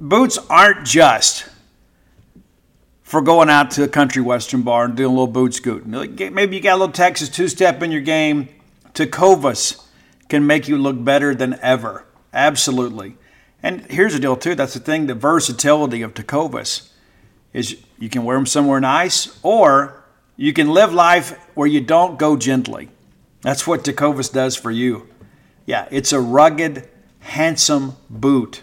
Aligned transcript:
boots 0.00 0.38
aren't 0.50 0.86
just 0.86 1.46
for 3.02 3.20
going 3.20 3.50
out 3.50 3.70
to 3.72 3.82
a 3.82 3.88
country 3.88 4.22
western 4.22 4.62
bar 4.62 4.86
and 4.86 4.96
doing 4.96 5.10
a 5.10 5.10
little 5.10 5.26
boot 5.26 5.54
scooting. 5.54 5.90
Maybe 5.90 6.56
you 6.56 6.62
got 6.62 6.76
a 6.76 6.80
little 6.80 6.92
Texas 6.92 7.28
two 7.28 7.48
step 7.48 7.82
in 7.82 7.90
your 7.92 8.00
game. 8.00 8.48
Tecovas 8.94 9.84
can 10.28 10.46
make 10.46 10.68
you 10.68 10.78
look 10.78 11.02
better 11.04 11.34
than 11.34 11.58
ever. 11.60 12.06
Absolutely. 12.32 13.16
And 13.62 13.82
here's 13.90 14.14
the 14.14 14.18
deal, 14.18 14.36
too. 14.36 14.54
That's 14.54 14.74
the 14.74 14.80
thing 14.80 15.06
the 15.06 15.14
versatility 15.14 16.02
of 16.02 16.14
Tecovas 16.14 16.88
is 17.52 17.76
you 17.98 18.08
can 18.08 18.24
wear 18.24 18.36
them 18.36 18.46
somewhere 18.46 18.80
nice 18.80 19.38
or 19.42 20.02
you 20.36 20.52
can 20.52 20.70
live 20.70 20.92
life 20.92 21.38
where 21.54 21.68
you 21.68 21.80
don't 21.80 22.18
go 22.18 22.36
gently. 22.36 22.88
That's 23.42 23.66
what 23.66 23.84
Tecovas 23.84 24.32
does 24.32 24.56
for 24.56 24.70
you. 24.70 25.08
Yeah, 25.66 25.86
it's 25.90 26.12
a 26.12 26.20
rugged, 26.20 26.88
handsome 27.20 27.96
boot. 28.08 28.62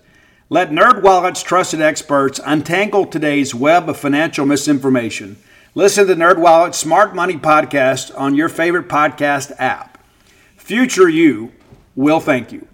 Let 0.51 0.69
NerdWallet's 0.69 1.43
trusted 1.43 1.79
experts 1.79 2.37
untangle 2.43 3.05
today's 3.05 3.55
web 3.55 3.87
of 3.87 3.95
financial 3.95 4.45
misinformation. 4.45 5.37
Listen 5.75 6.07
to 6.07 6.13
NerdWallet's 6.13 6.77
Smart 6.77 7.15
Money 7.15 7.37
podcast 7.37 8.11
on 8.19 8.35
your 8.35 8.49
favorite 8.49 8.89
podcast 8.89 9.53
app. 9.59 9.97
Future 10.57 11.07
you 11.07 11.53
will 11.95 12.19
thank 12.19 12.51
you. 12.51 12.67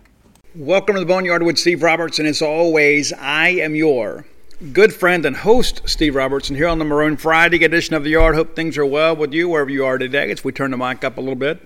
Welcome 0.56 0.96
to 0.96 1.02
the 1.02 1.06
Boneyard 1.06 1.44
with 1.44 1.60
Steve 1.60 1.84
Robertson. 1.84 2.26
As 2.26 2.42
always, 2.42 3.14
I 3.14 3.50
am 3.50 3.76
your 3.76 4.26
good 4.74 4.92
friend 4.92 5.24
and 5.24 5.36
host, 5.36 5.84
Steve 5.86 6.16
Robertson, 6.16 6.56
here 6.56 6.70
on 6.70 6.80
the 6.80 6.86
Maroon 6.86 7.16
Friday 7.16 7.64
edition 7.64 7.94
of 7.94 8.04
the 8.04 8.10
Yard. 8.10 8.34
Hope 8.34 8.56
things 8.56 8.76
are 8.80 8.88
well 8.88 9.16
with 9.16 9.36
you 9.36 9.50
wherever 9.50 9.70
you 9.70 9.86
are 9.86 10.00
today. 10.00 10.32
As 10.32 10.44
we 10.44 10.52
turn 10.52 10.72
the 10.72 10.78
mic 10.78 11.04
up 11.04 11.18
a 11.18 11.22
little 11.22 11.36
bit, 11.36 11.62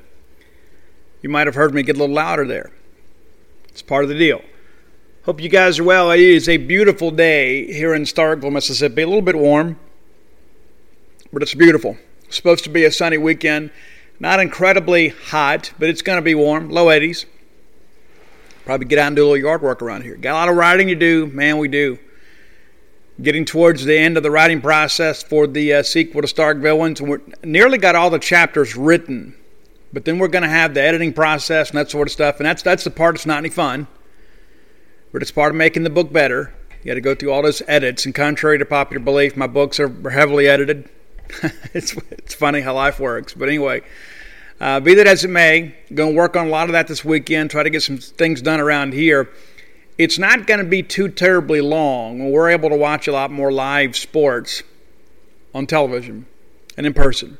you 1.21 1.29
might 1.29 1.47
have 1.47 1.55
heard 1.55 1.73
me 1.73 1.83
get 1.83 1.95
a 1.95 1.99
little 1.99 2.13
louder 2.13 2.45
there. 2.45 2.69
It's 3.69 3.81
part 3.81 4.03
of 4.03 4.09
the 4.09 4.17
deal. 4.17 4.41
Hope 5.23 5.39
you 5.39 5.49
guys 5.49 5.77
are 5.77 5.83
well. 5.83 6.09
It 6.09 6.19
is 6.19 6.49
a 6.49 6.57
beautiful 6.57 7.11
day 7.11 7.71
here 7.71 7.93
in 7.93 8.05
Starkville, 8.05 8.51
Mississippi. 8.51 9.03
A 9.03 9.05
little 9.05 9.21
bit 9.21 9.35
warm, 9.35 9.79
but 11.31 11.43
it's 11.43 11.53
beautiful. 11.53 11.95
It's 12.25 12.37
supposed 12.37 12.63
to 12.63 12.71
be 12.71 12.85
a 12.85 12.91
sunny 12.91 13.19
weekend. 13.19 13.69
Not 14.19 14.39
incredibly 14.39 15.09
hot, 15.09 15.73
but 15.77 15.89
it's 15.89 16.01
going 16.01 16.17
to 16.17 16.23
be 16.23 16.33
warm, 16.33 16.71
low 16.71 16.87
80s. 16.87 17.25
Probably 18.65 18.87
get 18.87 18.97
out 18.97 19.07
and 19.07 19.15
do 19.15 19.21
a 19.21 19.25
little 19.25 19.37
yard 19.37 19.61
work 19.61 19.83
around 19.83 20.01
here. 20.01 20.15
Got 20.15 20.31
a 20.31 20.33
lot 20.33 20.49
of 20.49 20.55
writing 20.55 20.87
to 20.87 20.95
do, 20.95 21.27
man, 21.27 21.59
we 21.59 21.67
do. 21.67 21.99
Getting 23.21 23.45
towards 23.45 23.85
the 23.85 23.95
end 23.95 24.17
of 24.17 24.23
the 24.23 24.31
writing 24.31 24.59
process 24.59 25.21
for 25.21 25.45
the 25.45 25.71
uh, 25.71 25.83
sequel 25.83 26.23
to 26.23 26.27
Stark 26.27 26.57
Villains. 26.57 26.99
We're 26.99 27.21
nearly 27.43 27.77
got 27.77 27.93
all 27.93 28.09
the 28.09 28.17
chapters 28.17 28.75
written, 28.75 29.35
but 29.93 30.03
then 30.03 30.17
we're 30.17 30.29
going 30.29 30.41
to 30.41 30.49
have 30.49 30.73
the 30.73 30.81
editing 30.81 31.13
process 31.13 31.69
and 31.69 31.77
that 31.77 31.91
sort 31.91 32.07
of 32.07 32.11
stuff. 32.11 32.37
And 32.39 32.47
that's, 32.47 32.63
that's 32.63 32.83
the 32.83 32.89
part 32.89 33.13
that's 33.13 33.27
not 33.27 33.37
any 33.37 33.49
fun 33.49 33.85
but 35.11 35.21
it's 35.21 35.31
part 35.31 35.51
of 35.51 35.55
making 35.55 35.83
the 35.83 35.89
book 35.89 36.11
better. 36.11 36.53
You 36.81 36.87
got 36.87 36.95
to 36.95 37.01
go 37.01 37.15
through 37.15 37.31
all 37.31 37.43
those 37.43 37.61
edits, 37.67 38.05
and 38.05 38.15
contrary 38.15 38.57
to 38.57 38.65
popular 38.65 39.03
belief, 39.03 39.37
my 39.37 39.47
books 39.47 39.79
are 39.79 40.09
heavily 40.09 40.47
edited. 40.47 40.89
it's 41.73 41.95
it's 42.11 42.33
funny 42.33 42.61
how 42.61 42.73
life 42.73 42.99
works, 42.99 43.33
but 43.33 43.47
anyway. 43.47 43.81
Uh, 44.59 44.79
be 44.79 44.93
that 44.93 45.07
as 45.07 45.23
it 45.23 45.29
may, 45.29 45.73
going 45.91 46.11
to 46.11 46.15
work 46.15 46.35
on 46.35 46.45
a 46.45 46.49
lot 46.49 46.69
of 46.69 46.73
that 46.73 46.87
this 46.87 47.03
weekend. 47.03 47.49
Try 47.49 47.63
to 47.63 47.69
get 47.71 47.81
some 47.81 47.97
things 47.97 48.43
done 48.43 48.59
around 48.59 48.93
here. 48.93 49.27
It's 49.97 50.19
not 50.19 50.45
going 50.45 50.59
to 50.59 50.65
be 50.65 50.83
too 50.83 51.09
terribly 51.09 51.61
long. 51.61 52.31
We're 52.31 52.49
able 52.49 52.69
to 52.69 52.75
watch 52.75 53.07
a 53.07 53.11
lot 53.11 53.31
more 53.31 53.51
live 53.51 53.97
sports 53.97 54.61
on 55.55 55.65
television 55.65 56.27
and 56.77 56.85
in 56.85 56.93
person. 56.93 57.39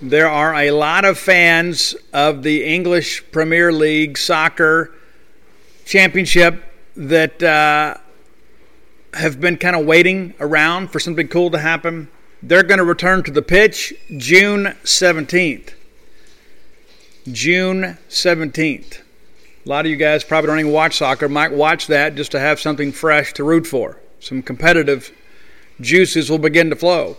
There 0.00 0.28
are 0.28 0.54
a 0.54 0.70
lot 0.70 1.04
of 1.04 1.18
fans 1.18 1.94
of 2.12 2.42
the 2.42 2.64
English 2.64 3.30
Premier 3.30 3.70
League 3.70 4.16
soccer 4.16 4.94
championship 5.84 6.62
that 6.96 7.42
uh, 7.42 7.96
have 9.14 9.40
been 9.40 9.56
kind 9.56 9.76
of 9.76 9.86
waiting 9.86 10.34
around 10.40 10.88
for 10.88 11.00
something 11.00 11.28
cool 11.28 11.50
to 11.50 11.58
happen. 11.58 12.08
They're 12.42 12.62
going 12.62 12.78
to 12.78 12.84
return 12.84 13.22
to 13.24 13.30
the 13.30 13.42
pitch 13.42 13.94
June 14.16 14.74
17th. 14.84 15.72
June 17.30 17.96
17th. 18.08 19.00
A 19.64 19.68
lot 19.68 19.86
of 19.86 19.90
you 19.90 19.96
guys 19.96 20.24
probably 20.24 20.48
don't 20.48 20.60
even 20.60 20.72
watch 20.72 20.98
soccer, 20.98 21.28
might 21.28 21.52
watch 21.52 21.86
that 21.86 22.16
just 22.16 22.32
to 22.32 22.40
have 22.40 22.60
something 22.60 22.92
fresh 22.92 23.32
to 23.34 23.44
root 23.44 23.66
for. 23.66 23.98
Some 24.20 24.42
competitive 24.42 25.10
juices 25.80 26.28
will 26.28 26.38
begin 26.38 26.68
to 26.70 26.76
flow. 26.76 27.16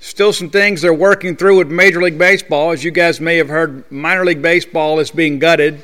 Still, 0.00 0.32
some 0.32 0.50
things 0.50 0.82
they're 0.82 0.94
working 0.94 1.36
through 1.36 1.58
with 1.58 1.70
Major 1.70 2.02
League 2.02 2.18
Baseball. 2.18 2.70
As 2.70 2.84
you 2.84 2.90
guys 2.90 3.20
may 3.20 3.36
have 3.36 3.48
heard, 3.48 3.90
minor 3.90 4.24
league 4.24 4.40
baseball 4.40 5.00
is 5.00 5.10
being 5.10 5.38
gutted 5.38 5.82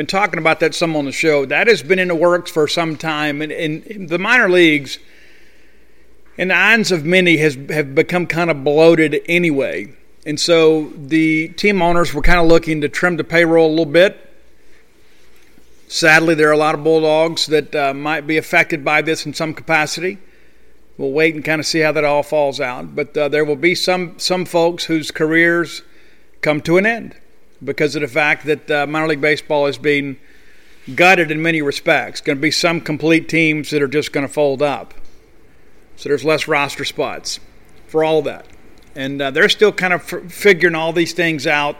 been 0.00 0.06
talking 0.06 0.38
about 0.38 0.60
that 0.60 0.74
some 0.74 0.96
on 0.96 1.04
the 1.04 1.12
show. 1.12 1.44
That 1.44 1.66
has 1.66 1.82
been 1.82 1.98
in 1.98 2.08
the 2.08 2.14
works 2.14 2.50
for 2.50 2.66
some 2.66 2.96
time, 2.96 3.42
and, 3.42 3.52
and 3.52 4.08
the 4.08 4.18
minor 4.18 4.48
leagues, 4.48 4.98
in 6.38 6.48
the 6.48 6.56
eyes 6.56 6.90
of 6.90 7.04
many, 7.04 7.36
has 7.36 7.54
have 7.68 7.94
become 7.94 8.26
kind 8.26 8.50
of 8.50 8.64
bloated 8.64 9.20
anyway. 9.26 9.92
And 10.24 10.40
so 10.40 10.88
the 10.96 11.48
team 11.48 11.82
owners 11.82 12.14
were 12.14 12.22
kind 12.22 12.40
of 12.40 12.46
looking 12.46 12.80
to 12.80 12.88
trim 12.88 13.18
the 13.18 13.24
payroll 13.24 13.68
a 13.68 13.68
little 13.68 13.84
bit. 13.84 14.26
Sadly, 15.88 16.34
there 16.34 16.48
are 16.48 16.52
a 16.52 16.56
lot 16.56 16.74
of 16.74 16.82
Bulldogs 16.82 17.44
that 17.48 17.74
uh, 17.74 17.92
might 17.92 18.26
be 18.26 18.38
affected 18.38 18.82
by 18.82 19.02
this 19.02 19.26
in 19.26 19.34
some 19.34 19.52
capacity. 19.52 20.16
We'll 20.96 21.12
wait 21.12 21.34
and 21.34 21.44
kind 21.44 21.60
of 21.60 21.66
see 21.66 21.80
how 21.80 21.92
that 21.92 22.04
all 22.04 22.22
falls 22.22 22.58
out. 22.58 22.96
But 22.96 23.14
uh, 23.14 23.28
there 23.28 23.44
will 23.44 23.54
be 23.54 23.74
some 23.74 24.18
some 24.18 24.46
folks 24.46 24.86
whose 24.86 25.10
careers 25.10 25.82
come 26.40 26.62
to 26.62 26.78
an 26.78 26.86
end 26.86 27.16
because 27.62 27.94
of 27.94 28.02
the 28.02 28.08
fact 28.08 28.46
that 28.46 28.70
uh, 28.70 28.86
minor 28.86 29.08
league 29.08 29.20
baseball 29.20 29.66
is 29.66 29.78
being 29.78 30.16
gutted 30.94 31.30
in 31.30 31.42
many 31.42 31.62
respects. 31.62 32.20
Going 32.20 32.38
to 32.38 32.42
be 32.42 32.50
some 32.50 32.80
complete 32.80 33.28
teams 33.28 33.70
that 33.70 33.82
are 33.82 33.88
just 33.88 34.12
going 34.12 34.26
to 34.26 34.32
fold 34.32 34.62
up. 34.62 34.94
So 35.96 36.08
there's 36.08 36.24
less 36.24 36.48
roster 36.48 36.84
spots 36.84 37.40
for 37.86 38.02
all 38.02 38.22
that. 38.22 38.46
And 38.94 39.20
uh, 39.20 39.30
they're 39.30 39.48
still 39.48 39.72
kind 39.72 39.92
of 39.92 40.00
f- 40.12 40.32
figuring 40.32 40.74
all 40.74 40.92
these 40.92 41.12
things 41.12 41.46
out 41.46 41.76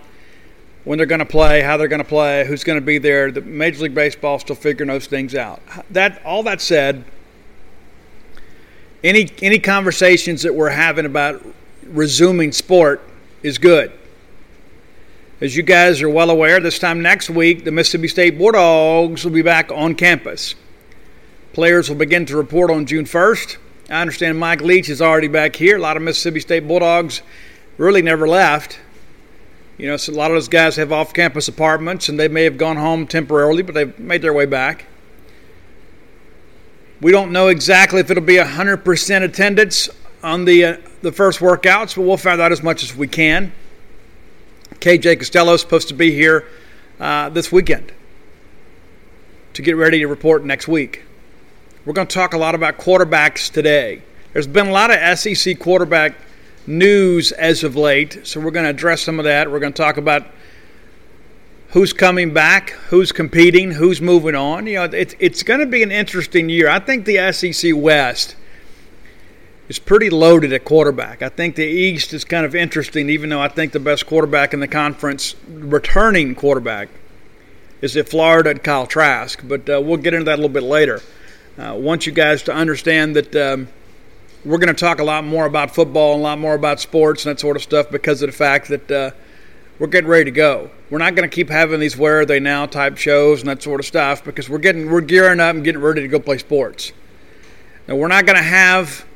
when 0.85 0.99
they're 0.99 1.07
going 1.07 1.21
to 1.21 1.27
play, 1.27 1.63
how 1.63 1.77
they're 1.77 1.89
going 1.89 2.03
to 2.03 2.09
play, 2.09 2.47
who's 2.47 2.65
going 2.65 2.79
to 2.79 2.85
be 2.85 2.99
there. 2.99 3.31
The 3.31 3.41
Major 3.41 3.85
League 3.85 3.95
Baseball 3.95 4.39
still 4.39 4.57
figuring 4.57 4.89
those 4.89 5.07
things 5.07 5.35
out. 5.35 5.61
That 5.91 6.23
all 6.25 6.43
that 6.45 6.61
said, 6.61 7.05
any 9.03 9.31
any 9.41 9.59
conversations 9.59 10.43
that 10.43 10.55
we're 10.55 10.71
having 10.71 11.07
about 11.07 11.43
resuming 11.85 12.53
sport 12.53 13.03
is 13.43 13.59
good. 13.59 13.93
As 15.41 15.57
you 15.57 15.63
guys 15.63 16.03
are 16.03 16.09
well 16.11 16.29
aware, 16.29 16.61
this 16.61 16.79
time 16.79 17.01
next 17.01 17.31
week, 17.31 17.65
the 17.65 17.71
Mississippi 17.71 18.09
State 18.09 18.37
Bulldogs 18.37 19.25
will 19.25 19.33
be 19.33 19.41
back 19.41 19.73
on 19.73 19.95
campus. 19.95 20.55
Players 21.55 21.89
will 21.89 21.97
begin 21.97 22.27
to 22.27 22.37
report 22.37 22.71
on 22.71 22.85
June 22.85 23.07
1st. 23.07 23.57
I 23.89 24.03
understand 24.03 24.39
Mike 24.39 24.61
Leach 24.61 24.91
is 24.91 25.01
already 25.01 25.29
back 25.29 25.57
here. 25.57 25.79
A 25.79 25.81
lot 25.81 25.97
of 25.97 26.03
Mississippi 26.03 26.41
State 26.41 26.69
Bulldogs 26.69 27.23
really 27.79 28.03
never 28.03 28.29
left. 28.29 28.81
You 29.79 29.87
know, 29.87 29.97
so 29.97 30.13
a 30.13 30.15
lot 30.15 30.31
of 30.31 30.35
those 30.35 30.49
guys 30.49 30.77
have 30.77 30.93
off 30.93 31.15
campus 31.15 31.49
apartments 31.49 32.11
and 32.11 32.21
they 32.21 32.29
may 32.29 32.45
have 32.45 32.59
gone 32.59 32.77
home 32.77 33.07
temporarily, 33.07 33.63
but 33.63 33.75
they've 33.75 33.99
made 33.99 34.21
their 34.21 34.35
way 34.35 34.45
back. 34.45 34.85
We 37.01 37.13
don't 37.13 37.33
know 37.33 37.49
exactly 37.49 38.01
if 38.01 38.11
it'll 38.11 38.23
be 38.23 38.37
100% 38.37 39.23
attendance 39.23 39.89
on 40.23 40.45
the, 40.45 40.65
uh, 40.67 40.77
the 41.01 41.13
first 41.13 41.41
workouts, 41.41 41.97
but 41.97 42.03
we'll 42.03 42.19
find 42.19 42.43
out 42.43 42.53
as 42.53 42.63
much 42.63 42.83
as 42.83 42.95
we 42.95 43.09
can. 43.09 43.55
KJ 44.79 45.19
Costello 45.19 45.55
is 45.55 45.61
supposed 45.61 45.89
to 45.89 45.95
be 45.95 46.13
here 46.13 46.47
uh, 46.99 47.29
this 47.29 47.51
weekend 47.51 47.93
to 49.55 49.63
get 49.63 49.77
ready 49.77 49.99
to 49.99 50.07
report 50.07 50.45
next 50.45 50.69
week. 50.69 51.03
We're 51.85 51.93
going 51.93 52.07
to 52.07 52.15
talk 52.15 52.35
a 52.35 52.39
lot 52.39 52.55
about 52.55 52.79
quarterbacks 52.79 53.51
today. 53.51 54.03
There's 54.33 54.47
been 54.47 54.69
a 54.69 54.73
lot 54.73 54.91
of 54.91 55.19
SEC 55.19 55.59
quarterback 55.59 56.15
news 56.67 57.33
as 57.33 57.65
of 57.65 57.75
late, 57.75 58.21
so 58.25 58.41
we're 58.41 58.53
going 58.53 58.65
to 58.65 58.71
address 58.71 59.03
some 59.03 59.19
of 59.19 59.25
that. 59.25 59.51
We're 59.51 59.59
going 59.59 59.73
to 59.73 59.83
talk 59.83 59.97
about 59.97 60.27
who's 61.71 61.93
coming 61.93 62.33
back, 62.33 62.71
who's 62.89 63.13
competing, 63.13 63.73
who's 63.73 64.01
moving 64.01 64.35
on. 64.35 64.67
You 64.67 64.75
know, 64.75 64.85
it's 64.85 65.15
it's 65.19 65.43
going 65.43 65.61
to 65.61 65.67
be 65.67 65.83
an 65.83 65.91
interesting 65.91 66.49
year. 66.49 66.69
I 66.69 66.79
think 66.79 67.07
the 67.07 67.33
SEC 67.33 67.73
West 67.75 68.37
is 69.71 69.79
pretty 69.79 70.11
loaded 70.11 70.53
at 70.53 70.65
quarterback. 70.65 71.23
I 71.23 71.29
think 71.29 71.55
the 71.55 71.65
East 71.65 72.13
is 72.13 72.25
kind 72.25 72.45
of 72.45 72.57
interesting, 72.57 73.09
even 73.09 73.31
though 73.31 73.41
I 73.41 73.47
think 73.47 73.71
the 73.71 73.79
best 73.79 74.05
quarterback 74.05 74.53
in 74.53 74.59
the 74.59 74.67
conference, 74.67 75.37
returning 75.49 76.35
quarterback, 76.35 76.89
is 77.81 77.97
at 77.97 78.09
Florida 78.09 78.51
and 78.51 78.65
Kyle 78.65 78.89
Trask. 78.89 79.41
But 79.47 79.71
uh, 79.71 79.81
we'll 79.81 79.99
get 79.99 80.13
into 80.13 80.25
that 80.25 80.35
a 80.35 80.43
little 80.43 80.49
bit 80.49 80.65
later. 80.65 81.01
Uh, 81.57 81.77
want 81.77 82.05
you 82.05 82.11
guys 82.11 82.43
to 82.43 82.53
understand 82.53 83.15
that 83.15 83.37
um, 83.37 83.69
we're 84.45 84.59
going 84.59 84.75
to 84.75 84.75
talk 84.75 84.99
a 84.99 85.05
lot 85.05 85.23
more 85.23 85.47
about 85.47 85.73
football 85.73 86.15
and 86.15 86.21
a 86.21 86.25
lot 86.25 86.41
more 86.41 86.55
about 86.55 86.81
sports 86.81 87.25
and 87.25 87.37
that 87.37 87.39
sort 87.39 87.55
of 87.55 87.63
stuff 87.63 87.91
because 87.93 88.23
of 88.23 88.29
the 88.29 88.37
fact 88.37 88.67
that 88.71 88.91
uh, 88.91 89.13
we're 89.79 89.87
getting 89.87 90.11
ready 90.11 90.25
to 90.25 90.33
go. 90.33 90.69
We're 90.91 90.99
not 90.99 91.15
going 91.15 91.31
to 91.31 91.33
keep 91.33 91.49
having 91.49 91.79
these 91.79 91.97
where 91.97 92.19
are 92.19 92.27
they 92.27 92.41
now 92.41 92.67
type 92.67 92.97
shows 92.97 93.39
and 93.39 93.49
that 93.49 93.63
sort 93.63 93.79
of 93.79 93.87
stuff 93.87 94.25
because 94.25 94.49
we're 94.49 94.59
getting 94.59 94.91
we're 94.91 95.01
gearing 95.01 95.39
up 95.39 95.55
and 95.55 95.63
getting 95.63 95.81
ready 95.81 96.01
to 96.01 96.09
go 96.09 96.19
play 96.19 96.39
sports. 96.39 96.91
Now 97.87 97.95
we're 97.95 98.09
not 98.09 98.27
going 98.27 98.37
to 98.37 98.43
have 98.43 99.07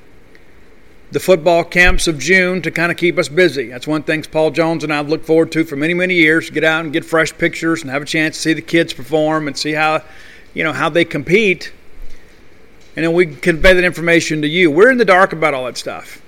the 1.14 1.20
football 1.20 1.62
camps 1.62 2.08
of 2.08 2.18
June 2.18 2.60
to 2.60 2.72
kind 2.72 2.90
of 2.90 2.98
keep 2.98 3.18
us 3.18 3.28
busy. 3.28 3.68
That's 3.68 3.86
one 3.86 4.02
thing 4.02 4.24
Paul 4.24 4.50
Jones 4.50 4.82
and 4.82 4.92
I've 4.92 5.08
looked 5.08 5.26
forward 5.26 5.52
to 5.52 5.62
for 5.62 5.76
many, 5.76 5.94
many 5.94 6.14
years. 6.14 6.50
Get 6.50 6.64
out 6.64 6.82
and 6.82 6.92
get 6.92 7.04
fresh 7.04 7.32
pictures 7.38 7.82
and 7.82 7.90
have 7.92 8.02
a 8.02 8.04
chance 8.04 8.34
to 8.34 8.42
see 8.42 8.52
the 8.52 8.60
kids 8.60 8.92
perform 8.92 9.46
and 9.46 9.56
see 9.56 9.70
how, 9.70 10.02
you 10.54 10.64
know, 10.64 10.72
how 10.72 10.88
they 10.88 11.04
compete. 11.04 11.72
And 12.96 13.04
then 13.06 13.12
we 13.12 13.26
convey 13.26 13.74
that 13.74 13.84
information 13.84 14.42
to 14.42 14.48
you. 14.48 14.72
We're 14.72 14.90
in 14.90 14.98
the 14.98 15.04
dark 15.04 15.32
about 15.32 15.54
all 15.54 15.66
that 15.66 15.76
stuff, 15.76 16.20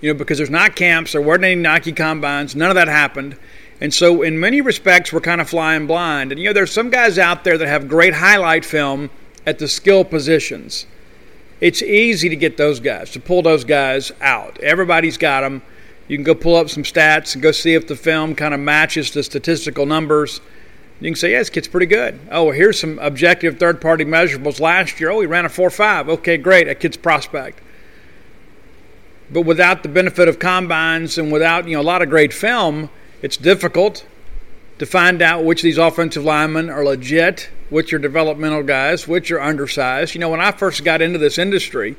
you 0.00 0.12
know, 0.12 0.16
because 0.16 0.38
there's 0.38 0.50
not 0.50 0.76
camps, 0.76 1.12
there 1.12 1.20
weren't 1.20 1.42
any 1.42 1.60
Nike 1.60 1.90
combines, 1.90 2.54
none 2.54 2.70
of 2.70 2.76
that 2.76 2.86
happened. 2.86 3.36
And 3.80 3.92
so, 3.92 4.22
in 4.22 4.38
many 4.38 4.60
respects, 4.60 5.12
we're 5.12 5.18
kind 5.18 5.40
of 5.40 5.50
flying 5.50 5.88
blind. 5.88 6.30
And, 6.30 6.40
you 6.40 6.46
know, 6.46 6.52
there's 6.52 6.70
some 6.70 6.90
guys 6.90 7.18
out 7.18 7.42
there 7.42 7.58
that 7.58 7.66
have 7.66 7.88
great 7.88 8.14
highlight 8.14 8.64
film 8.64 9.10
at 9.44 9.58
the 9.58 9.66
skill 9.66 10.04
positions 10.04 10.86
it's 11.62 11.80
easy 11.80 12.28
to 12.28 12.34
get 12.34 12.56
those 12.56 12.80
guys, 12.80 13.12
to 13.12 13.20
pull 13.20 13.40
those 13.40 13.62
guys 13.62 14.10
out. 14.20 14.58
Everybody's 14.58 15.16
got 15.16 15.42
them. 15.42 15.62
You 16.08 16.16
can 16.16 16.24
go 16.24 16.34
pull 16.34 16.56
up 16.56 16.68
some 16.68 16.82
stats 16.82 17.34
and 17.34 17.42
go 17.42 17.52
see 17.52 17.74
if 17.74 17.86
the 17.86 17.94
film 17.94 18.34
kind 18.34 18.52
of 18.52 18.58
matches 18.58 19.12
the 19.12 19.22
statistical 19.22 19.86
numbers. 19.86 20.40
You 20.98 21.08
can 21.08 21.14
say, 21.14 21.30
yeah, 21.30 21.38
this 21.38 21.50
kid's 21.50 21.68
pretty 21.68 21.86
good. 21.86 22.18
Oh, 22.32 22.50
here's 22.50 22.80
some 22.80 22.98
objective 22.98 23.60
third 23.60 23.80
party 23.80 24.04
measurables 24.04 24.58
last 24.58 24.98
year. 24.98 25.10
Oh, 25.10 25.20
he 25.20 25.26
ran 25.28 25.44
a 25.44 25.48
4 25.48 25.70
5. 25.70 26.08
Okay, 26.08 26.36
great. 26.36 26.66
That 26.66 26.80
kid's 26.80 26.96
prospect. 26.96 27.60
But 29.30 29.42
without 29.42 29.84
the 29.84 29.88
benefit 29.88 30.26
of 30.26 30.40
combines 30.40 31.16
and 31.16 31.30
without 31.30 31.68
you 31.68 31.76
know 31.76 31.80
a 31.80 31.84
lot 31.84 32.02
of 32.02 32.10
great 32.10 32.32
film, 32.32 32.90
it's 33.22 33.36
difficult 33.36 34.04
to 34.80 34.84
find 34.84 35.22
out 35.22 35.44
which 35.44 35.60
of 35.60 35.64
these 35.64 35.78
offensive 35.78 36.24
linemen 36.24 36.70
are 36.70 36.84
legit 36.84 37.50
which 37.72 37.92
are 37.94 37.98
developmental 37.98 38.62
guys, 38.62 39.08
which 39.08 39.32
are 39.32 39.40
undersized. 39.40 40.14
You 40.14 40.20
know, 40.20 40.28
when 40.28 40.40
I 40.40 40.52
first 40.52 40.84
got 40.84 41.00
into 41.00 41.18
this 41.18 41.38
industry, 41.38 41.96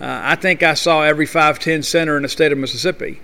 uh, 0.00 0.20
I 0.22 0.36
think 0.36 0.62
I 0.62 0.74
saw 0.74 1.02
every 1.02 1.26
5'10 1.26 1.84
center 1.84 2.16
in 2.16 2.22
the 2.22 2.28
state 2.28 2.52
of 2.52 2.58
Mississippi. 2.58 3.20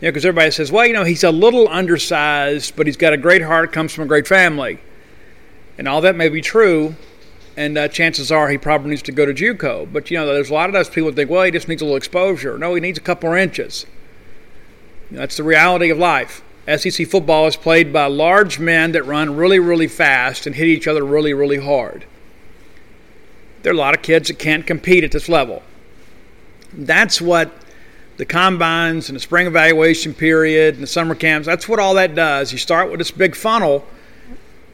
You 0.00 0.06
know, 0.06 0.08
because 0.10 0.26
everybody 0.26 0.50
says, 0.50 0.70
well, 0.70 0.86
you 0.86 0.92
know, 0.92 1.04
he's 1.04 1.24
a 1.24 1.30
little 1.32 1.66
undersized, 1.66 2.76
but 2.76 2.86
he's 2.86 2.98
got 2.98 3.14
a 3.14 3.16
great 3.16 3.40
heart, 3.40 3.72
comes 3.72 3.94
from 3.94 4.04
a 4.04 4.06
great 4.06 4.28
family. 4.28 4.78
And 5.78 5.88
all 5.88 6.02
that 6.02 6.14
may 6.14 6.28
be 6.28 6.42
true, 6.42 6.94
and 7.56 7.78
uh, 7.78 7.88
chances 7.88 8.30
are 8.30 8.50
he 8.50 8.58
probably 8.58 8.90
needs 8.90 9.02
to 9.02 9.12
go 9.12 9.24
to 9.24 9.32
JUCO. 9.32 9.90
But, 9.90 10.10
you 10.10 10.18
know, 10.18 10.26
there's 10.26 10.50
a 10.50 10.54
lot 10.54 10.68
of 10.68 10.74
those 10.74 10.90
people 10.90 11.10
think, 11.10 11.30
well, 11.30 11.42
he 11.42 11.50
just 11.50 11.68
needs 11.68 11.80
a 11.80 11.86
little 11.86 11.96
exposure. 11.96 12.58
No, 12.58 12.74
he 12.74 12.82
needs 12.82 12.98
a 12.98 13.00
couple 13.00 13.30
more 13.30 13.38
inches. 13.38 13.86
You 15.10 15.16
know, 15.16 15.20
that's 15.20 15.38
the 15.38 15.42
reality 15.42 15.88
of 15.88 15.96
life. 15.96 16.42
SEC 16.76 17.06
football 17.06 17.46
is 17.46 17.56
played 17.56 17.92
by 17.92 18.06
large 18.06 18.58
men 18.58 18.92
that 18.92 19.04
run 19.04 19.36
really, 19.36 19.58
really 19.58 19.88
fast 19.88 20.46
and 20.46 20.54
hit 20.54 20.66
each 20.66 20.86
other 20.86 21.04
really, 21.04 21.32
really 21.32 21.58
hard. 21.58 22.04
There 23.62 23.72
are 23.72 23.74
a 23.74 23.78
lot 23.78 23.94
of 23.94 24.02
kids 24.02 24.28
that 24.28 24.38
can't 24.38 24.66
compete 24.66 25.04
at 25.04 25.12
this 25.12 25.28
level. 25.28 25.62
That's 26.72 27.20
what 27.20 27.52
the 28.18 28.26
combines 28.26 29.08
and 29.08 29.16
the 29.16 29.20
spring 29.20 29.46
evaluation 29.46 30.12
period 30.12 30.74
and 30.74 30.82
the 30.82 30.88
summer 30.88 31.14
camps, 31.14 31.46
that's 31.46 31.68
what 31.68 31.78
all 31.78 31.94
that 31.94 32.14
does. 32.14 32.52
You 32.52 32.58
start 32.58 32.90
with 32.90 32.98
this 32.98 33.12
big 33.12 33.34
funnel, 33.34 33.86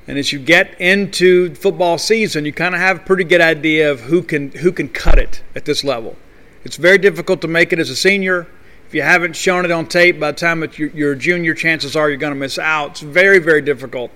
and 0.08 0.18
as 0.18 0.32
you 0.32 0.38
get 0.38 0.80
into 0.80 1.54
football 1.54 1.98
season, 1.98 2.46
you 2.46 2.52
kind 2.52 2.74
of 2.74 2.80
have 2.80 2.96
a 2.96 3.00
pretty 3.00 3.24
good 3.24 3.42
idea 3.42 3.90
of 3.90 4.00
who 4.00 4.22
can 4.22 4.50
who 4.52 4.72
can 4.72 4.88
cut 4.88 5.18
it 5.18 5.42
at 5.54 5.66
this 5.66 5.84
level. 5.84 6.16
It's 6.64 6.76
very 6.76 6.98
difficult 6.98 7.42
to 7.42 7.48
make 7.48 7.72
it 7.72 7.78
as 7.78 7.90
a 7.90 7.96
senior 7.96 8.46
if 8.86 8.94
you 8.94 9.02
haven't 9.02 9.34
shown 9.34 9.64
it 9.64 9.70
on 9.70 9.86
tape 9.86 10.20
by 10.20 10.30
the 10.30 10.36
time 10.38 10.62
it's 10.62 10.78
your, 10.78 10.90
your 10.90 11.14
junior, 11.14 11.54
chances 11.54 11.96
are 11.96 12.08
you're 12.08 12.18
going 12.18 12.34
to 12.34 12.38
miss 12.38 12.58
out. 12.58 12.92
It's 12.92 13.00
very, 13.00 13.38
very 13.38 13.62
difficult. 13.62 14.10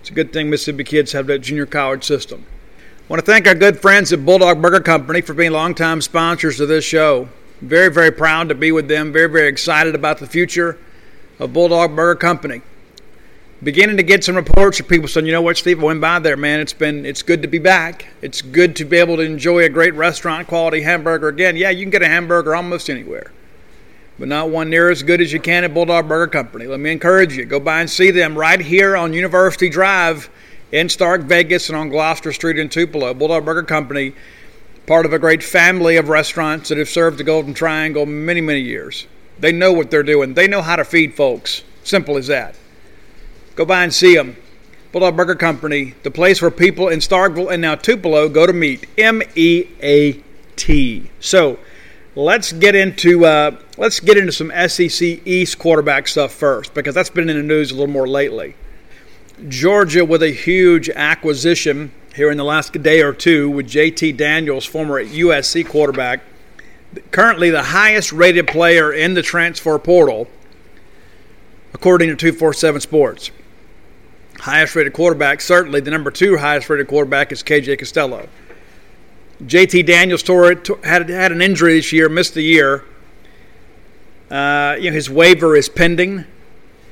It's 0.00 0.10
a 0.10 0.14
good 0.14 0.32
thing 0.32 0.50
Mississippi 0.50 0.84
kids 0.84 1.12
have 1.12 1.26
that 1.28 1.40
junior 1.40 1.66
college 1.66 2.04
system. 2.04 2.44
I 2.78 3.04
want 3.08 3.24
to 3.24 3.30
thank 3.30 3.46
our 3.46 3.54
good 3.54 3.80
friends 3.80 4.12
at 4.12 4.24
Bulldog 4.24 4.62
Burger 4.62 4.80
Company 4.80 5.20
for 5.20 5.34
being 5.34 5.52
longtime 5.52 6.00
sponsors 6.00 6.60
of 6.60 6.68
this 6.68 6.84
show. 6.84 7.28
Very, 7.60 7.90
very 7.90 8.10
proud 8.10 8.48
to 8.48 8.54
be 8.54 8.72
with 8.72 8.88
them. 8.88 9.12
Very, 9.12 9.28
very 9.28 9.48
excited 9.48 9.94
about 9.94 10.18
the 10.18 10.26
future 10.26 10.78
of 11.38 11.52
Bulldog 11.52 11.94
Burger 11.94 12.18
Company. 12.18 12.62
Beginning 13.62 13.98
to 13.98 14.02
get 14.02 14.24
some 14.24 14.36
reports 14.36 14.80
of 14.80 14.88
people 14.88 15.06
saying, 15.06 15.26
you 15.26 15.32
know 15.32 15.42
what, 15.42 15.58
Steve, 15.58 15.80
I 15.80 15.84
went 15.84 16.00
by 16.00 16.18
there, 16.18 16.36
man. 16.36 16.60
It's 16.60 16.72
been, 16.72 17.04
it's 17.04 17.22
good 17.22 17.42
to 17.42 17.48
be 17.48 17.58
back. 17.58 18.06
It's 18.22 18.40
good 18.40 18.74
to 18.76 18.84
be 18.84 18.96
able 18.96 19.16
to 19.16 19.22
enjoy 19.22 19.64
a 19.64 19.68
great 19.68 19.94
restaurant 19.94 20.48
quality 20.48 20.80
hamburger 20.80 21.28
again. 21.28 21.56
Yeah, 21.56 21.68
you 21.70 21.84
can 21.84 21.90
get 21.90 22.02
a 22.02 22.08
hamburger 22.08 22.56
almost 22.56 22.88
anywhere 22.88 23.30
but 24.20 24.28
not 24.28 24.50
one 24.50 24.68
near 24.68 24.90
as 24.90 25.02
good 25.02 25.22
as 25.22 25.32
you 25.32 25.40
can 25.40 25.64
at 25.64 25.72
Bulldog 25.72 26.06
Burger 26.06 26.30
Company. 26.30 26.66
Let 26.66 26.78
me 26.78 26.92
encourage 26.92 27.34
you 27.34 27.46
go 27.46 27.58
by 27.58 27.80
and 27.80 27.88
see 27.88 28.10
them 28.10 28.36
right 28.36 28.60
here 28.60 28.94
on 28.94 29.14
University 29.14 29.70
Drive 29.70 30.28
in 30.70 30.90
Stark 30.90 31.22
Vegas 31.22 31.70
and 31.70 31.78
on 31.78 31.88
Gloster 31.88 32.30
Street 32.30 32.58
in 32.58 32.68
Tupelo. 32.68 33.14
Bulldog 33.14 33.46
Burger 33.46 33.62
Company, 33.62 34.12
part 34.86 35.06
of 35.06 35.14
a 35.14 35.18
great 35.18 35.42
family 35.42 35.96
of 35.96 36.10
restaurants 36.10 36.68
that 36.68 36.76
have 36.76 36.90
served 36.90 37.16
the 37.16 37.24
Golden 37.24 37.54
Triangle 37.54 38.04
many, 38.04 38.42
many 38.42 38.60
years. 38.60 39.06
They 39.38 39.52
know 39.52 39.72
what 39.72 39.90
they're 39.90 40.02
doing, 40.02 40.34
they 40.34 40.46
know 40.46 40.60
how 40.60 40.76
to 40.76 40.84
feed 40.84 41.14
folks. 41.14 41.64
Simple 41.82 42.18
as 42.18 42.26
that. 42.26 42.56
Go 43.56 43.64
by 43.64 43.84
and 43.84 43.92
see 43.92 44.14
them. 44.14 44.36
Bulldog 44.92 45.16
Burger 45.16 45.34
Company, 45.34 45.94
the 46.02 46.10
place 46.10 46.42
where 46.42 46.50
people 46.50 46.88
in 46.88 46.98
Starkville 46.98 47.50
and 47.50 47.62
now 47.62 47.74
Tupelo 47.74 48.28
go 48.28 48.46
to 48.46 48.52
meet. 48.52 48.86
M 48.98 49.22
E 49.34 49.64
A 49.80 50.22
T. 50.56 51.10
So, 51.20 51.58
let's 52.14 52.52
get 52.52 52.74
into 52.74 53.24
uh, 53.24 53.56
let's 53.76 54.00
get 54.00 54.16
into 54.16 54.32
some 54.32 54.52
SEC 54.68 55.26
East 55.26 55.58
quarterback 55.58 56.08
stuff 56.08 56.32
first 56.32 56.74
because 56.74 56.94
that's 56.94 57.10
been 57.10 57.28
in 57.28 57.36
the 57.36 57.42
news 57.42 57.70
a 57.70 57.74
little 57.74 57.92
more 57.92 58.08
lately. 58.08 58.54
Georgia 59.48 60.04
with 60.04 60.22
a 60.22 60.30
huge 60.30 60.90
acquisition 60.90 61.92
here 62.14 62.30
in 62.30 62.36
the 62.36 62.44
last 62.44 62.72
day 62.82 63.00
or 63.00 63.12
two 63.12 63.48
with 63.48 63.66
JT 63.66 64.16
Daniels, 64.16 64.66
former 64.66 65.02
USC 65.02 65.66
quarterback, 65.66 66.20
currently 67.10 67.50
the 67.50 67.62
highest 67.62 68.12
rated 68.12 68.46
player 68.46 68.92
in 68.92 69.14
the 69.14 69.22
transfer 69.22 69.78
portal, 69.78 70.28
according 71.72 72.08
to 72.10 72.16
247 72.16 72.80
Sports. 72.80 73.30
Highest 74.40 74.74
rated 74.74 74.92
quarterback, 74.92 75.40
certainly 75.40 75.80
the 75.80 75.90
number 75.90 76.10
two 76.10 76.36
highest 76.36 76.68
rated 76.68 76.88
quarterback 76.88 77.32
is 77.32 77.42
KJ 77.42 77.78
Costello. 77.78 78.28
JT 79.40 79.86
Daniels 79.86 80.22
tore 80.22 80.52
it, 80.52 80.68
had, 80.84 81.08
had 81.08 81.32
an 81.32 81.40
injury 81.40 81.74
this 81.74 81.92
year, 81.92 82.08
missed 82.08 82.34
the 82.34 82.42
year. 82.42 82.84
Uh, 84.30 84.76
you 84.78 84.90
know, 84.90 84.94
his 84.94 85.08
waiver 85.08 85.56
is 85.56 85.68
pending. 85.68 86.24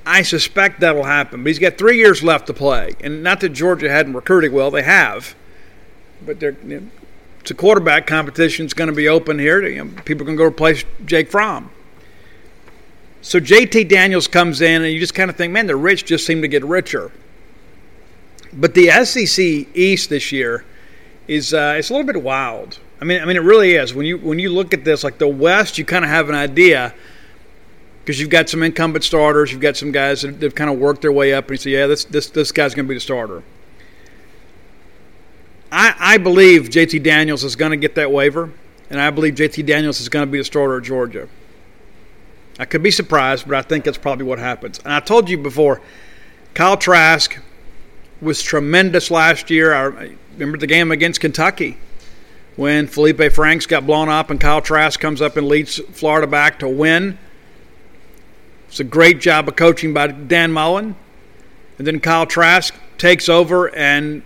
I 0.07 0.23
suspect 0.23 0.81
that'll 0.81 1.05
happen. 1.05 1.43
But 1.43 1.49
he's 1.49 1.59
got 1.59 1.77
three 1.77 1.99
years 1.99 2.23
left 2.23 2.47
to 2.47 2.55
play. 2.55 2.95
And 3.01 3.23
not 3.23 3.41
that 3.41 3.51
Georgia 3.51 3.91
hadn't 3.91 4.15
recruited 4.15 4.53
well, 4.53 4.71
they 4.71 4.83
have. 4.83 5.35
But 6.25 6.41
you 6.41 6.57
know, 6.65 6.83
it's 7.41 7.51
a 7.51 7.55
quarterback 7.55 8.07
competition. 8.07 8.65
It's 8.65 8.75
going 8.75 8.89
to 8.89 8.97
be 8.97 9.09
open 9.09 9.39
here. 9.39 9.65
You 9.67 9.85
know, 9.85 10.03
people 10.05 10.25
can 10.25 10.35
go 10.35 10.45
replace 10.45 10.85
Jake 11.05 11.31
Fromm. 11.31 11.71
So 13.21 13.39
JT 13.39 13.89
Daniels 13.89 14.27
comes 14.27 14.63
in, 14.63 14.83
and 14.83 14.93
you 14.93 14.99
just 14.99 15.15
kind 15.15 15.29
of 15.29 15.37
think, 15.37 15.53
man, 15.53 15.67
the 15.67 15.77
rich 15.77 16.05
just 16.07 16.25
seem 16.25 16.41
to 16.43 16.49
get 16.49 16.65
richer. 16.65 17.13
But 18.53 18.75
the 18.75 18.89
SEC 19.05 19.45
East 19.77 20.09
this 20.09 20.33
year 20.33 20.65
is 21.29 21.55
uh, 21.55 21.75
it's 21.77 21.91
a 21.91 21.93
little 21.93 22.07
bit 22.07 22.23
wild. 22.23 22.79
I 23.01 23.05
mean, 23.05 23.21
I 23.21 23.25
mean, 23.27 23.37
it 23.37 23.43
really 23.43 23.75
is. 23.75 23.95
When 23.95 24.07
you 24.07 24.19
when 24.19 24.39
you 24.39 24.51
look 24.51 24.75
at 24.75 24.85
this, 24.85 25.05
like 25.05 25.19
the 25.19 25.29
West, 25.29 25.79
you 25.79 25.85
kind 25.85 26.05
of 26.05 26.11
have 26.11 26.29
an 26.29 26.35
idea 26.35 26.95
because 28.01 28.19
you've 28.19 28.31
got 28.31 28.49
some 28.49 28.63
incumbent 28.63 29.05
starters, 29.05 29.53
you've 29.53 29.61
got 29.61 29.77
some 29.77 29.93
guys 29.93 30.23
that 30.23 30.41
have 30.43 30.55
kind 30.55 30.71
of 30.71 30.79
worked 30.79 31.03
their 31.03 31.13
way 31.13 31.35
up, 31.35 31.45
and 31.45 31.53
you 31.53 31.57
say, 31.59 31.71
yeah, 31.71 31.87
this 31.87 32.05
this 32.07 32.31
this 32.31 32.51
guy's 32.51 32.75
going 32.75 32.87
to 32.87 32.89
be 32.89 32.95
the 32.95 33.01
starter. 33.01 33.43
I, 35.71 35.95
I 35.99 36.17
believe 36.17 36.71
JT 36.71 37.03
Daniels 37.03 37.45
is 37.45 37.55
going 37.55 37.73
to 37.73 37.77
get 37.77 37.95
that 37.97 38.11
waiver, 38.11 38.51
and 38.89 38.99
I 38.99 39.11
believe 39.11 39.35
JT 39.35 39.67
Daniels 39.67 40.01
is 40.01 40.09
going 40.09 40.27
to 40.27 40.33
be 40.33 40.39
the 40.39 40.45
starter 40.45 40.79
at 40.79 40.85
Georgia. 40.85 41.29
I 42.59 42.65
could 42.65 42.83
be 42.83 42.91
surprised, 42.91 43.47
but 43.47 43.55
I 43.55 43.63
think 43.63 43.85
that's 43.85 43.99
probably 43.99 44.25
what 44.25 44.39
happens. 44.39 44.81
And 44.81 44.93
I 44.93 45.01
told 45.01 45.29
you 45.29 45.39
before, 45.39 45.81
Kyle 46.55 46.77
Trask 46.77 47.39
was 48.21 48.43
tremendous 48.43 49.11
last 49.11 49.51
year. 49.51 49.75
I 49.75 50.11
remember 50.33 50.59
the 50.59 50.67
game 50.67 50.91
against 50.91 51.21
Kentucky 51.21 51.77
when 52.57 52.87
Felipe 52.87 53.33
Franks 53.33 53.67
got 53.67 53.87
blown 53.87 54.09
up 54.09 54.31
and 54.31 54.41
Kyle 54.41 54.61
Trask 54.61 54.99
comes 54.99 55.23
up 55.23 55.37
and 55.37 55.47
leads 55.47 55.79
Florida 55.93 56.27
back 56.27 56.59
to 56.59 56.69
win. 56.69 57.19
It's 58.69 58.81
a 58.81 58.85
great 58.85 59.21
job 59.21 59.49
of 59.49 59.57
coaching 59.57 59.95
by 59.95 60.09
Dan 60.09 60.53
Mullen. 60.53 60.97
And 61.79 61.87
then 61.87 62.01
Kyle 62.01 62.27
Trask 62.27 62.75
takes 62.99 63.29
over 63.29 63.75
and 63.75 64.23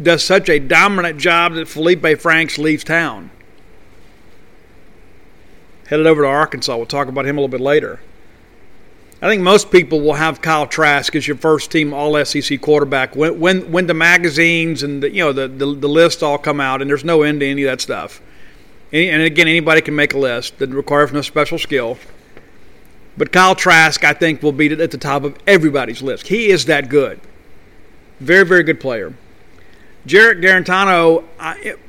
does 0.00 0.24
such 0.24 0.48
a 0.48 0.58
dominant 0.58 1.18
job 1.18 1.54
that 1.54 1.68
Felipe 1.68 2.20
Franks 2.20 2.56
leaves 2.56 2.84
town. 2.84 3.30
Headed 5.88 6.06
over 6.06 6.22
to 6.22 6.28
Arkansas. 6.28 6.76
We'll 6.76 6.86
talk 6.86 7.08
about 7.08 7.26
him 7.26 7.36
a 7.36 7.40
little 7.40 7.48
bit 7.48 7.60
later. 7.60 8.00
I 9.22 9.28
think 9.28 9.40
most 9.40 9.70
people 9.70 10.00
will 10.00 10.14
have 10.14 10.42
Kyle 10.42 10.66
Trask 10.66 11.14
as 11.14 11.28
your 11.28 11.36
first 11.36 11.70
team 11.70 11.94
All 11.94 12.22
SEC 12.24 12.60
quarterback 12.60 13.14
when 13.14 13.38
when, 13.38 13.70
when 13.70 13.86
the 13.86 13.94
magazines 13.94 14.82
and 14.82 15.00
the, 15.00 15.10
you 15.10 15.22
know 15.22 15.32
the, 15.32 15.46
the 15.46 15.64
the 15.64 15.88
list 15.88 16.24
all 16.24 16.38
come 16.38 16.60
out 16.60 16.82
and 16.82 16.90
there's 16.90 17.04
no 17.04 17.22
end 17.22 17.38
to 17.38 17.46
any 17.46 17.62
of 17.62 17.70
that 17.70 17.80
stuff. 17.80 18.20
And 18.92 19.22
again, 19.22 19.48
anybody 19.48 19.80
can 19.80 19.94
make 19.94 20.12
a 20.12 20.18
list 20.18 20.58
that 20.58 20.68
requires 20.70 21.12
no 21.12 21.22
special 21.22 21.58
skill. 21.58 21.96
But 23.16 23.32
Kyle 23.32 23.54
Trask, 23.54 24.04
I 24.04 24.12
think, 24.12 24.42
will 24.42 24.52
be 24.52 24.70
at 24.72 24.90
the 24.90 24.98
top 24.98 25.22
of 25.22 25.38
everybody's 25.46 26.02
list. 26.02 26.26
He 26.26 26.50
is 26.50 26.66
that 26.66 26.90
good. 26.90 27.18
Very, 28.20 28.44
very 28.44 28.62
good 28.62 28.80
player. 28.80 29.14
Jarrett 30.04 30.40
Guarantano, 30.40 31.24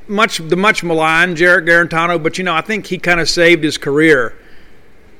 much 0.06 0.38
the 0.38 0.56
much 0.56 0.84
maligned 0.84 1.36
Jarrett 1.36 1.66
Guarantano, 1.66 2.22
but 2.22 2.38
you 2.38 2.44
know 2.44 2.54
I 2.54 2.60
think 2.60 2.86
he 2.86 2.96
kind 2.96 3.18
of 3.18 3.28
saved 3.28 3.64
his 3.64 3.76
career 3.76 4.36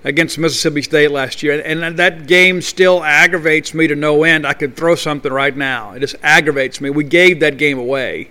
against 0.04 0.38
Mississippi 0.38 0.82
State 0.82 1.10
last 1.10 1.42
year, 1.42 1.60
and 1.64 1.98
that 1.98 2.26
game 2.26 2.60
still 2.60 3.02
aggravates 3.02 3.74
me 3.74 3.86
to 3.86 3.96
no 3.96 4.22
end. 4.22 4.46
I 4.46 4.52
could 4.52 4.76
throw 4.76 4.94
something 4.94 5.32
right 5.32 5.56
now; 5.56 5.92
it 5.92 6.00
just 6.00 6.16
aggravates 6.22 6.80
me. 6.80 6.90
We 6.90 7.04
gave 7.04 7.40
that 7.40 7.56
game 7.56 7.78
away. 7.78 8.30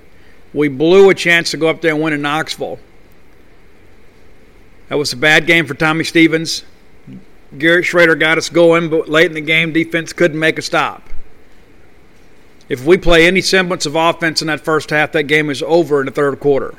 We 0.53 0.67
blew 0.67 1.09
a 1.09 1.15
chance 1.15 1.51
to 1.51 1.57
go 1.57 1.67
up 1.67 1.81
there 1.81 1.93
and 1.93 2.01
win 2.01 2.13
in 2.13 2.21
Knoxville. 2.21 2.79
That 4.89 4.95
was 4.95 5.11
a 5.11 5.17
bad 5.17 5.47
game 5.47 5.65
for 5.65 5.73
Tommy 5.73 6.03
Stevens. 6.03 6.63
Garrett 7.57 7.85
Shrader 7.85 8.19
got 8.19 8.37
us 8.37 8.49
going, 8.49 8.89
but 8.89 9.09
late 9.09 9.27
in 9.27 9.33
the 9.33 9.41
game, 9.41 9.73
defense 9.73 10.13
couldn't 10.13 10.39
make 10.39 10.59
a 10.59 10.61
stop. 10.61 11.09
If 12.69 12.85
we 12.85 12.97
play 12.97 13.27
any 13.27 13.41
semblance 13.41 13.85
of 13.85 13.95
offense 13.95 14.41
in 14.41 14.47
that 14.47 14.61
first 14.61 14.89
half, 14.89 15.11
that 15.11 15.23
game 15.23 15.49
is 15.49 15.61
over 15.63 15.99
in 15.99 16.05
the 16.05 16.11
third 16.11 16.39
quarter. 16.39 16.75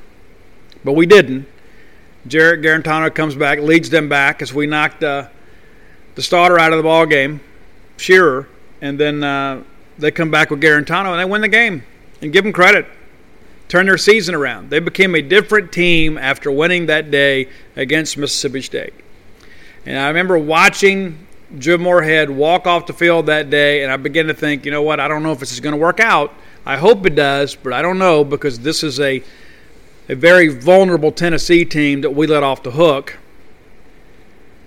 But 0.85 0.93
we 0.93 1.07
didn't. 1.07 1.47
Jarrett 2.27 2.63
Guarantano 2.63 3.15
comes 3.15 3.35
back, 3.35 3.59
leads 3.59 3.91
them 3.91 4.09
back 4.09 4.41
as 4.41 4.53
we 4.53 4.67
knocked 4.67 5.05
uh, 5.05 5.29
the 6.15 6.23
starter 6.23 6.59
out 6.59 6.73
of 6.73 6.79
the 6.79 6.83
ball 6.83 7.07
game, 7.07 7.41
Shearer, 7.97 8.49
and 8.81 8.99
then 8.99 9.23
uh, 9.23 9.63
they 9.99 10.11
come 10.11 10.31
back 10.31 10.51
with 10.51 10.61
Guarantano 10.61 11.11
and 11.11 11.21
they 11.21 11.25
win 11.25 11.41
the 11.41 11.49
game. 11.49 11.83
And 12.23 12.33
give 12.33 12.45
them 12.45 12.55
credit, 12.55 12.87
turn 13.69 13.85
their 13.85 13.99
season 13.99 14.35
around. 14.35 14.71
They 14.71 14.79
became 14.79 15.15
a 15.15 15.21
different 15.21 15.73
team 15.73 16.17
after 16.17 16.51
winning 16.51 16.87
that 16.87 17.11
day 17.11 17.49
against 17.77 18.17
Mississippi 18.17 18.63
State. 18.63 18.95
And 19.85 19.99
I 19.99 20.09
remember 20.09 20.39
watching 20.39 21.27
Jim 21.59 21.83
Moorhead 21.83 22.31
walk 22.31 22.67
off 22.67 22.87
the 22.87 22.95
field 22.95 23.27
that 23.27 23.51
day, 23.51 23.83
and 23.83 23.93
I 23.93 23.99
began 23.99 24.27
to 24.29 24.35
think, 24.35 24.65
you 24.65 24.71
know 24.71 24.81
what? 24.81 25.01
I 25.01 25.09
don't 25.09 25.23
know 25.23 25.33
if 25.33 25.39
this 25.39 25.53
is 25.53 25.61
going 25.61 25.75
to 25.75 25.79
work 25.79 26.01
out. 26.01 26.33
I 26.65 26.79
hope 26.79 27.05
it 27.05 27.15
does, 27.15 27.55
but 27.55 27.75
I 27.75 27.83
don't 27.83 27.99
know 27.99 28.25
because 28.25 28.61
this 28.61 28.83
is 28.83 29.01
a 29.01 29.23
a 30.09 30.15
very 30.15 30.49
vulnerable 30.49 31.13
Tennessee 31.13 31.65
team 31.65 32.01
that 32.03 32.11
we 32.11 32.27
let 32.27 32.43
off 32.43 32.63
the 32.63 32.73
hook. 32.73 33.19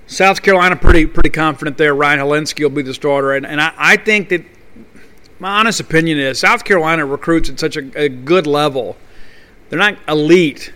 South 0.08 0.41
Carolina 0.41 0.75
pretty 0.75 1.06
pretty 1.06 1.29
confident 1.29 1.77
there. 1.77 1.94
Ryan 1.94 2.20
Hilinski 2.20 2.63
will 2.63 2.70
be 2.70 2.82
the 2.82 2.94
starter, 2.94 3.34
and, 3.34 3.46
and 3.46 3.60
I, 3.60 3.74
I 3.77 3.98
think 3.98 4.29
that 4.29 4.44
my 5.39 5.60
honest 5.60 5.79
opinion 5.79 6.17
is 6.17 6.39
South 6.39 6.63
Carolina 6.63 7.06
recruits 7.06 7.50
at 7.50 7.60
such 7.60 7.77
a, 7.77 8.00
a 8.00 8.10
good 8.10 8.48
level. 8.48 8.96
They're 9.70 9.77
not 9.77 9.98
elite, 10.08 10.74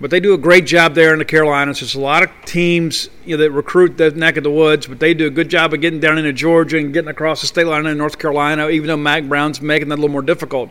but 0.00 0.10
they 0.10 0.20
do 0.20 0.32
a 0.32 0.38
great 0.38 0.64
job 0.64 0.94
there 0.94 1.12
in 1.12 1.18
the 1.18 1.24
Carolinas. 1.24 1.80
There's 1.80 1.96
a 1.96 2.00
lot 2.00 2.22
of 2.22 2.30
teams 2.44 3.10
you 3.24 3.36
know, 3.36 3.42
that 3.42 3.50
recruit 3.50 3.96
that 3.98 4.16
neck 4.16 4.36
of 4.36 4.44
the 4.44 4.50
woods, 4.50 4.86
but 4.86 5.00
they 5.00 5.12
do 5.12 5.26
a 5.26 5.30
good 5.30 5.48
job 5.48 5.74
of 5.74 5.80
getting 5.80 6.00
down 6.00 6.16
into 6.16 6.32
Georgia 6.32 6.78
and 6.78 6.92
getting 6.92 7.10
across 7.10 7.40
the 7.40 7.48
state 7.48 7.66
line 7.66 7.84
in 7.84 7.98
North 7.98 8.18
Carolina, 8.18 8.68
even 8.68 8.86
though 8.86 8.96
Mack 8.96 9.24
Brown's 9.24 9.60
making 9.60 9.88
that 9.88 9.96
a 9.96 10.00
little 10.00 10.08
more 10.08 10.22
difficult. 10.22 10.70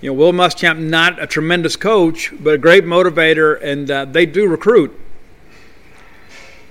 You 0.00 0.10
know, 0.10 0.14
Will 0.14 0.32
Muschamp, 0.32 0.78
not 0.78 1.20
a 1.20 1.26
tremendous 1.26 1.74
coach, 1.74 2.32
but 2.38 2.54
a 2.54 2.58
great 2.58 2.84
motivator, 2.84 3.60
and 3.60 3.90
uh, 3.90 4.04
they 4.04 4.26
do 4.26 4.46
recruit. 4.46 4.98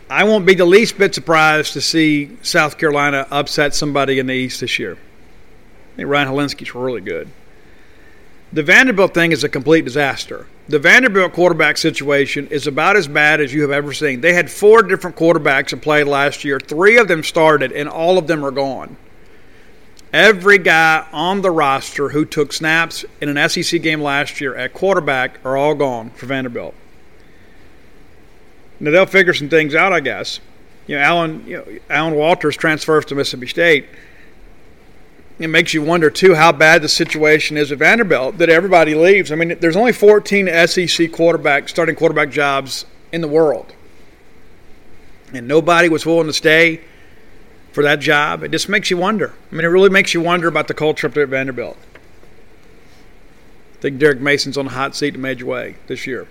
I 0.09 0.23
won't 0.23 0.45
be 0.45 0.53
the 0.53 0.65
least 0.65 0.97
bit 0.97 1.13
surprised 1.13 1.73
to 1.73 1.81
see 1.81 2.37
South 2.41 2.77
Carolina 2.77 3.27
upset 3.29 3.75
somebody 3.75 4.19
in 4.19 4.27
the 4.27 4.33
East 4.33 4.61
this 4.61 4.79
year. 4.79 4.93
I 4.93 5.95
think 5.97 6.07
Ryan 6.07 6.29
Hilinski's 6.29 6.73
really 6.73 7.01
good. 7.01 7.27
The 8.53 8.63
Vanderbilt 8.63 9.13
thing 9.13 9.33
is 9.33 9.43
a 9.43 9.49
complete 9.49 9.83
disaster. 9.83 10.47
The 10.69 10.79
Vanderbilt 10.79 11.33
quarterback 11.33 11.75
situation 11.75 12.47
is 12.47 12.65
about 12.65 12.95
as 12.95 13.09
bad 13.09 13.41
as 13.41 13.53
you 13.53 13.61
have 13.63 13.71
ever 13.71 13.91
seen. 13.91 14.21
They 14.21 14.33
had 14.33 14.49
four 14.49 14.83
different 14.83 15.17
quarterbacks 15.17 15.73
in 15.73 15.81
play 15.81 16.05
last 16.05 16.45
year. 16.45 16.61
Three 16.61 16.97
of 16.97 17.09
them 17.09 17.23
started, 17.23 17.73
and 17.73 17.89
all 17.89 18.17
of 18.17 18.27
them 18.27 18.45
are 18.45 18.51
gone. 18.51 18.95
Every 20.13 20.57
guy 20.57 21.05
on 21.11 21.41
the 21.41 21.51
roster 21.51 22.09
who 22.09 22.25
took 22.25 22.53
snaps 22.53 23.05
in 23.21 23.35
an 23.35 23.49
SEC 23.49 23.81
game 23.81 24.01
last 24.01 24.39
year 24.39 24.55
at 24.55 24.73
quarterback 24.73 25.39
are 25.45 25.57
all 25.57 25.75
gone 25.75 26.11
for 26.11 26.25
Vanderbilt. 26.25 26.73
Now 28.79 28.91
they'll 28.91 29.05
figure 29.05 29.33
some 29.33 29.49
things 29.49 29.75
out, 29.75 29.91
I 29.91 29.99
guess. 29.99 30.39
You 30.85 30.95
know, 30.95 31.01
Alan, 31.01 31.45
you 31.45 31.57
know, 31.57 31.79
Alan 31.89 32.15
Walters 32.15 32.55
transfers 32.55 33.05
to 33.05 33.15
Mississippi 33.15 33.47
State 33.47 33.85
it 35.39 35.47
makes 35.47 35.73
you 35.73 35.83
wonder 35.83 36.09
too 36.09 36.33
how 36.33 36.51
bad 36.51 36.81
the 36.81 36.89
situation 36.89 37.57
is 37.57 37.71
at 37.71 37.77
Vanderbilt 37.77 38.39
that 38.39 38.49
everybody 38.49 38.95
leaves. 38.95 39.31
I 39.31 39.35
mean, 39.35 39.57
there's 39.59 39.75
only 39.75 39.93
14 39.93 40.67
SEC 40.67 41.11
quarterback 41.11 41.69
starting 41.69 41.95
quarterback 41.95 42.31
jobs 42.31 42.85
in 43.11 43.21
the 43.21 43.27
world, 43.27 43.73
and 45.33 45.47
nobody 45.47 45.89
was 45.89 46.05
willing 46.05 46.27
to 46.27 46.33
stay 46.33 46.81
for 47.77 47.83
that 47.83 47.99
job. 47.99 48.43
It 48.43 48.49
just 48.49 48.67
makes 48.69 48.89
you 48.89 48.97
wonder. 48.97 49.35
I 49.51 49.55
mean, 49.55 49.63
it 49.63 49.67
really 49.67 49.91
makes 49.91 50.11
you 50.11 50.19
wonder 50.19 50.47
about 50.47 50.67
the 50.67 50.73
culture 50.73 51.05
up 51.05 51.13
there 51.13 51.21
at 51.25 51.29
Vanderbilt. 51.29 51.77
I 53.75 53.81
think 53.81 53.99
Derek 53.99 54.19
Mason's 54.19 54.57
on 54.57 54.65
the 54.65 54.71
hot 54.71 54.95
seat 54.95 55.09
in 55.09 55.19
a 55.19 55.19
major 55.19 55.45
way 55.45 55.75
this 55.85 56.07
year. 56.07 56.27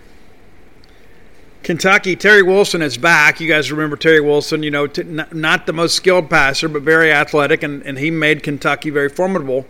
Kentucky, 1.62 2.16
Terry 2.16 2.42
Wilson 2.42 2.82
is 2.82 2.98
back. 2.98 3.38
You 3.38 3.46
guys 3.46 3.70
remember 3.70 3.96
Terry 3.96 4.20
Wilson, 4.20 4.64
you 4.64 4.72
know, 4.72 4.88
not 5.30 5.66
the 5.66 5.72
most 5.72 5.94
skilled 5.94 6.28
passer, 6.28 6.68
but 6.68 6.82
very 6.82 7.12
athletic, 7.12 7.62
and, 7.62 7.80
and 7.84 7.96
he 7.96 8.10
made 8.10 8.42
Kentucky 8.42 8.90
very 8.90 9.08
formidable. 9.08 9.66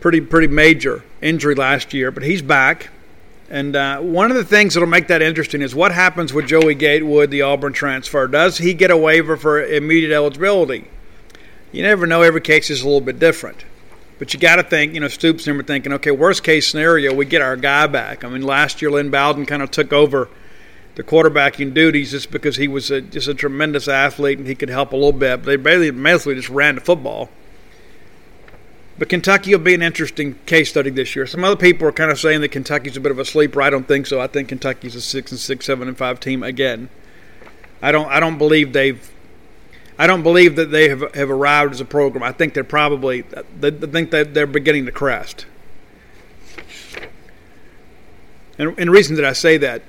Pretty, 0.00 0.22
pretty 0.22 0.46
major 0.46 1.04
injury 1.20 1.54
last 1.54 1.92
year, 1.92 2.10
but 2.10 2.22
he's 2.22 2.40
back. 2.40 2.88
And 3.50 3.74
uh, 3.74 3.98
one 3.98 4.30
of 4.30 4.36
the 4.36 4.44
things 4.44 4.74
that'll 4.74 4.88
make 4.88 5.08
that 5.08 5.22
interesting 5.22 5.60
is 5.60 5.74
what 5.74 5.92
happens 5.92 6.32
with 6.32 6.46
Joey 6.46 6.76
Gatewood, 6.76 7.30
the 7.30 7.42
Auburn 7.42 7.72
transfer. 7.72 8.28
Does 8.28 8.58
he 8.58 8.74
get 8.74 8.92
a 8.92 8.96
waiver 8.96 9.36
for 9.36 9.62
immediate 9.62 10.14
eligibility? 10.14 10.86
you 11.72 11.82
never 11.82 12.06
know. 12.06 12.22
Every 12.22 12.40
case 12.40 12.70
is 12.70 12.82
a 12.82 12.84
little 12.84 13.00
bit 13.00 13.18
different. 13.18 13.64
But 14.18 14.34
you 14.34 14.40
got 14.40 14.56
to 14.56 14.62
think, 14.62 14.94
you 14.94 15.00
know, 15.00 15.08
Stoops 15.08 15.46
and 15.46 15.56
we're 15.56 15.62
thinking, 15.62 15.92
okay, 15.94 16.10
worst 16.10 16.42
case 16.42 16.68
scenario, 16.68 17.14
we 17.14 17.24
get 17.24 17.40
our 17.40 17.56
guy 17.56 17.86
back. 17.86 18.22
I 18.22 18.28
mean, 18.28 18.42
last 18.42 18.82
year 18.82 18.90
Lynn 18.90 19.10
Bowden 19.10 19.46
kind 19.46 19.62
of 19.62 19.70
took 19.70 19.92
over 19.92 20.28
the 20.96 21.02
quarterbacking 21.02 21.72
duties 21.72 22.10
just 22.10 22.30
because 22.30 22.56
he 22.56 22.68
was 22.68 22.90
a, 22.90 23.00
just 23.00 23.28
a 23.28 23.34
tremendous 23.34 23.88
athlete 23.88 24.38
and 24.38 24.46
he 24.46 24.54
could 24.54 24.68
help 24.68 24.92
a 24.92 24.96
little 24.96 25.12
bit. 25.12 25.38
But 25.38 25.46
they 25.46 25.56
basically, 25.56 25.90
basically 25.92 26.34
just 26.34 26.50
ran 26.50 26.74
the 26.74 26.80
football. 26.82 27.30
But 29.00 29.08
Kentucky 29.08 29.52
will 29.52 29.64
be 29.64 29.72
an 29.72 29.80
interesting 29.80 30.38
case 30.44 30.68
study 30.68 30.90
this 30.90 31.16
year. 31.16 31.26
Some 31.26 31.42
other 31.42 31.56
people 31.56 31.88
are 31.88 31.92
kind 31.92 32.10
of 32.10 32.20
saying 32.20 32.42
that 32.42 32.50
Kentucky's 32.50 32.98
a 32.98 33.00
bit 33.00 33.10
of 33.10 33.18
a 33.18 33.24
sleeper. 33.24 33.62
I 33.62 33.70
don't 33.70 33.88
think 33.88 34.06
so. 34.06 34.20
I 34.20 34.26
think 34.26 34.50
Kentucky's 34.50 34.94
a 34.94 35.00
six 35.00 35.30
and 35.30 35.40
six, 35.40 35.64
seven 35.64 35.88
and 35.88 35.96
five 35.96 36.20
team 36.20 36.42
again. 36.42 36.90
I 37.80 37.92
don't. 37.92 38.10
I 38.10 38.20
don't 38.20 38.36
believe 38.36 38.74
they've. 38.74 39.10
I 39.98 40.06
don't 40.06 40.22
believe 40.22 40.56
that 40.56 40.70
they 40.70 40.90
have 40.90 41.14
have 41.14 41.30
arrived 41.30 41.72
as 41.72 41.80
a 41.80 41.86
program. 41.86 42.22
I 42.22 42.32
think 42.32 42.52
they're 42.52 42.62
probably. 42.62 43.22
They 43.58 43.70
think 43.70 44.10
that 44.10 44.34
they're 44.34 44.46
beginning 44.46 44.84
to 44.84 44.92
crest. 44.92 45.46
And, 48.58 48.78
and 48.78 48.88
the 48.88 48.92
reason 48.92 49.16
that 49.16 49.24
I 49.24 49.32
say 49.32 49.56
that, 49.56 49.80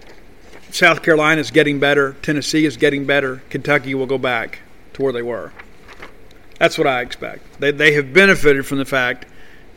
South 0.69 1.03
Carolina 1.03 1.41
is 1.41 1.51
getting 1.51 1.81
better. 1.81 2.15
Tennessee 2.21 2.63
is 2.63 2.77
getting 2.77 3.05
better. 3.05 3.41
Kentucky 3.49 3.93
will 3.93 4.05
go 4.05 4.17
back 4.17 4.59
to 4.93 5.01
where 5.01 5.11
they 5.11 5.21
were. 5.21 5.51
That's 6.61 6.77
what 6.77 6.85
I 6.85 7.01
expect. 7.01 7.59
They, 7.59 7.71
they 7.71 7.93
have 7.93 8.13
benefited 8.13 8.67
from 8.67 8.77
the 8.77 8.85
fact 8.85 9.25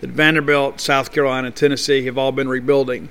that 0.02 0.10
Vanderbilt, 0.10 0.82
South 0.82 1.12
Carolina, 1.12 1.50
Tennessee 1.50 2.04
have 2.04 2.18
all 2.18 2.30
been 2.30 2.46
rebuilding. 2.46 3.08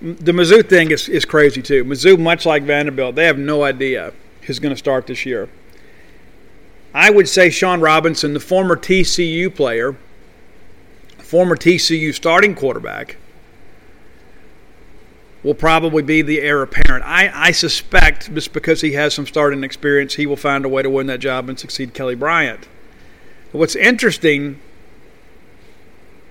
The 0.00 0.32
Mizzou 0.32 0.66
thing 0.66 0.90
is, 0.90 1.06
is 1.06 1.26
crazy 1.26 1.60
too. 1.60 1.84
Mizzou, 1.84 2.18
much 2.18 2.46
like 2.46 2.62
Vanderbilt, 2.62 3.14
they 3.14 3.26
have 3.26 3.36
no 3.36 3.62
idea 3.62 4.14
who's 4.40 4.58
going 4.58 4.72
to 4.74 4.78
start 4.78 5.06
this 5.06 5.26
year. 5.26 5.50
I 6.94 7.10
would 7.10 7.28
say 7.28 7.50
Sean 7.50 7.82
Robinson, 7.82 8.32
the 8.32 8.40
former 8.40 8.74
TCU 8.74 9.54
player, 9.54 9.94
former 11.18 11.56
TCU 11.56 12.14
starting 12.14 12.54
quarterback, 12.54 13.16
will 15.44 15.54
probably 15.54 16.02
be 16.02 16.22
the 16.22 16.40
heir 16.40 16.62
apparent. 16.62 17.04
I, 17.04 17.30
I 17.32 17.50
suspect 17.52 18.34
just 18.34 18.52
because 18.54 18.80
he 18.80 18.92
has 18.92 19.14
some 19.14 19.26
starting 19.26 19.62
experience, 19.62 20.14
he 20.14 20.26
will 20.26 20.36
find 20.36 20.64
a 20.64 20.68
way 20.68 20.82
to 20.82 20.90
win 20.90 21.06
that 21.08 21.20
job 21.20 21.48
and 21.48 21.60
succeed 21.60 21.92
Kelly 21.92 22.14
Bryant. 22.14 22.66
But 23.52 23.58
what's 23.58 23.76
interesting 23.76 24.58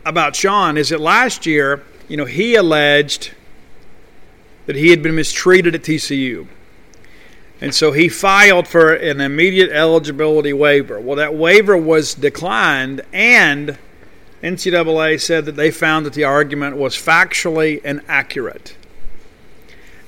about 0.03 0.35
Sean 0.35 0.77
is 0.77 0.89
that 0.89 0.99
last 0.99 1.45
year, 1.45 1.83
you 2.09 2.17
know, 2.17 2.25
he 2.25 2.55
alleged 2.55 3.31
that 4.65 4.75
he 4.75 4.89
had 4.89 5.03
been 5.03 5.15
mistreated 5.15 5.75
at 5.75 5.83
TCU. 5.83 6.47
And 7.61 7.73
so 7.73 7.91
he 7.91 8.09
filed 8.09 8.67
for 8.67 8.93
an 8.93 9.21
immediate 9.21 9.69
eligibility 9.69 10.53
waiver. 10.53 10.99
Well, 10.99 11.15
that 11.17 11.35
waiver 11.35 11.77
was 11.77 12.13
declined, 12.13 13.01
and 13.13 13.77
NCAA 14.41 15.21
said 15.21 15.45
that 15.45 15.55
they 15.55 15.71
found 15.71 16.05
that 16.05 16.13
the 16.13 16.25
argument 16.25 16.75
was 16.75 16.95
factually 16.95 17.81
inaccurate. 17.85 18.75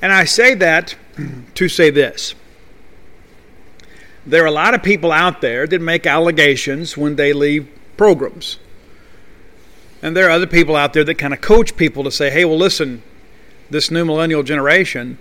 And 0.05 0.13
I 0.13 0.25
say 0.25 0.53
that 0.53 0.95
to 1.55 1.67
say 1.67 1.89
this. 1.89 2.35
There 4.23 4.43
are 4.43 4.45
a 4.45 4.51
lot 4.51 4.75
of 4.75 4.83
people 4.83 5.11
out 5.11 5.41
there 5.41 5.65
that 5.65 5.81
make 5.81 6.05
allegations 6.05 6.95
when 6.95 7.15
they 7.15 7.33
leave 7.33 7.67
programs. 7.97 8.59
And 10.03 10.15
there 10.15 10.27
are 10.27 10.29
other 10.29 10.45
people 10.45 10.75
out 10.75 10.93
there 10.93 11.03
that 11.05 11.15
kind 11.15 11.33
of 11.33 11.41
coach 11.41 11.75
people 11.75 12.03
to 12.03 12.11
say, 12.11 12.29
hey, 12.29 12.45
well, 12.45 12.55
listen, 12.55 13.01
this 13.71 13.89
new 13.89 14.05
millennial 14.05 14.43
generation, 14.43 15.17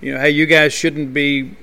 you 0.00 0.14
know, 0.14 0.20
hey, 0.20 0.30
you 0.30 0.46
guys 0.46 0.72
shouldn't 0.72 1.12
be, 1.12 1.54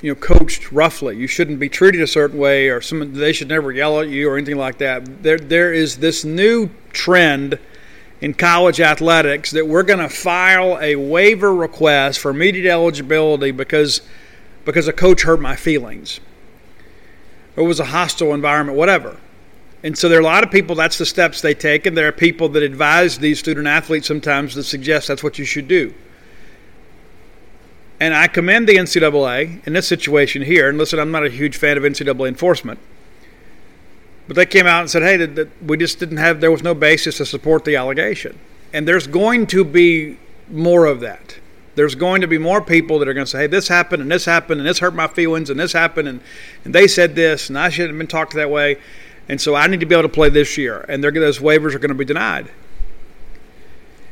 you 0.00 0.12
know, 0.12 0.14
coached 0.14 0.70
roughly. 0.70 1.16
You 1.16 1.26
shouldn't 1.26 1.58
be 1.58 1.68
treated 1.68 2.00
a 2.02 2.06
certain 2.06 2.38
way, 2.38 2.68
or 2.68 2.80
some 2.80 3.14
they 3.14 3.32
should 3.32 3.48
never 3.48 3.72
yell 3.72 4.00
at 4.00 4.06
you 4.06 4.30
or 4.30 4.36
anything 4.36 4.58
like 4.58 4.78
that. 4.78 5.24
There, 5.24 5.40
there 5.40 5.74
is 5.74 5.96
this 5.96 6.24
new 6.24 6.70
trend 6.92 7.58
in 8.20 8.34
college 8.34 8.80
athletics 8.80 9.50
that 9.52 9.66
we're 9.66 9.82
going 9.82 10.00
to 10.00 10.08
file 10.08 10.78
a 10.80 10.96
waiver 10.96 11.54
request 11.54 12.18
for 12.18 12.30
immediate 12.30 12.70
eligibility 12.70 13.50
because 13.50 14.02
because 14.64 14.86
a 14.86 14.92
coach 14.92 15.22
hurt 15.22 15.40
my 15.40 15.56
feelings. 15.56 16.20
It 17.56 17.62
was 17.62 17.80
a 17.80 17.86
hostile 17.86 18.34
environment, 18.34 18.76
whatever. 18.76 19.18
And 19.82 19.96
so 19.96 20.08
there 20.08 20.18
are 20.18 20.22
a 20.22 20.24
lot 20.24 20.44
of 20.44 20.50
people, 20.50 20.74
that's 20.74 20.98
the 20.98 21.06
steps 21.06 21.40
they 21.40 21.54
take, 21.54 21.86
and 21.86 21.96
there 21.96 22.06
are 22.06 22.12
people 22.12 22.50
that 22.50 22.62
advise 22.62 23.18
these 23.18 23.38
student 23.38 23.66
athletes 23.66 24.06
sometimes 24.06 24.54
that 24.56 24.64
suggest 24.64 25.08
that's 25.08 25.22
what 25.22 25.38
you 25.38 25.44
should 25.44 25.68
do. 25.68 25.94
And 27.98 28.14
I 28.14 28.28
commend 28.28 28.68
the 28.68 28.74
NCAA 28.74 29.66
in 29.66 29.72
this 29.72 29.88
situation 29.88 30.42
here. 30.42 30.68
And 30.68 30.78
listen, 30.78 30.98
I'm 30.98 31.10
not 31.10 31.24
a 31.24 31.30
huge 31.30 31.56
fan 31.56 31.76
of 31.76 31.82
NCAA 31.82 32.28
enforcement. 32.28 32.78
But 34.28 34.36
they 34.36 34.46
came 34.46 34.66
out 34.66 34.82
and 34.82 34.90
said, 34.90 35.02
hey, 35.02 35.16
that, 35.16 35.34
that 35.34 35.62
we 35.62 35.76
just 35.78 35.98
didn't 35.98 36.18
have, 36.18 36.40
there 36.40 36.52
was 36.52 36.62
no 36.62 36.74
basis 36.74 37.16
to 37.16 37.26
support 37.26 37.64
the 37.64 37.76
allegation. 37.76 38.38
And 38.72 38.86
there's 38.86 39.06
going 39.06 39.46
to 39.48 39.64
be 39.64 40.18
more 40.50 40.84
of 40.84 41.00
that. 41.00 41.38
There's 41.74 41.94
going 41.94 42.20
to 42.20 42.26
be 42.26 42.38
more 42.38 42.60
people 42.60 42.98
that 42.98 43.08
are 43.08 43.14
going 43.14 43.24
to 43.24 43.30
say, 43.30 43.40
hey, 43.40 43.46
this 43.46 43.68
happened 43.68 44.02
and 44.02 44.10
this 44.10 44.26
happened 44.26 44.60
and 44.60 44.68
this 44.68 44.80
hurt 44.80 44.94
my 44.94 45.06
feelings 45.06 45.48
and 45.48 45.58
this 45.58 45.72
happened 45.72 46.08
and, 46.08 46.20
and 46.64 46.74
they 46.74 46.86
said 46.86 47.14
this 47.14 47.48
and 47.48 47.58
I 47.58 47.70
shouldn't 47.70 47.92
have 47.94 47.98
been 47.98 48.06
talked 48.06 48.34
that 48.34 48.50
way. 48.50 48.76
And 49.28 49.40
so 49.40 49.54
I 49.54 49.66
need 49.66 49.80
to 49.80 49.86
be 49.86 49.94
able 49.94 50.02
to 50.02 50.14
play 50.14 50.28
this 50.28 50.58
year. 50.58 50.84
And 50.88 51.02
those 51.02 51.38
waivers 51.38 51.74
are 51.74 51.78
going 51.78 51.90
to 51.90 51.94
be 51.94 52.04
denied. 52.04 52.50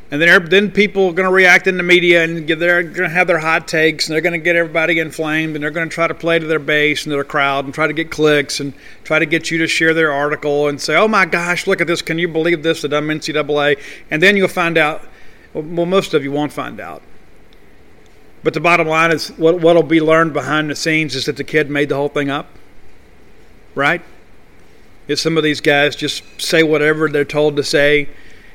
And 0.09 0.21
then, 0.21 0.45
then 0.45 0.71
people 0.71 1.07
are 1.07 1.13
going 1.13 1.27
to 1.27 1.33
react 1.33 1.67
in 1.67 1.75
the 1.75 1.83
media 1.83 2.23
and 2.23 2.47
they're 2.47 2.81
going 2.81 2.95
to 2.95 3.09
have 3.09 3.27
their 3.27 3.39
hot 3.39 3.67
takes 3.67 4.07
and 4.07 4.13
they're 4.13 4.21
going 4.21 4.39
to 4.39 4.43
get 4.43 4.55
everybody 4.55 4.99
inflamed 4.99 5.55
and 5.55 5.63
they're 5.63 5.71
going 5.71 5.89
to 5.89 5.93
try 5.93 6.07
to 6.07 6.13
play 6.13 6.39
to 6.39 6.45
their 6.45 6.59
base 6.59 7.05
and 7.05 7.11
their 7.11 7.25
crowd 7.25 7.65
and 7.65 7.73
try 7.73 7.87
to 7.87 7.93
get 7.93 8.09
clicks 8.09 8.61
and 8.61 8.73
try 9.03 9.19
to 9.19 9.25
get 9.25 9.51
you 9.51 9.57
to 9.57 9.67
share 9.67 9.93
their 9.93 10.13
article 10.13 10.69
and 10.69 10.79
say, 10.79 10.95
oh 10.95 11.09
my 11.09 11.25
gosh, 11.25 11.67
look 11.67 11.81
at 11.81 11.87
this. 11.87 12.01
Can 12.01 12.17
you 12.17 12.29
believe 12.29 12.63
this? 12.63 12.83
The 12.83 12.87
dumb 12.87 13.07
NCAA. 13.07 13.81
And 14.09 14.23
then 14.23 14.37
you'll 14.37 14.47
find 14.47 14.77
out. 14.77 15.03
Well, 15.53 15.85
most 15.85 16.13
of 16.13 16.23
you 16.23 16.31
won't 16.31 16.53
find 16.53 16.79
out. 16.79 17.01
But 18.43 18.53
the 18.53 18.59
bottom 18.61 18.87
line 18.87 19.11
is 19.11 19.29
what 19.31 19.59
will 19.59 19.83
be 19.83 19.99
learned 19.99 20.31
behind 20.31 20.69
the 20.69 20.75
scenes 20.75 21.15
is 21.15 21.25
that 21.25 21.35
the 21.35 21.43
kid 21.43 21.69
made 21.69 21.89
the 21.89 21.95
whole 21.95 22.09
thing 22.09 22.29
up. 22.29 22.47
Right? 23.75 24.01
If 25.09 25.19
some 25.19 25.35
of 25.35 25.43
these 25.43 25.59
guys 25.59 25.97
just 25.97 26.23
say 26.39 26.63
whatever 26.63 27.09
they're 27.09 27.25
told 27.25 27.57
to 27.57 27.63
say 27.63 28.07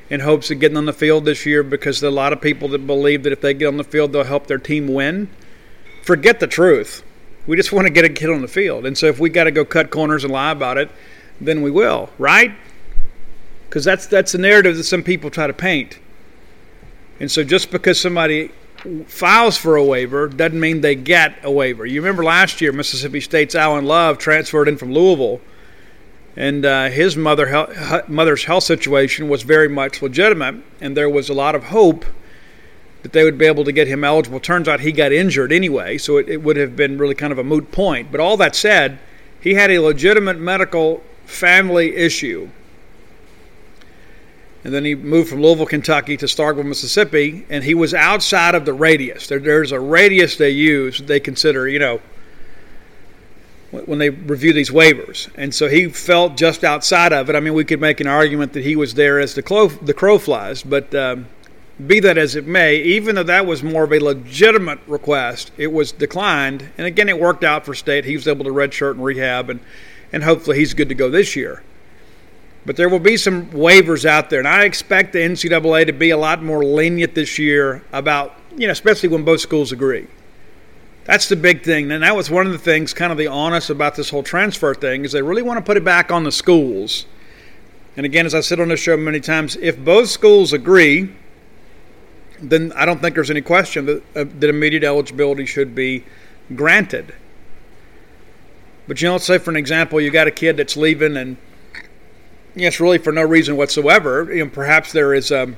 in 0.09 0.19
hopes 0.19 0.51
of 0.51 0.59
getting 0.59 0.77
on 0.77 0.85
the 0.85 0.93
field 0.93 1.25
this 1.25 1.45
year 1.45 1.63
because 1.63 1.99
there 1.99 2.09
are 2.09 2.11
a 2.11 2.15
lot 2.15 2.33
of 2.33 2.41
people 2.41 2.67
that 2.69 2.85
believe 2.85 3.23
that 3.23 3.33
if 3.33 3.41
they 3.41 3.53
get 3.53 3.67
on 3.67 3.77
the 3.77 3.83
field, 3.83 4.11
they'll 4.11 4.23
help 4.23 4.47
their 4.47 4.57
team 4.57 4.87
win. 4.87 5.29
Forget 6.03 6.39
the 6.39 6.47
truth. 6.47 7.03
We 7.47 7.55
just 7.55 7.71
want 7.73 7.87
to 7.87 7.93
get 7.93 8.05
a 8.05 8.09
kid 8.09 8.29
on 8.29 8.41
the 8.41 8.47
field. 8.47 8.85
And 8.85 8.97
so 8.97 9.07
if 9.07 9.19
we 9.19 9.29
got 9.29 9.45
to 9.45 9.51
go 9.51 9.65
cut 9.65 9.89
corners 9.89 10.23
and 10.23 10.33
lie 10.33 10.51
about 10.51 10.77
it, 10.77 10.91
then 11.39 11.61
we 11.61 11.71
will, 11.71 12.09
right? 12.17 12.53
Because 13.67 13.83
that's, 13.83 14.05
that's 14.05 14.33
the 14.33 14.37
narrative 14.37 14.77
that 14.77 14.83
some 14.83 15.03
people 15.03 15.29
try 15.29 15.47
to 15.47 15.53
paint. 15.53 15.99
And 17.19 17.31
so 17.31 17.43
just 17.43 17.71
because 17.71 17.99
somebody 17.99 18.51
files 19.07 19.57
for 19.57 19.77
a 19.77 19.83
waiver 19.83 20.27
doesn't 20.27 20.59
mean 20.59 20.81
they 20.81 20.95
get 20.95 21.35
a 21.43 21.51
waiver. 21.51 21.85
You 21.85 22.01
remember 22.01 22.23
last 22.23 22.59
year, 22.61 22.71
Mississippi 22.71 23.21
State's 23.21 23.55
Alan 23.55 23.85
Love 23.85 24.17
transferred 24.17 24.67
in 24.67 24.77
from 24.77 24.93
Louisville 24.93 25.41
and 26.35 26.65
uh, 26.65 26.89
his 26.89 27.15
mother 27.15 28.03
mother's 28.07 28.45
health 28.45 28.63
situation 28.63 29.29
was 29.29 29.43
very 29.43 29.69
much 29.69 30.01
legitimate, 30.01 30.55
and 30.81 30.97
there 30.97 31.09
was 31.09 31.29
a 31.29 31.33
lot 31.33 31.55
of 31.55 31.65
hope 31.65 32.05
that 33.03 33.11
they 33.11 33.23
would 33.23 33.37
be 33.37 33.45
able 33.45 33.65
to 33.65 33.71
get 33.71 33.87
him 33.87 34.03
eligible. 34.03 34.39
Turns 34.39 34.67
out 34.67 34.79
he 34.79 34.91
got 34.91 35.11
injured 35.11 35.51
anyway, 35.51 35.97
so 35.97 36.17
it, 36.17 36.29
it 36.29 36.41
would 36.41 36.55
have 36.55 36.75
been 36.75 36.97
really 36.97 37.15
kind 37.15 37.31
of 37.31 37.37
a 37.37 37.43
moot 37.43 37.71
point. 37.71 38.11
But 38.11 38.19
all 38.19 38.37
that 38.37 38.55
said, 38.55 38.97
he 39.39 39.53
had 39.53 39.69
a 39.69 39.79
legitimate 39.79 40.39
medical 40.39 41.03
family 41.25 41.95
issue. 41.95 42.49
And 44.63 44.73
then 44.73 44.85
he 44.85 44.95
moved 44.95 45.29
from 45.29 45.41
Louisville, 45.41 45.65
Kentucky 45.65 46.15
to 46.15 46.25
Starkville, 46.25 46.65
Mississippi, 46.65 47.45
and 47.49 47.65
he 47.65 47.73
was 47.73 47.93
outside 47.93 48.55
of 48.55 48.63
the 48.63 48.73
radius. 48.73 49.27
There, 49.27 49.39
there's 49.39 49.73
a 49.73 49.79
radius 49.79 50.37
they 50.37 50.51
use, 50.51 50.99
they 50.99 51.19
consider, 51.19 51.67
you 51.67 51.79
know, 51.79 51.99
when 53.73 53.97
they 53.97 54.09
review 54.09 54.53
these 54.53 54.69
waivers. 54.69 55.29
And 55.35 55.53
so 55.53 55.67
he 55.67 55.89
felt 55.89 56.37
just 56.37 56.63
outside 56.63 57.11
of 57.11 57.29
it. 57.29 57.35
I 57.35 57.39
mean, 57.39 57.55
we 57.55 57.65
could 57.65 57.81
make 57.81 57.99
an 57.99 58.07
argument 58.07 58.53
that 58.53 58.63
he 58.63 58.75
was 58.75 58.93
there 58.93 59.19
as 59.19 59.33
the 59.33 59.41
crow, 59.41 59.67
the 59.67 59.93
crow 59.93 60.19
flies, 60.19 60.61
but 60.61 60.93
um, 60.93 61.27
be 61.87 61.99
that 62.01 62.17
as 62.17 62.35
it 62.35 62.45
may, 62.45 62.77
even 62.77 63.15
though 63.15 63.23
that 63.23 63.45
was 63.45 63.63
more 63.63 63.83
of 63.83 63.91
a 63.91 63.99
legitimate 63.99 64.79
request, 64.85 65.51
it 65.57 65.71
was 65.71 65.91
declined. 65.91 66.69
And 66.77 66.85
again, 66.85 67.09
it 67.09 67.19
worked 67.19 67.43
out 67.43 67.65
for 67.65 67.73
State. 67.73 68.05
He 68.05 68.15
was 68.15 68.27
able 68.27 68.45
to 68.45 68.51
redshirt 68.51 68.91
and 68.91 69.03
rehab, 69.03 69.49
and, 69.49 69.59
and 70.11 70.23
hopefully 70.23 70.57
he's 70.59 70.73
good 70.73 70.89
to 70.89 70.95
go 70.95 71.09
this 71.09 71.35
year. 71.35 71.63
But 72.65 72.77
there 72.77 72.89
will 72.89 72.99
be 72.99 73.17
some 73.17 73.47
waivers 73.47 74.05
out 74.05 74.29
there, 74.29 74.39
and 74.39 74.47
I 74.47 74.63
expect 74.65 75.13
the 75.13 75.19
NCAA 75.19 75.87
to 75.87 75.93
be 75.93 76.11
a 76.11 76.17
lot 76.17 76.43
more 76.43 76.63
lenient 76.63 77.15
this 77.15 77.37
year 77.37 77.83
about, 77.91 78.35
you 78.55 78.67
know, 78.67 78.71
especially 78.71 79.09
when 79.09 79.23
both 79.23 79.41
schools 79.41 79.71
agree. 79.71 80.07
That's 81.05 81.27
the 81.27 81.35
big 81.35 81.63
thing. 81.63 81.91
And 81.91 82.03
that 82.03 82.15
was 82.15 82.29
one 82.29 82.45
of 82.45 82.53
the 82.53 82.59
things, 82.59 82.93
kind 82.93 83.11
of 83.11 83.17
the 83.17 83.27
honest 83.27 83.69
about 83.69 83.95
this 83.95 84.09
whole 84.09 84.23
transfer 84.23 84.73
thing, 84.73 85.03
is 85.03 85.11
they 85.11 85.21
really 85.21 85.41
want 85.41 85.57
to 85.57 85.63
put 85.63 85.75
it 85.75 85.83
back 85.83 86.11
on 86.11 86.23
the 86.23 86.31
schools. 86.31 87.05
And 87.97 88.05
again, 88.05 88.25
as 88.25 88.33
I 88.33 88.39
said 88.39 88.59
on 88.59 88.69
this 88.69 88.79
show 88.79 88.95
many 88.95 89.19
times, 89.19 89.55
if 89.57 89.77
both 89.77 90.09
schools 90.09 90.53
agree, 90.53 91.13
then 92.41 92.71
I 92.73 92.85
don't 92.85 93.01
think 93.01 93.15
there's 93.15 93.29
any 93.29 93.41
question 93.41 93.85
that, 93.85 94.03
uh, 94.15 94.25
that 94.39 94.49
immediate 94.49 94.83
eligibility 94.83 95.45
should 95.45 95.75
be 95.75 96.05
granted. 96.55 97.13
But 98.87 99.01
you 99.01 99.07
know, 99.07 99.13
let's 99.13 99.25
say 99.25 99.37
for 99.37 99.51
an 99.51 99.57
example, 99.57 100.01
you 100.01 100.09
got 100.09 100.27
a 100.27 100.31
kid 100.31 100.57
that's 100.57 100.75
leaving, 100.75 101.15
and 101.15 101.37
yes, 102.55 102.79
really 102.79 102.97
for 102.97 103.13
no 103.13 103.21
reason 103.21 103.55
whatsoever. 103.55 104.33
You 104.33 104.45
know, 104.45 104.49
perhaps 104.49 104.91
there 104.91 105.13
is 105.13 105.31
um, 105.31 105.55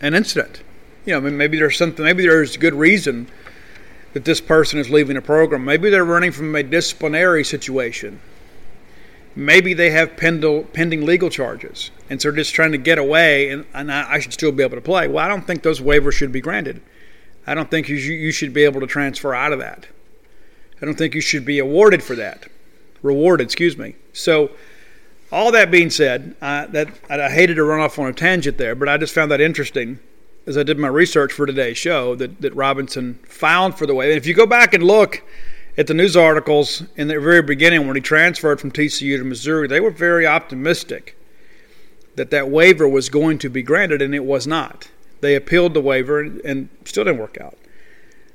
an 0.00 0.14
incident. 0.14 0.62
You 1.04 1.20
know, 1.20 1.30
maybe 1.30 1.58
there's 1.58 1.76
something. 1.76 2.04
Maybe 2.04 2.22
there's 2.22 2.56
good 2.56 2.74
reason 2.74 3.28
that 4.12 4.24
this 4.24 4.40
person 4.40 4.78
is 4.78 4.90
leaving 4.90 5.16
a 5.16 5.22
program. 5.22 5.64
Maybe 5.64 5.90
they're 5.90 6.04
running 6.04 6.32
from 6.32 6.54
a 6.54 6.62
disciplinary 6.62 7.44
situation. 7.44 8.20
Maybe 9.34 9.72
they 9.72 9.90
have 9.90 10.16
pending 10.16 11.06
legal 11.06 11.30
charges, 11.30 11.90
and 12.10 12.20
so 12.20 12.28
they're 12.28 12.36
just 12.36 12.54
trying 12.54 12.72
to 12.72 12.78
get 12.78 12.98
away, 12.98 13.48
and, 13.48 13.64
and 13.72 13.90
I 13.90 14.18
should 14.18 14.34
still 14.34 14.52
be 14.52 14.62
able 14.62 14.76
to 14.76 14.82
play. 14.82 15.08
Well, 15.08 15.24
I 15.24 15.28
don't 15.28 15.46
think 15.46 15.62
those 15.62 15.80
waivers 15.80 16.12
should 16.12 16.32
be 16.32 16.42
granted. 16.42 16.82
I 17.46 17.54
don't 17.54 17.70
think 17.70 17.88
you, 17.88 17.96
you 17.96 18.30
should 18.30 18.52
be 18.52 18.64
able 18.64 18.80
to 18.80 18.86
transfer 18.86 19.34
out 19.34 19.52
of 19.52 19.58
that. 19.60 19.86
I 20.80 20.84
don't 20.84 20.98
think 20.98 21.14
you 21.14 21.22
should 21.22 21.46
be 21.46 21.58
awarded 21.58 22.02
for 22.02 22.14
that. 22.16 22.46
Rewarded, 23.00 23.46
excuse 23.46 23.78
me. 23.78 23.96
So, 24.12 24.50
all 25.32 25.50
that 25.52 25.70
being 25.70 25.88
said, 25.88 26.36
uh, 26.42 26.66
that 26.66 26.88
I 27.08 27.30
hated 27.30 27.54
to 27.54 27.64
run 27.64 27.80
off 27.80 27.98
on 27.98 28.08
a 28.08 28.12
tangent 28.12 28.58
there, 28.58 28.74
but 28.74 28.88
I 28.88 28.98
just 28.98 29.14
found 29.14 29.30
that 29.30 29.40
interesting 29.40 29.98
as 30.46 30.58
I 30.58 30.62
did 30.62 30.78
my 30.78 30.88
research 30.88 31.32
for 31.32 31.46
today's 31.46 31.78
show 31.78 32.14
that, 32.16 32.40
that 32.40 32.54
Robinson 32.54 33.14
found 33.24 33.76
for 33.76 33.86
the 33.86 33.94
waiver. 33.94 34.12
And 34.12 34.18
if 34.18 34.26
you 34.26 34.34
go 34.34 34.46
back 34.46 34.74
and 34.74 34.82
look 34.82 35.22
at 35.78 35.86
the 35.86 35.94
news 35.94 36.16
articles 36.16 36.82
in 36.96 37.08
the 37.08 37.20
very 37.20 37.42
beginning 37.42 37.86
when 37.86 37.96
he 37.96 38.02
transferred 38.02 38.60
from 38.60 38.72
TCU 38.72 39.16
to 39.18 39.24
Missouri, 39.24 39.68
they 39.68 39.80
were 39.80 39.90
very 39.90 40.26
optimistic 40.26 41.16
that 42.16 42.30
that 42.30 42.50
waiver 42.50 42.88
was 42.88 43.08
going 43.08 43.38
to 43.38 43.48
be 43.48 43.62
granted, 43.62 44.02
and 44.02 44.14
it 44.14 44.24
was 44.24 44.46
not. 44.46 44.90
They 45.20 45.34
appealed 45.34 45.72
the 45.72 45.80
waiver 45.80 46.20
and, 46.20 46.40
and 46.40 46.68
still 46.84 47.04
didn't 47.04 47.20
work 47.20 47.38
out. 47.40 47.56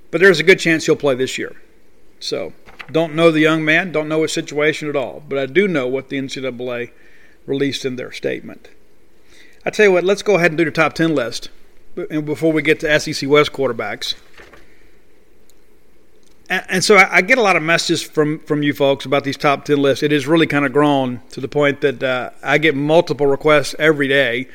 But 0.09 0.21
there's 0.21 0.39
a 0.39 0.43
good 0.43 0.59
chance 0.59 0.85
he'll 0.85 0.95
play 0.95 1.15
this 1.15 1.37
year. 1.37 1.55
So, 2.19 2.53
don't 2.91 3.13
know 3.13 3.29
the 3.29 3.41
young 3.41 3.63
man, 3.63 3.91
don't 3.91 4.07
know 4.07 4.23
his 4.23 4.33
situation 4.33 4.89
at 4.89 4.95
all, 4.95 5.21
but 5.27 5.37
I 5.37 5.45
do 5.45 5.67
know 5.67 5.87
what 5.87 6.09
the 6.09 6.17
NCAA 6.17 6.91
released 7.45 7.85
in 7.85 7.97
their 7.97 8.11
statement. 8.11 8.69
I 9.65 9.69
tell 9.69 9.87
you 9.87 9.91
what, 9.91 10.05
let's 10.05 10.23
go 10.23 10.35
ahead 10.35 10.51
and 10.51 10.57
do 10.57 10.65
the 10.65 10.71
top 10.71 10.93
10 10.93 11.13
list 11.13 11.49
before 11.97 12.51
we 12.53 12.61
get 12.61 12.79
to 12.81 12.99
SEC 12.99 13.27
West 13.27 13.51
quarterbacks. 13.51 14.15
And, 16.49 16.81
so 16.81 16.95
I, 16.95 17.21
get 17.23 17.37
a 17.37 17.41
lot 17.41 17.57
of 17.57 17.63
messages 17.63 18.01
from, 18.01 18.39
from 18.39 18.63
you 18.63 18.73
folks 18.73 19.05
about 19.05 19.25
these 19.25 19.35
top 19.35 19.65
10 19.65 19.81
lists. 19.81 20.01
It 20.01 20.13
has 20.13 20.27
really 20.27 20.47
kind 20.47 20.65
of 20.65 20.71
grown 20.71 21.19
to 21.31 21.41
the 21.41 21.49
point 21.49 21.81
that 21.81 22.01
uh, 22.01 22.29
I 22.41 22.57
get 22.57 22.73
multiple 22.73 23.27
requests 23.27 23.75
every 23.77 24.07
day, 24.07 24.47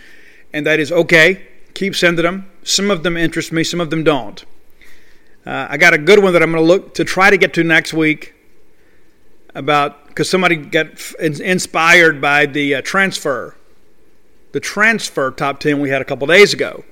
and 0.55 0.65
that 0.65 0.81
is 0.81 0.91
okay, 0.91 1.47
keep 1.75 1.95
sending 1.95 2.25
them. 2.25 2.51
Some 2.63 2.91
of 2.91 3.03
them 3.03 3.19
interest 3.19 3.53
me, 3.53 3.63
some 3.63 3.79
of 3.79 3.91
them 3.91 4.05
don't. 4.05 4.43
Uh, 5.45 5.67
I 5.69 5.77
got 5.77 5.93
a 5.93 5.99
good 5.99 6.23
one 6.23 6.33
that 6.33 6.43
I'm 6.43 6.51
going 6.51 6.65
to 6.65 6.67
look 6.67 6.95
to 6.95 7.05
try 7.05 7.29
to 7.29 7.37
get 7.37 7.53
to 7.55 7.65
next 7.65 7.93
week 7.93 8.35
about 9.55 10.07
because 10.07 10.31
somebody 10.31 10.57
got 10.57 10.87
inspired 11.21 12.23
by 12.23 12.47
the 12.47 12.77
uh, 12.77 12.83
transfer, 12.83 13.55
the 14.53 14.61
transfer 14.61 15.31
top 15.31 15.61
10 15.61 15.79
we 15.81 15.91
had 15.91 16.01
a 16.01 16.07
couple 16.07 16.27
days 16.27 16.55
ago 16.55 16.85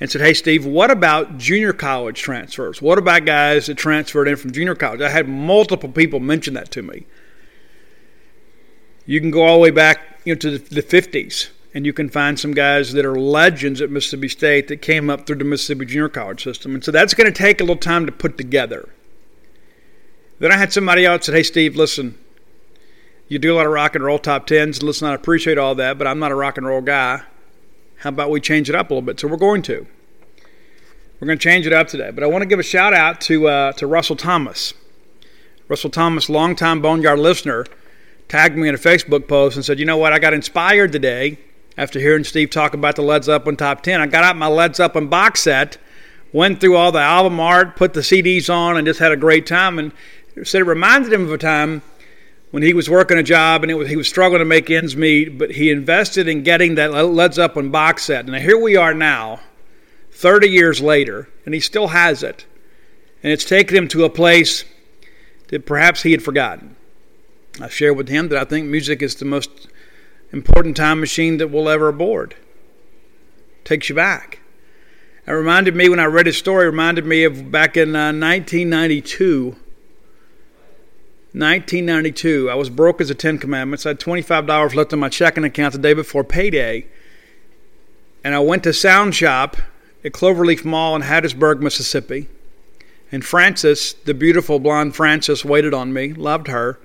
and 0.00 0.10
said, 0.10 0.20
Hey, 0.20 0.34
Steve, 0.34 0.66
what 0.66 0.90
about 0.90 1.38
junior 1.38 1.72
college 1.72 2.20
transfers? 2.20 2.82
What 2.82 2.98
about 2.98 3.24
guys 3.24 3.66
that 3.66 3.76
transferred 3.76 4.28
in 4.28 4.36
from 4.36 4.52
junior 4.52 4.74
college? 4.74 5.00
I 5.00 5.08
had 5.08 5.28
multiple 5.28 5.88
people 5.88 6.20
mention 6.20 6.54
that 6.54 6.70
to 6.72 6.82
me. 6.82 7.06
You 9.06 9.20
can 9.20 9.30
go 9.30 9.44
all 9.44 9.54
the 9.54 9.60
way 9.60 9.70
back 9.70 10.20
you 10.24 10.34
know, 10.34 10.38
to 10.38 10.58
the 10.58 10.82
50s, 10.82 11.50
and 11.72 11.86
you 11.86 11.92
can 11.92 12.08
find 12.08 12.38
some 12.38 12.52
guys 12.52 12.92
that 12.92 13.04
are 13.04 13.18
legends 13.18 13.80
at 13.80 13.90
Mississippi 13.90 14.28
State 14.28 14.68
that 14.68 14.82
came 14.82 15.08
up 15.08 15.26
through 15.26 15.36
the 15.36 15.44
Mississippi 15.44 15.86
junior 15.86 16.08
college 16.08 16.42
system. 16.42 16.74
And 16.74 16.84
so 16.84 16.90
that's 16.90 17.14
going 17.14 17.32
to 17.32 17.36
take 17.36 17.60
a 17.60 17.64
little 17.64 17.76
time 17.76 18.04
to 18.06 18.12
put 18.12 18.36
together. 18.36 18.88
Then 20.38 20.52
I 20.52 20.56
had 20.56 20.72
somebody 20.72 21.06
else 21.06 21.26
said, 21.26 21.34
Hey, 21.34 21.44
Steve, 21.44 21.76
listen, 21.76 22.18
you 23.28 23.38
do 23.38 23.54
a 23.54 23.56
lot 23.56 23.66
of 23.66 23.72
rock 23.72 23.94
and 23.94 24.04
roll 24.04 24.18
top 24.18 24.46
tens. 24.46 24.82
Listen, 24.82 25.08
I 25.08 25.14
appreciate 25.14 25.56
all 25.56 25.74
that, 25.76 25.98
but 25.98 26.06
I'm 26.06 26.18
not 26.18 26.32
a 26.32 26.36
rock 26.36 26.58
and 26.58 26.66
roll 26.66 26.82
guy. 26.82 27.22
How 27.98 28.10
about 28.10 28.30
we 28.30 28.40
change 28.40 28.68
it 28.68 28.74
up 28.74 28.90
a 28.90 28.94
little 28.94 29.06
bit? 29.06 29.18
So 29.20 29.28
we're 29.28 29.36
going 29.36 29.62
to. 29.62 29.86
We're 31.18 31.26
going 31.26 31.38
to 31.38 31.42
change 31.42 31.66
it 31.66 31.72
up 31.72 31.88
today. 31.88 32.10
But 32.10 32.24
I 32.24 32.26
want 32.26 32.42
to 32.42 32.46
give 32.46 32.58
a 32.58 32.62
shout 32.64 32.92
out 32.92 33.20
to, 33.22 33.48
uh, 33.48 33.72
to 33.72 33.86
Russell 33.86 34.16
Thomas. 34.16 34.74
Russell 35.68 35.90
Thomas, 35.90 36.28
longtime 36.28 36.82
Boneyard 36.82 37.18
listener, 37.18 37.66
tagged 38.28 38.56
me 38.56 38.68
in 38.68 38.74
a 38.74 38.78
Facebook 38.78 39.26
post 39.26 39.56
and 39.56 39.64
said, 39.64 39.78
You 39.78 39.86
know 39.86 39.96
what? 39.96 40.12
I 40.12 40.18
got 40.18 40.34
inspired 40.34 40.92
today 40.92 41.38
after 41.76 41.98
hearing 41.98 42.24
Steve 42.24 42.50
talk 42.50 42.74
about 42.74 42.96
the 42.96 43.02
Led 43.02 43.24
Zeppelin 43.24 43.56
top 43.56 43.82
10. 43.82 44.00
I 44.00 44.06
got 44.06 44.24
out 44.24 44.36
my 44.36 44.46
Led 44.46 44.76
Zeppelin 44.76 45.08
box 45.08 45.40
set, 45.40 45.78
went 46.32 46.60
through 46.60 46.76
all 46.76 46.92
the 46.92 47.00
album 47.00 47.40
art, 47.40 47.76
put 47.76 47.94
the 47.94 48.00
CDs 48.00 48.52
on, 48.52 48.76
and 48.76 48.86
just 48.86 49.00
had 49.00 49.12
a 49.12 49.16
great 49.16 49.46
time. 49.46 49.78
And 49.78 49.92
said 50.44 50.60
it 50.60 50.64
reminded 50.64 51.12
him 51.12 51.22
of 51.22 51.32
a 51.32 51.38
time 51.38 51.82
when 52.50 52.62
he 52.62 52.72
was 52.72 52.88
working 52.88 53.18
a 53.18 53.22
job 53.22 53.62
and 53.62 53.76
was, 53.76 53.88
he 53.88 53.96
was 53.96 54.08
struggling 54.08 54.38
to 54.38 54.44
make 54.44 54.70
ends 54.70 54.96
meet, 54.96 55.36
but 55.38 55.52
he 55.52 55.70
invested 55.70 56.28
in 56.28 56.42
getting 56.42 56.76
that 56.76 56.92
Led 56.92 57.34
Zeppelin 57.34 57.70
box 57.70 58.04
set. 58.04 58.26
And 58.26 58.36
here 58.36 58.58
we 58.58 58.76
are 58.76 58.94
now, 58.94 59.40
30 60.12 60.48
years 60.48 60.80
later, 60.80 61.28
and 61.44 61.54
he 61.54 61.60
still 61.60 61.88
has 61.88 62.22
it. 62.22 62.46
And 63.22 63.32
it's 63.32 63.44
taken 63.44 63.76
him 63.76 63.88
to 63.88 64.04
a 64.04 64.10
place 64.10 64.64
that 65.48 65.66
perhaps 65.66 66.02
he 66.02 66.12
had 66.12 66.22
forgotten. 66.22 66.76
I 67.60 67.68
shared 67.68 67.96
with 67.96 68.08
him 68.08 68.28
that 68.28 68.38
I 68.38 68.44
think 68.44 68.66
music 68.66 69.02
is 69.02 69.16
the 69.16 69.24
most 69.24 69.68
important 70.32 70.76
time 70.76 71.00
machine 71.00 71.38
that 71.38 71.48
we'll 71.48 71.68
ever 71.68 71.90
board. 71.92 72.36
Takes 73.64 73.88
you 73.88 73.94
back. 73.94 74.40
It 75.26 75.32
reminded 75.32 75.74
me 75.74 75.88
when 75.88 75.98
I 75.98 76.04
read 76.04 76.26
his 76.26 76.36
story, 76.36 76.66
reminded 76.66 77.04
me 77.04 77.24
of 77.24 77.50
back 77.50 77.76
in 77.76 77.96
uh, 77.96 78.12
1992 78.12 79.56
1992. 81.36 82.48
I 82.48 82.54
was 82.54 82.70
broke 82.70 82.98
as 82.98 83.10
a 83.10 83.14
Ten 83.14 83.36
Commandments. 83.36 83.84
I 83.84 83.90
had 83.90 84.00
$25 84.00 84.74
left 84.74 84.94
in 84.94 84.98
my 84.98 85.10
checking 85.10 85.44
account 85.44 85.74
the 85.74 85.78
day 85.78 85.92
before 85.92 86.24
payday. 86.24 86.86
And 88.24 88.34
I 88.34 88.38
went 88.38 88.64
to 88.64 88.72
Sound 88.72 89.14
Shop 89.14 89.58
at 90.02 90.12
Cloverleaf 90.12 90.64
Mall 90.64 90.96
in 90.96 91.02
Hattiesburg, 91.02 91.60
Mississippi. 91.60 92.28
And 93.12 93.22
Frances, 93.22 93.92
the 94.06 94.14
beautiful 94.14 94.58
blonde 94.58 94.96
Frances, 94.96 95.44
waited 95.44 95.74
on 95.74 95.92
me. 95.92 96.14
Loved 96.14 96.48
her. 96.48 96.80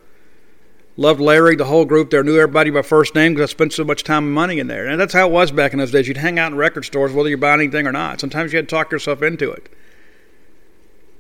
Loved 0.97 1.21
Larry, 1.21 1.55
the 1.55 1.63
whole 1.63 1.85
group 1.85 2.09
there. 2.09 2.21
Knew 2.21 2.35
everybody 2.35 2.71
by 2.71 2.81
first 2.81 3.15
name 3.15 3.33
because 3.33 3.49
I 3.49 3.53
spent 3.53 3.71
so 3.71 3.85
much 3.85 4.03
time 4.03 4.25
and 4.25 4.33
money 4.33 4.59
in 4.59 4.67
there. 4.67 4.85
And 4.85 4.99
that's 4.99 5.13
how 5.13 5.29
it 5.29 5.31
was 5.31 5.51
back 5.51 5.71
in 5.71 5.79
those 5.79 5.91
days. 5.91 6.09
You'd 6.09 6.17
hang 6.17 6.37
out 6.37 6.51
in 6.51 6.57
record 6.57 6.83
stores 6.83 7.13
whether 7.13 7.29
you're 7.29 7.37
buying 7.37 7.61
anything 7.61 7.87
or 7.87 7.93
not. 7.93 8.19
Sometimes 8.19 8.51
you 8.51 8.57
had 8.57 8.67
to 8.67 8.75
talk 8.75 8.91
yourself 8.91 9.21
into 9.21 9.49
it. 9.49 9.69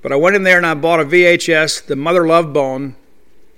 But 0.01 0.11
I 0.11 0.17
went 0.17 0.35
in 0.35 0.43
there 0.43 0.57
and 0.57 0.65
I 0.65 0.73
bought 0.73 0.99
a 0.99 1.05
VHS, 1.05 1.85
the 1.85 1.95
Mother 1.95 2.27
Love 2.27 2.51
Bone 2.51 2.97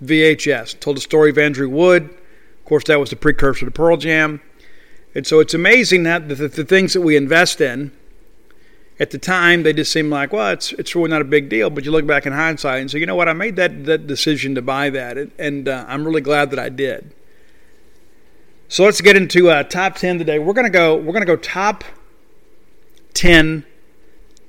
VHS. 0.06 0.80
Told 0.80 0.98
the 0.98 1.02
story 1.02 1.30
of 1.30 1.38
Andrew 1.38 1.70
Wood. 1.70 2.04
Of 2.04 2.66
course, 2.66 2.84
that 2.86 3.00
was 3.00 3.10
the 3.10 3.16
precursor 3.16 3.66
to 3.66 3.72
Pearl 3.72 3.98
Jam. 3.98 4.42
And 5.16 5.28
so 5.28 5.40
it's 5.40 5.54
amazing 5.54 6.04
that 6.04 6.28
the, 6.28 6.36
the, 6.36 6.66
things 6.66 6.94
that 6.94 7.02
we 7.02 7.16
invest 7.16 7.62
in, 7.62 7.92
at 9.00 9.12
the 9.12 9.18
time, 9.18 9.64
they 9.64 9.74
just 9.74 9.92
seem 9.92 10.10
like, 10.10 10.34
well, 10.34 10.52
it's, 10.52 10.72
it's 10.74 10.96
really 10.96 11.10
not 11.10 11.22
a 11.22 11.26
big 11.26 11.50
deal. 11.50 11.70
But 11.70 11.86
you 11.86 11.92
look 11.92 12.08
back 12.08 12.26
in 12.26 12.34
hindsight 12.34 12.82
and 12.82 12.90
say, 12.90 13.00
you 13.00 13.06
know 13.06 13.16
what, 13.16 13.30
I 13.30 13.34
made 13.34 13.56
that, 13.58 13.86
that 13.86 14.08
decision 14.08 14.56
to 14.56 14.62
buy 14.62 14.90
that. 14.92 15.18
And, 15.18 15.32
and 15.38 15.68
uh, 15.68 15.86
I'm 15.88 16.06
really 16.06 16.22
glad 16.22 16.52
that 16.52 16.60
I 16.60 16.70
did. 16.70 17.14
So 18.70 18.86
let's 18.86 19.02
get 19.02 19.16
into 19.16 19.50
uh, 19.50 19.64
top 19.64 19.96
10 19.98 20.18
today. 20.18 20.40
We're 20.40 20.54
going 20.54 20.66
to 20.66 20.72
go, 20.72 20.96
we're 20.96 21.14
going 21.14 21.22
to 21.22 21.26
go 21.28 21.36
top 21.36 21.84
10 23.14 23.66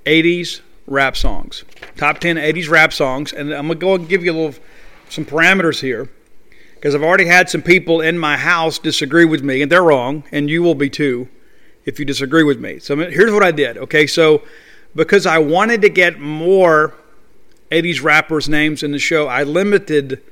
80s 0.06 0.60
rap 0.86 1.16
songs. 1.16 1.64
Top 1.96 2.18
10 2.20 2.36
80s 2.36 2.68
rap 2.70 2.92
songs. 2.92 3.32
And 3.32 3.52
I'm 3.52 3.66
going 3.66 3.78
to 3.78 3.86
go 3.86 3.94
and 3.94 4.08
give 4.08 4.24
you 4.24 4.32
a 4.32 4.34
little 4.34 4.54
some 5.08 5.24
parameters 5.24 5.80
here 5.80 6.08
because 6.84 6.94
I've 6.94 7.02
already 7.02 7.24
had 7.24 7.48
some 7.48 7.62
people 7.62 8.02
in 8.02 8.18
my 8.18 8.36
house 8.36 8.78
disagree 8.78 9.24
with 9.24 9.42
me, 9.42 9.62
and 9.62 9.72
they're 9.72 9.82
wrong, 9.82 10.22
and 10.30 10.50
you 10.50 10.62
will 10.62 10.74
be 10.74 10.90
too 10.90 11.28
if 11.86 11.98
you 11.98 12.04
disagree 12.04 12.42
with 12.42 12.60
me. 12.60 12.78
So 12.78 12.94
here's 12.96 13.32
what 13.32 13.42
I 13.42 13.52
did. 13.52 13.78
Okay, 13.78 14.06
so 14.06 14.42
because 14.94 15.24
I 15.24 15.38
wanted 15.38 15.80
to 15.80 15.88
get 15.88 16.20
more 16.20 16.94
80s 17.70 18.02
rappers' 18.02 18.50
names 18.50 18.82
in 18.82 18.92
the 18.92 18.98
show, 18.98 19.28
I 19.28 19.44
limited 19.44 20.22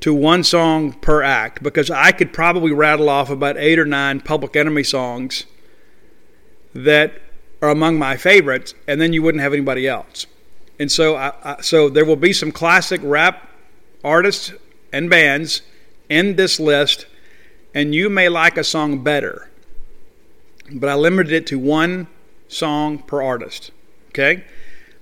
to 0.00 0.14
one 0.14 0.44
song 0.44 0.92
per 0.94 1.22
act 1.22 1.62
because 1.62 1.90
I 1.90 2.10
could 2.10 2.32
probably 2.32 2.72
rattle 2.72 3.10
off 3.10 3.28
about 3.28 3.58
eight 3.58 3.78
or 3.78 3.84
nine 3.84 4.20
Public 4.20 4.56
Enemy 4.56 4.82
songs 4.82 5.44
that 6.74 7.20
are 7.60 7.70
among 7.70 7.98
my 7.98 8.16
favorites, 8.16 8.74
and 8.88 8.98
then 8.98 9.12
you 9.12 9.22
wouldn't 9.22 9.42
have 9.42 9.52
anybody 9.52 9.86
else. 9.86 10.26
And 10.78 10.90
so, 10.90 11.16
I, 11.16 11.32
I, 11.42 11.60
so 11.60 11.88
there 11.88 12.04
will 12.04 12.16
be 12.16 12.32
some 12.32 12.52
classic 12.52 13.00
rap 13.02 13.46
artists 14.06 14.52
and 14.92 15.10
bands 15.10 15.62
in 16.08 16.36
this 16.36 16.60
list, 16.60 17.06
and 17.74 17.94
you 17.94 18.08
may 18.08 18.28
like 18.28 18.56
a 18.56 18.64
song 18.64 19.02
better. 19.02 19.50
But 20.72 20.88
I 20.88 20.94
limited 20.94 21.32
it 21.32 21.46
to 21.48 21.58
one 21.58 22.06
song 22.48 22.98
per 22.98 23.20
artist. 23.20 23.72
Okay? 24.10 24.44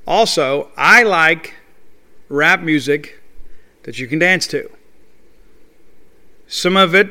Also, 0.06 0.70
I 0.76 1.02
like 1.02 1.54
rap 2.28 2.60
music 2.60 3.20
that 3.84 3.98
you 3.98 4.08
can 4.08 4.18
dance 4.18 4.46
to. 4.48 4.70
Some 6.46 6.76
of 6.76 6.94
it 6.94 7.10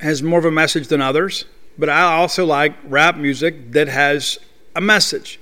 has 0.00 0.22
more 0.22 0.38
of 0.38 0.44
a 0.44 0.50
message 0.50 0.88
than 0.88 1.00
others, 1.00 1.44
but 1.78 1.88
I 1.88 2.02
also 2.02 2.44
like 2.44 2.74
rap 2.84 3.16
music 3.16 3.72
that 3.72 3.88
has 3.88 4.38
a 4.74 4.80
message. 4.80 5.38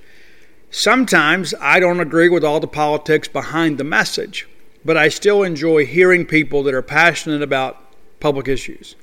Sometimes 0.71 1.55
I 1.61 1.81
don't 1.81 2.01
agree 2.01 2.29
with 2.29 2.45
all 2.45 2.61
the 2.61 2.67
politics 2.67 3.29
behind 3.29 3.79
the 3.79 3.85
message. 3.85 4.47
But 4.85 4.97
I 4.97 5.09
still 5.09 5.43
enjoy 5.43 5.87
hearing 5.87 6.27
people 6.27 6.63
that 6.65 6.75
are 6.75 6.83
passionate 6.83 7.43
about 7.43 7.79
public 8.21 8.49
issues. 8.49 8.97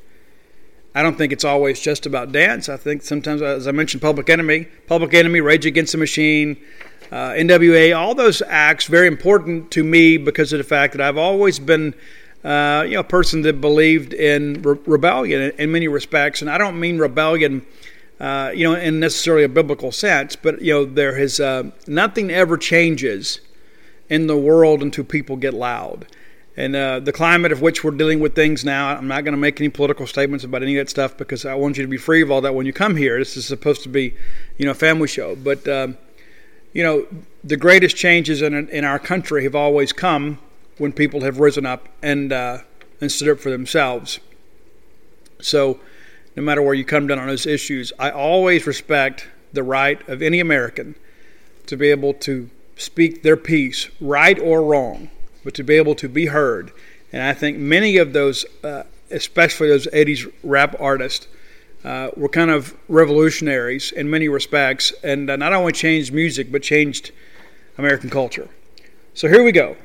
I 0.93 1.03
don't 1.03 1.17
think 1.17 1.33
it's 1.33 1.43
always 1.43 1.81
just 1.81 2.05
about 2.05 2.31
dance. 2.31 2.69
I 2.69 2.77
think 2.77 3.01
sometimes, 3.01 3.41
as 3.41 3.67
I 3.67 3.71
mentioned, 3.71 4.01
Public 4.01 4.29
Enemy, 4.29 4.67
Public 4.87 5.13
Enemy, 5.13 5.41
Rage 5.41 5.65
Against 5.65 5.91
the 5.91 5.97
Machine, 5.97 6.55
uh, 7.11 7.31
NWA, 7.31 7.95
all 7.95 8.15
those 8.15 8.41
acts 8.47 8.85
very 8.85 9.07
important 9.07 9.71
to 9.71 9.83
me 9.83 10.15
because 10.17 10.53
of 10.53 10.57
the 10.57 10.63
fact 10.63 10.93
that 10.93 11.01
I've 11.01 11.17
always 11.17 11.59
been, 11.59 11.93
uh, 12.45 12.85
you 12.87 12.93
know, 12.93 13.01
a 13.01 13.03
person 13.03 13.41
that 13.41 13.59
believed 13.59 14.13
in 14.13 14.61
re- 14.61 14.79
rebellion 14.85 15.41
in, 15.41 15.51
in, 15.59 15.71
many 15.71 15.89
respects, 15.89 16.41
and 16.41 16.49
I 16.49 16.57
don't 16.57 16.79
mean 16.79 16.97
rebellion, 16.97 17.65
uh, 18.21 18.51
you 18.55 18.63
know, 18.63 18.75
in 18.79 19.01
necessarily 19.01 19.43
a 19.43 19.49
biblical 19.49 19.91
sense, 19.91 20.37
but 20.37 20.61
you 20.61 20.73
know, 20.73 20.85
there 20.85 21.17
has 21.17 21.41
uh, 21.41 21.71
nothing 21.87 22.31
ever 22.31 22.57
changes 22.57 23.41
in 24.09 24.27
the 24.27 24.37
world 24.37 24.81
until 24.81 25.03
people 25.03 25.35
get 25.35 25.53
loud. 25.53 26.05
And 26.57 26.75
uh, 26.75 26.99
the 27.01 27.11
climate 27.11 27.51
of 27.51 27.61
which 27.61 27.83
we're 27.83 27.91
dealing 27.91 28.21
with 28.21 28.33
things 28.33 28.63
now, 28.63 28.89
I'm 28.89 29.07
not 29.07 29.25
going 29.25 29.33
to 29.33 29.39
make 29.39 29.59
any 29.59 29.67
political 29.67 30.07
statements 30.07 30.45
about 30.45 30.63
any 30.63 30.77
of 30.77 30.85
that 30.85 30.89
stuff 30.89 31.17
because 31.17 31.45
I 31.45 31.53
want 31.55 31.75
you 31.77 31.83
to 31.83 31.89
be 31.89 31.97
free 31.97 32.21
of 32.21 32.31
all 32.31 32.39
that 32.41 32.55
when 32.55 32.65
you 32.65 32.71
come 32.71 32.95
here. 32.95 33.19
This 33.19 33.35
is 33.35 33.45
supposed 33.45 33.83
to 33.83 33.89
be, 33.89 34.15
you 34.57 34.65
know, 34.65 34.71
a 34.71 34.75
family 34.75 35.09
show. 35.09 35.35
But 35.35 35.67
um, 35.67 35.97
you 36.75 36.83
know, 36.83 37.07
the 37.41 37.55
greatest 37.55 37.95
changes 37.95 38.41
in, 38.41 38.53
in 38.67 38.83
our 38.83 38.99
country 38.99 39.43
have 39.45 39.55
always 39.55 39.93
come 39.93 40.39
when 40.77 40.91
people 40.91 41.21
have 41.21 41.39
risen 41.39 41.65
up 41.65 41.87
and, 42.03 42.33
uh, 42.33 42.59
and 42.99 43.09
stood 43.09 43.29
up 43.29 43.39
for 43.39 43.49
themselves. 43.49 44.19
So, 45.39 45.79
no 46.35 46.43
matter 46.43 46.61
where 46.61 46.73
you 46.73 46.83
come 46.83 47.07
down 47.07 47.17
on 47.17 47.27
those 47.27 47.45
issues, 47.45 47.93
I 47.97 48.11
always 48.11 48.67
respect 48.67 49.29
the 49.53 49.63
right 49.63 50.05
of 50.09 50.21
any 50.21 50.41
American 50.41 50.95
to 51.67 51.77
be 51.77 51.89
able 51.91 52.13
to 52.13 52.49
speak 52.75 53.23
their 53.23 53.37
piece, 53.37 53.89
right 53.99 54.37
or 54.39 54.63
wrong, 54.63 55.09
but 55.43 55.53
to 55.55 55.63
be 55.63 55.75
able 55.75 55.95
to 55.95 56.09
be 56.09 56.27
heard. 56.27 56.71
And 57.11 57.23
I 57.23 57.33
think 57.33 57.57
many 57.57 57.97
of 57.97 58.13
those, 58.13 58.45
uh, 58.63 58.83
especially 59.09 59.69
those 59.69 59.87
80s 59.87 60.31
rap 60.43 60.75
artists, 60.79 61.27
uh, 61.85 62.09
were 62.17 62.27
kind 62.27 62.49
of 62.49 62.75
revolutionaries 62.87 63.91
in 63.91 64.09
many 64.09 64.27
respects 64.27 64.91
and 65.03 65.29
uh, 65.29 65.35
not 65.35 65.53
only 65.53 65.71
changed 65.71 66.11
music 66.11 66.51
but 66.51 66.63
changed 66.63 67.11
American 67.77 68.09
culture. 68.09 68.49
So 69.13 69.27
here 69.27 69.43
we 69.43 69.51
go. 69.51 69.77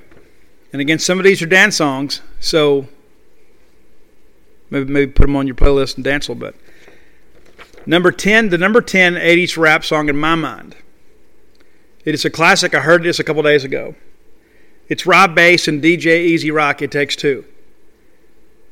And 0.72 0.80
again, 0.80 0.98
some 0.98 1.18
of 1.18 1.24
these 1.24 1.42
are 1.42 1.46
dance 1.46 1.76
songs, 1.76 2.22
so 2.38 2.88
maybe 4.70 4.90
maybe 4.90 5.12
put 5.12 5.26
them 5.26 5.36
on 5.36 5.46
your 5.46 5.56
playlist 5.56 5.96
and 5.96 6.04
dance 6.04 6.28
a 6.28 6.32
little 6.32 6.50
bit. 6.50 6.60
Number 7.86 8.12
10, 8.12 8.48
the 8.48 8.58
number 8.58 8.80
10 8.80 9.14
80s 9.14 9.58
rap 9.58 9.84
song 9.84 10.08
in 10.08 10.16
my 10.16 10.34
mind. 10.34 10.76
It 12.04 12.14
is 12.14 12.24
a 12.24 12.30
classic. 12.30 12.74
I 12.74 12.80
heard 12.80 13.02
this 13.02 13.18
a 13.18 13.24
couple 13.24 13.42
days 13.42 13.64
ago. 13.64 13.94
It's 14.88 15.06
Rob 15.06 15.34
Base 15.34 15.68
and 15.68 15.82
DJ 15.82 16.24
E-Z 16.26 16.50
Rock. 16.50 16.82
It 16.82 16.90
takes 16.90 17.14
two. 17.14 17.44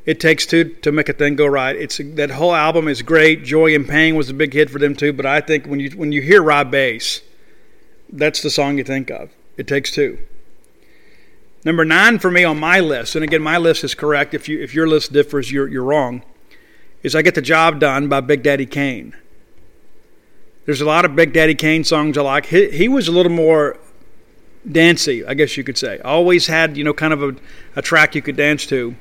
It 0.08 0.20
Takes 0.20 0.46
Two 0.46 0.64
to 0.64 0.90
make 0.90 1.10
a 1.10 1.12
thing 1.12 1.36
go 1.36 1.44
right. 1.44 1.76
It's 1.76 1.98
that 1.98 2.30
whole 2.30 2.54
album 2.54 2.88
is 2.88 3.02
great. 3.02 3.44
Joy 3.44 3.74
and 3.74 3.86
Pain 3.86 4.16
was 4.16 4.30
a 4.30 4.32
big 4.32 4.54
hit 4.54 4.70
for 4.70 4.78
them 4.78 4.96
too. 4.96 5.12
But 5.12 5.26
I 5.26 5.42
think 5.42 5.66
when 5.66 5.80
you 5.80 5.90
when 5.90 6.12
you 6.12 6.22
hear 6.22 6.42
Rob 6.42 6.70
Base, 6.70 7.20
that's 8.10 8.40
the 8.40 8.48
song 8.48 8.78
you 8.78 8.84
think 8.84 9.10
of. 9.10 9.28
It 9.58 9.68
Takes 9.68 9.90
Two. 9.90 10.18
Number 11.62 11.84
nine 11.84 12.18
for 12.18 12.30
me 12.30 12.42
on 12.42 12.58
my 12.58 12.80
list, 12.80 13.16
and 13.16 13.22
again 13.22 13.42
my 13.42 13.58
list 13.58 13.84
is 13.84 13.94
correct. 13.94 14.32
If 14.32 14.48
you 14.48 14.58
if 14.62 14.74
your 14.74 14.88
list 14.88 15.12
differs, 15.12 15.52
you're 15.52 15.68
you're 15.68 15.84
wrong. 15.84 16.22
Is 17.02 17.14
I 17.14 17.20
Get 17.20 17.34
the 17.34 17.42
Job 17.42 17.78
Done 17.78 18.08
by 18.08 18.22
Big 18.22 18.42
Daddy 18.42 18.64
Kane. 18.64 19.14
There's 20.68 20.82
a 20.82 20.84
lot 20.84 21.06
of 21.06 21.16
Big 21.16 21.32
Daddy 21.32 21.54
Kane 21.54 21.82
songs 21.82 22.18
I 22.18 22.20
like. 22.20 22.44
He, 22.44 22.68
he 22.68 22.88
was 22.88 23.08
a 23.08 23.10
little 23.10 23.32
more 23.32 23.78
dancey, 24.70 25.24
I 25.24 25.32
guess 25.32 25.56
you 25.56 25.64
could 25.64 25.78
say. 25.78 25.98
Always 26.00 26.46
had 26.46 26.76
you 26.76 26.84
know 26.84 26.92
kind 26.92 27.14
of 27.14 27.22
a, 27.22 27.36
a 27.74 27.80
track 27.80 28.14
you 28.14 28.20
could 28.20 28.36
dance 28.36 28.66
to. 28.66 28.94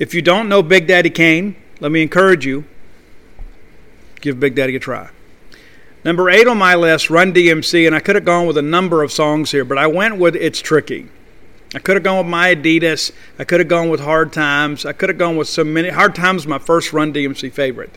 If 0.00 0.12
you 0.12 0.20
don't 0.20 0.48
know 0.48 0.60
Big 0.60 0.88
Daddy 0.88 1.08
Kane, 1.08 1.54
let 1.78 1.92
me 1.92 2.02
encourage 2.02 2.44
you 2.44 2.64
give 4.20 4.40
Big 4.40 4.56
Daddy 4.56 4.74
a 4.74 4.80
try. 4.80 5.10
Number 6.04 6.28
eight 6.28 6.48
on 6.48 6.58
my 6.58 6.74
list, 6.74 7.08
Run 7.08 7.32
DMC, 7.32 7.86
and 7.86 7.94
I 7.94 8.00
could 8.00 8.16
have 8.16 8.24
gone 8.24 8.48
with 8.48 8.58
a 8.58 8.62
number 8.62 9.04
of 9.04 9.12
songs 9.12 9.52
here, 9.52 9.64
but 9.64 9.78
I 9.78 9.86
went 9.86 10.16
with 10.16 10.34
It's 10.34 10.58
Tricky. 10.58 11.06
I 11.76 11.78
could 11.78 11.94
have 11.94 12.02
gone 12.02 12.18
with 12.18 12.26
My 12.26 12.56
Adidas. 12.56 13.12
I 13.38 13.44
could 13.44 13.60
have 13.60 13.68
gone 13.68 13.88
with 13.88 14.00
Hard 14.00 14.32
Times. 14.32 14.84
I 14.84 14.94
could 14.94 15.10
have 15.10 15.18
gone 15.18 15.36
with 15.36 15.46
so 15.46 15.62
many. 15.62 15.90
Hard 15.90 16.16
Times 16.16 16.44
my 16.44 16.58
first 16.58 16.92
Run 16.92 17.12
DMC 17.12 17.52
favorite. 17.52 17.96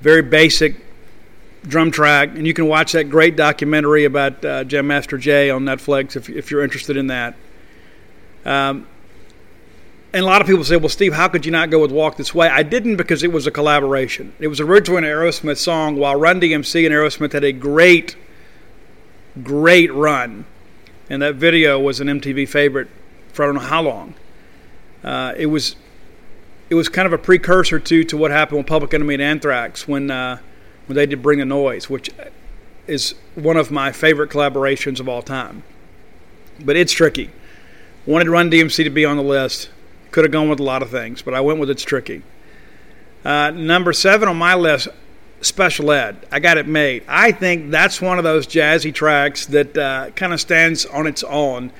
Very 0.00 0.22
basic 0.22 0.76
drum 1.66 1.90
track, 1.90 2.30
and 2.30 2.46
you 2.46 2.54
can 2.54 2.66
watch 2.66 2.92
that 2.92 3.04
great 3.04 3.36
documentary 3.36 4.04
about 4.04 4.44
uh, 4.44 4.64
Jam 4.64 4.86
Master 4.86 5.18
Jay 5.18 5.50
on 5.50 5.64
Netflix 5.64 6.16
if, 6.16 6.28
if 6.28 6.50
you're 6.50 6.62
interested 6.62 6.96
in 6.96 7.08
that. 7.08 7.34
Um, 8.44 8.86
and 10.12 10.22
a 10.22 10.26
lot 10.26 10.40
of 10.40 10.46
people 10.46 10.64
say, 10.64 10.76
well, 10.76 10.88
Steve, 10.88 11.12
how 11.12 11.28
could 11.28 11.44
you 11.44 11.52
not 11.52 11.68
go 11.68 11.80
with 11.80 11.92
Walk 11.92 12.16
This 12.16 12.34
Way? 12.34 12.48
I 12.48 12.62
didn't 12.62 12.96
because 12.96 13.22
it 13.22 13.30
was 13.30 13.46
a 13.46 13.50
collaboration. 13.50 14.32
It 14.38 14.48
was 14.48 14.58
originally 14.58 15.02
an 15.02 15.04
Aerosmith 15.04 15.58
song, 15.58 15.96
while 15.96 16.16
Run 16.16 16.40
DMC 16.40 16.86
and 16.86 16.94
Aerosmith 16.94 17.32
had 17.32 17.44
a 17.44 17.52
great, 17.52 18.16
great 19.42 19.92
run. 19.92 20.46
And 21.10 21.20
that 21.20 21.34
video 21.34 21.78
was 21.78 22.00
an 22.00 22.08
MTV 22.08 22.48
favorite 22.48 22.88
for 23.32 23.44
I 23.44 23.46
don't 23.46 23.56
know 23.56 23.60
how 23.60 23.82
long. 23.82 24.14
Uh, 25.04 25.34
it 25.36 25.46
was 25.46 25.76
it 26.70 26.74
was 26.74 26.88
kind 26.88 27.06
of 27.06 27.12
a 27.12 27.18
precursor 27.18 27.78
to 27.78 28.04
to 28.04 28.16
what 28.16 28.30
happened 28.30 28.58
with 28.58 28.66
Public 28.66 28.94
Enemy 28.94 29.14
and 29.14 29.22
Anthrax 29.22 29.88
when 29.88 30.10
uh, 30.10 30.38
when 30.86 30.96
they 30.96 31.06
did 31.06 31.22
Bring 31.22 31.38
the 31.38 31.44
Noise, 31.44 31.88
which 31.90 32.10
is 32.86 33.14
one 33.34 33.56
of 33.56 33.70
my 33.70 33.92
favorite 33.92 34.30
collaborations 34.30 35.00
of 35.00 35.08
all 35.08 35.22
time. 35.22 35.62
But 36.60 36.76
it's 36.76 36.92
tricky. 36.92 37.30
Wanted 38.06 38.28
Run 38.28 38.50
DMC 38.50 38.84
to 38.84 38.90
be 38.90 39.04
on 39.04 39.16
the 39.16 39.22
list 39.22 39.68
could 40.10 40.24
have 40.24 40.32
gone 40.32 40.48
with 40.48 40.60
a 40.60 40.62
lot 40.62 40.82
of 40.82 40.90
things, 40.90 41.22
but 41.22 41.34
I 41.34 41.40
went 41.40 41.60
with 41.60 41.70
It's 41.70 41.82
Tricky. 41.82 42.22
Uh, 43.24 43.50
number 43.50 43.92
seven 43.92 44.28
on 44.28 44.36
my 44.36 44.54
list, 44.54 44.88
Special 45.40 45.92
Ed. 45.92 46.26
I 46.32 46.40
got 46.40 46.56
it 46.56 46.66
made. 46.66 47.04
I 47.06 47.32
think 47.32 47.70
that's 47.70 48.00
one 48.00 48.18
of 48.18 48.24
those 48.24 48.46
jazzy 48.46 48.94
tracks 48.94 49.46
that 49.46 49.76
uh, 49.76 50.10
kind 50.16 50.32
of 50.32 50.40
stands 50.40 50.86
on 50.86 51.06
its 51.06 51.22
own. 51.24 51.72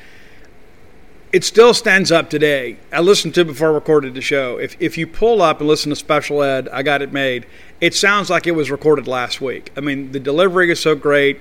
It 1.33 1.45
still 1.45 1.75
stands 1.75 2.11
up 2.11 2.31
today. 2.31 2.79
I 2.93 3.01
listened 3.01 3.35
to 3.35 3.43
it 3.43 3.47
before 3.47 3.69
I 3.69 3.75
recorded 3.75 4.15
the 4.15 4.23
show. 4.23 4.59
If, 4.59 4.77
if 4.81 4.97
you 4.97 5.07
pull 5.07 5.43
up 5.43 5.61
and 5.61 5.69
listen 5.69 5.91
to 5.91 5.97
Special 5.97 6.43
Ed, 6.43 6.69
I 6.71 6.83
got 6.83 7.03
it 7.03 7.13
made, 7.13 7.47
it 7.81 7.95
sounds 7.95 8.31
like 8.31 8.47
it 8.47 8.53
was 8.53 8.71
recorded 8.71 9.07
last 9.07 9.41
week. 9.41 9.71
I 9.77 9.81
mean, 9.81 10.13
the 10.13 10.21
delivery 10.21 10.71
is 10.71 10.81
so 10.81 10.95
great, 10.95 11.41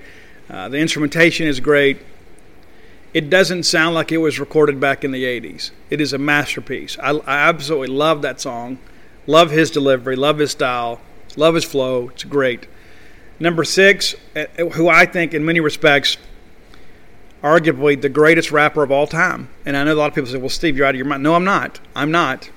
uh, 0.50 0.68
the 0.70 0.78
instrumentation 0.78 1.48
is 1.48 1.60
great 1.60 2.00
it 3.14 3.32
doesn't 3.32 3.64
sound 3.64 3.96
like 3.96 4.12
it 4.12 4.18
was 4.18 4.40
recorded 4.40 4.80
back 4.80 5.04
in 5.04 5.12
the 5.12 5.24
80s. 5.24 5.72
It 5.90 6.02
is 6.02 6.14
a 6.14 6.18
masterpiece. 6.18 6.98
I, 7.00 7.12
I, 7.12 7.50
absolutely 7.50 7.96
love 7.96 8.22
that 8.22 8.40
song. 8.40 8.80
Love 9.26 9.50
his 9.50 9.72
delivery, 9.72 10.16
love 10.16 10.38
his 10.38 10.52
style, 10.52 11.02
love 11.36 11.56
his 11.56 11.64
flow. 11.64 12.10
It's 12.10 12.24
great. 12.24 12.68
Number 13.40 13.64
six, 13.64 14.16
uh, 14.36 14.46
who 14.74 14.88
I 14.88 15.08
think 15.08 15.34
in 15.34 15.44
many 15.46 15.60
respects, 15.60 16.18
arguably 17.44 18.00
the 18.00 18.10
greatest 18.10 18.52
rapper 18.52 18.84
of 18.84 18.92
all 18.92 19.08
time. 19.08 19.50
And 19.66 19.78
I 19.78 19.84
know 19.84 19.94
a 19.94 19.96
lot 19.96 20.10
of 20.10 20.16
people 20.16 20.30
say, 20.30 20.38
well, 20.38 20.50
Steve, 20.50 20.78
you're 20.78 20.86
out 20.86 20.96
of 20.96 20.98
your 20.98 21.06
mind. 21.06 21.24
No, 21.24 21.36
I'm 21.36 21.44
not. 21.44 21.80
I'm 21.96 22.12
not. 22.12 22.50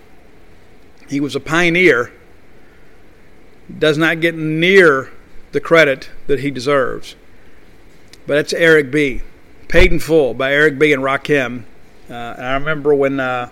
He 1.09 1.21
was 1.21 1.35
a 1.35 1.41
pioneer, 1.41 2.13
does 3.79 3.99
not 3.99 4.21
get 4.21 4.35
near 4.35 5.11
the 5.53 5.61
credit 5.61 6.11
that 6.29 6.41
he 6.41 6.51
deserves. 6.51 7.17
But 8.27 8.39
it's 8.39 8.53
Eric 8.53 8.91
B. 8.91 9.23
Paid 9.69 9.93
in 9.93 9.99
Full 9.99 10.35
by 10.35 10.53
Eric 10.53 10.79
B. 10.79 10.93
and 10.93 11.03
Rakim. 11.03 11.65
Uh, 12.09 12.13
and 12.13 12.47
I 12.47 12.55
remember 12.55 12.95
when 12.95 13.21
uh, 13.21 13.51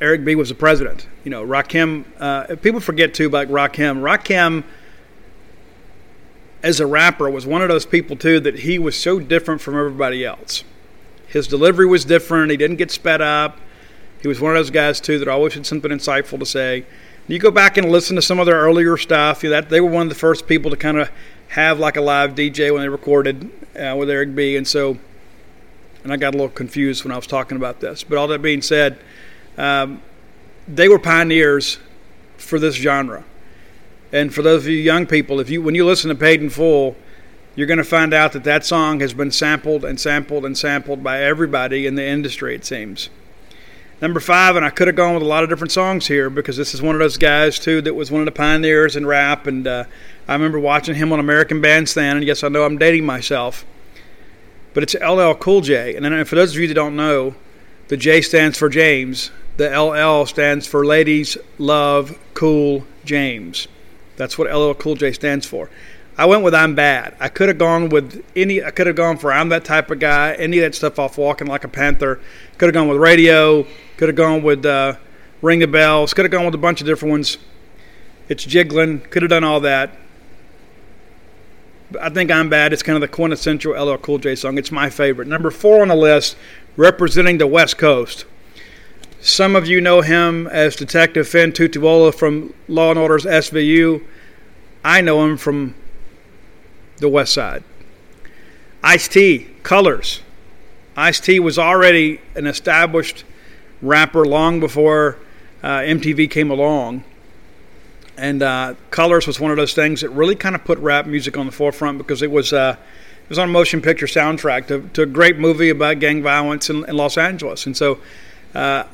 Eric 0.00 0.24
B. 0.24 0.34
was 0.34 0.48
the 0.50 0.54
president. 0.54 1.06
You 1.24 1.30
know, 1.30 1.44
Rakim, 1.44 2.04
uh, 2.18 2.56
people 2.56 2.80
forget 2.80 3.14
too 3.14 3.26
about 3.26 3.48
Rakim. 3.48 4.00
Rakim, 4.00 4.64
as 6.66 6.80
a 6.80 6.86
rapper, 6.86 7.30
was 7.30 7.46
one 7.46 7.62
of 7.62 7.68
those 7.68 7.86
people 7.86 8.16
too 8.16 8.40
that 8.40 8.58
he 8.58 8.76
was 8.76 8.96
so 8.96 9.20
different 9.20 9.60
from 9.60 9.76
everybody 9.76 10.24
else. 10.24 10.64
His 11.28 11.46
delivery 11.46 11.86
was 11.86 12.04
different. 12.04 12.50
He 12.50 12.56
didn't 12.56 12.76
get 12.76 12.90
sped 12.90 13.22
up. 13.22 13.60
He 14.20 14.26
was 14.26 14.40
one 14.40 14.50
of 14.50 14.58
those 14.58 14.70
guys 14.70 15.00
too 15.00 15.20
that 15.20 15.28
always 15.28 15.54
had 15.54 15.64
something 15.64 15.92
insightful 15.92 16.40
to 16.40 16.44
say. 16.44 16.84
You 17.28 17.38
go 17.38 17.52
back 17.52 17.76
and 17.76 17.88
listen 17.88 18.16
to 18.16 18.22
some 18.22 18.40
of 18.40 18.46
their 18.46 18.56
earlier 18.56 18.96
stuff. 18.96 19.44
You 19.44 19.50
know, 19.50 19.60
that 19.60 19.70
they 19.70 19.80
were 19.80 19.90
one 19.90 20.02
of 20.02 20.08
the 20.08 20.16
first 20.16 20.48
people 20.48 20.72
to 20.72 20.76
kind 20.76 20.98
of 20.98 21.08
have 21.48 21.78
like 21.78 21.96
a 21.96 22.00
live 22.00 22.34
DJ 22.34 22.72
when 22.72 22.82
they 22.82 22.88
recorded 22.88 23.48
uh, 23.78 23.94
with 23.96 24.10
Eric 24.10 24.34
B. 24.34 24.56
And 24.56 24.66
so, 24.66 24.98
and 26.02 26.12
I 26.12 26.16
got 26.16 26.34
a 26.34 26.36
little 26.36 26.50
confused 26.50 27.04
when 27.04 27.12
I 27.12 27.16
was 27.16 27.28
talking 27.28 27.56
about 27.56 27.78
this. 27.78 28.02
But 28.02 28.18
all 28.18 28.26
that 28.26 28.42
being 28.42 28.62
said, 28.62 28.98
um, 29.56 30.02
they 30.66 30.88
were 30.88 30.98
pioneers 30.98 31.78
for 32.38 32.58
this 32.58 32.74
genre. 32.74 33.24
And 34.16 34.32
for 34.32 34.40
those 34.40 34.62
of 34.62 34.68
you 34.68 34.78
young 34.78 35.06
people, 35.06 35.40
if 35.40 35.50
you 35.50 35.60
when 35.60 35.74
you 35.74 35.84
listen 35.84 36.08
to 36.08 36.14
Paid 36.14 36.40
in 36.40 36.48
Full, 36.48 36.96
you're 37.54 37.66
going 37.66 37.76
to 37.76 37.84
find 37.84 38.14
out 38.14 38.32
that 38.32 38.44
that 38.44 38.64
song 38.64 39.00
has 39.00 39.12
been 39.12 39.30
sampled 39.30 39.84
and 39.84 40.00
sampled 40.00 40.46
and 40.46 40.56
sampled 40.56 41.04
by 41.04 41.20
everybody 41.20 41.86
in 41.86 41.96
the 41.96 42.04
industry. 42.04 42.54
It 42.54 42.64
seems. 42.64 43.10
Number 44.00 44.18
five, 44.18 44.56
and 44.56 44.64
I 44.64 44.70
could 44.70 44.86
have 44.86 44.96
gone 44.96 45.12
with 45.12 45.22
a 45.22 45.26
lot 45.26 45.42
of 45.42 45.50
different 45.50 45.70
songs 45.70 46.06
here 46.06 46.30
because 46.30 46.56
this 46.56 46.72
is 46.72 46.80
one 46.80 46.94
of 46.94 46.98
those 46.98 47.18
guys 47.18 47.58
too 47.58 47.82
that 47.82 47.92
was 47.92 48.10
one 48.10 48.22
of 48.22 48.24
the 48.24 48.32
pioneers 48.32 48.96
in 48.96 49.04
rap, 49.04 49.46
and 49.46 49.66
uh, 49.66 49.84
I 50.26 50.32
remember 50.32 50.58
watching 50.58 50.94
him 50.94 51.12
on 51.12 51.20
American 51.20 51.60
Bandstand. 51.60 52.16
And 52.16 52.26
yes, 52.26 52.42
I 52.42 52.48
know 52.48 52.64
I'm 52.64 52.78
dating 52.78 53.04
myself, 53.04 53.66
but 54.72 54.82
it's 54.82 54.94
LL 54.94 55.34
Cool 55.34 55.60
J. 55.60 55.94
And 55.94 56.26
for 56.26 56.36
those 56.36 56.54
of 56.54 56.58
you 56.62 56.68
that 56.68 56.74
don't 56.74 56.96
know, 56.96 57.34
the 57.88 57.98
J 57.98 58.22
stands 58.22 58.56
for 58.56 58.70
James. 58.70 59.30
The 59.58 59.78
LL 59.78 60.24
stands 60.24 60.66
for 60.66 60.86
Ladies 60.86 61.36
Love 61.58 62.18
Cool 62.32 62.86
James. 63.04 63.68
That's 64.16 64.38
what 64.38 64.52
LL 64.52 64.72
Cool 64.74 64.94
J 64.94 65.12
stands 65.12 65.46
for. 65.46 65.70
I 66.18 66.24
went 66.24 66.42
with 66.42 66.54
I'm 66.54 66.74
Bad. 66.74 67.14
I 67.20 67.28
could 67.28 67.48
have 67.48 67.58
gone 67.58 67.90
with 67.90 68.24
any. 68.34 68.62
I 68.62 68.70
could 68.70 68.86
have 68.86 68.96
gone 68.96 69.18
for 69.18 69.32
I'm 69.32 69.50
that 69.50 69.64
type 69.64 69.90
of 69.90 69.98
guy. 69.98 70.34
Any 70.34 70.58
of 70.58 70.62
that 70.62 70.74
stuff 70.74 70.98
off 70.98 71.18
Walking 71.18 71.46
Like 71.46 71.64
a 71.64 71.68
Panther. 71.68 72.20
Could 72.56 72.66
have 72.66 72.74
gone 72.74 72.88
with 72.88 72.98
Radio. 72.98 73.66
Could 73.98 74.08
have 74.08 74.16
gone 74.16 74.42
with 74.42 74.64
uh, 74.64 74.96
Ring 75.42 75.58
the 75.58 75.66
Bells. 75.66 76.14
Could 76.14 76.24
have 76.24 76.32
gone 76.32 76.46
with 76.46 76.54
a 76.54 76.58
bunch 76.58 76.80
of 76.80 76.86
different 76.86 77.10
ones. 77.10 77.38
It's 78.28 78.44
jiggling. 78.44 79.00
Could 79.00 79.22
have 79.22 79.30
done 79.30 79.44
all 79.44 79.60
that. 79.60 79.90
But 81.90 82.02
I 82.02 82.08
think 82.08 82.30
I'm 82.30 82.48
Bad. 82.48 82.72
It's 82.72 82.82
kind 82.82 82.96
of 82.96 83.02
the 83.02 83.14
quintessential 83.14 83.72
LL 83.72 83.98
Cool 83.98 84.18
J 84.18 84.34
song. 84.36 84.56
It's 84.56 84.72
my 84.72 84.88
favorite. 84.88 85.28
Number 85.28 85.50
four 85.50 85.82
on 85.82 85.88
the 85.88 85.94
list, 85.94 86.36
representing 86.76 87.36
the 87.36 87.46
West 87.46 87.76
Coast. 87.76 88.24
Some 89.26 89.56
of 89.56 89.66
you 89.66 89.80
know 89.80 90.02
him 90.02 90.46
as 90.46 90.76
Detective 90.76 91.26
Finn 91.26 91.50
Tutuola 91.50 92.14
from 92.14 92.54
Law 92.68 92.90
and 92.90 92.98
Order's 93.00 93.24
SVU. 93.24 94.00
I 94.84 95.00
know 95.00 95.24
him 95.24 95.36
from 95.36 95.74
the 96.98 97.08
West 97.08 97.32
Side. 97.32 97.64
Ice 98.84 99.08
T, 99.08 99.48
Colors. 99.64 100.22
Ice 100.96 101.18
T 101.18 101.40
was 101.40 101.58
already 101.58 102.20
an 102.36 102.46
established 102.46 103.24
rapper 103.82 104.24
long 104.24 104.60
before 104.60 105.18
uh, 105.60 105.78
MTV 105.78 106.30
came 106.30 106.52
along. 106.52 107.02
And 108.16 108.44
uh, 108.44 108.76
Colors 108.92 109.26
was 109.26 109.40
one 109.40 109.50
of 109.50 109.56
those 109.56 109.74
things 109.74 110.02
that 110.02 110.10
really 110.10 110.36
kind 110.36 110.54
of 110.54 110.64
put 110.64 110.78
rap 110.78 111.06
music 111.06 111.36
on 111.36 111.46
the 111.46 111.52
forefront 111.52 111.98
because 111.98 112.22
it 112.22 112.30
was 112.30 112.52
uh, 112.52 112.76
it 113.24 113.28
was 113.28 113.40
on 113.40 113.48
a 113.48 113.52
motion 113.52 113.82
picture 113.82 114.06
soundtrack 114.06 114.68
to, 114.68 114.88
to 114.92 115.02
a 115.02 115.06
great 115.06 115.36
movie 115.36 115.70
about 115.70 115.98
gang 115.98 116.22
violence 116.22 116.70
in, 116.70 116.88
in 116.88 116.96
Los 116.96 117.18
Angeles. 117.18 117.66
And 117.66 117.76
so 117.76 117.98
uh, 118.54 118.84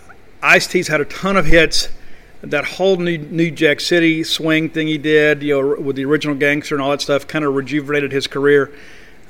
Ice 0.43 0.67
T's 0.67 0.89
had 0.89 1.01
a 1.01 1.05
ton 1.05 1.37
of 1.37 1.47
hits. 1.47 1.89
That 2.43 2.65
whole 2.65 2.97
New, 2.97 3.19
New 3.19 3.53
Jack 3.53 3.79
City 3.79 4.25
swing 4.25 4.69
thing 4.69 4.89
he 4.89 4.99
did, 4.99 5.45
you 5.45 5.61
know, 5.61 5.81
with 5.81 5.95
the 5.95 6.05
original 6.05 6.35
gangster 6.35 6.75
and 6.75 6.83
all 6.83 6.91
that 6.91 7.01
stuff, 7.01 7.29
kind 7.29 7.45
of 7.45 7.55
rejuvenated 7.55 8.11
his 8.11 8.27
career. 8.27 8.73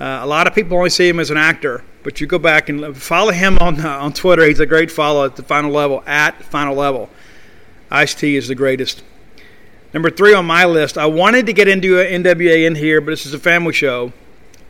Uh, 0.00 0.20
a 0.22 0.26
lot 0.26 0.46
of 0.46 0.54
people 0.54 0.78
only 0.78 0.88
see 0.88 1.08
him 1.08 1.20
as 1.20 1.30
an 1.30 1.36
actor, 1.36 1.84
but 2.02 2.20
you 2.20 2.26
go 2.26 2.38
back 2.38 2.70
and 2.70 2.96
follow 2.96 3.30
him 3.30 3.58
on 3.58 3.78
uh, 3.84 3.98
on 3.98 4.14
Twitter. 4.14 4.46
He's 4.46 4.60
a 4.60 4.66
great 4.66 4.90
follow 4.90 5.26
at 5.26 5.36
the 5.36 5.42
final 5.42 5.70
level. 5.70 6.02
At 6.06 6.42
final 6.42 6.74
level, 6.74 7.10
Ice 7.90 8.14
T 8.14 8.34
is 8.34 8.48
the 8.48 8.54
greatest. 8.54 9.02
Number 9.92 10.08
three 10.08 10.32
on 10.32 10.46
my 10.46 10.64
list, 10.64 10.96
I 10.96 11.04
wanted 11.04 11.44
to 11.46 11.52
get 11.52 11.68
into 11.68 11.96
NWA 11.96 12.66
in 12.66 12.74
here, 12.74 13.02
but 13.02 13.10
this 13.10 13.26
is 13.26 13.34
a 13.34 13.38
family 13.38 13.74
show, 13.74 14.14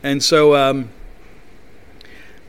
and 0.03 0.21
so 0.21 0.53
um, 0.53 0.89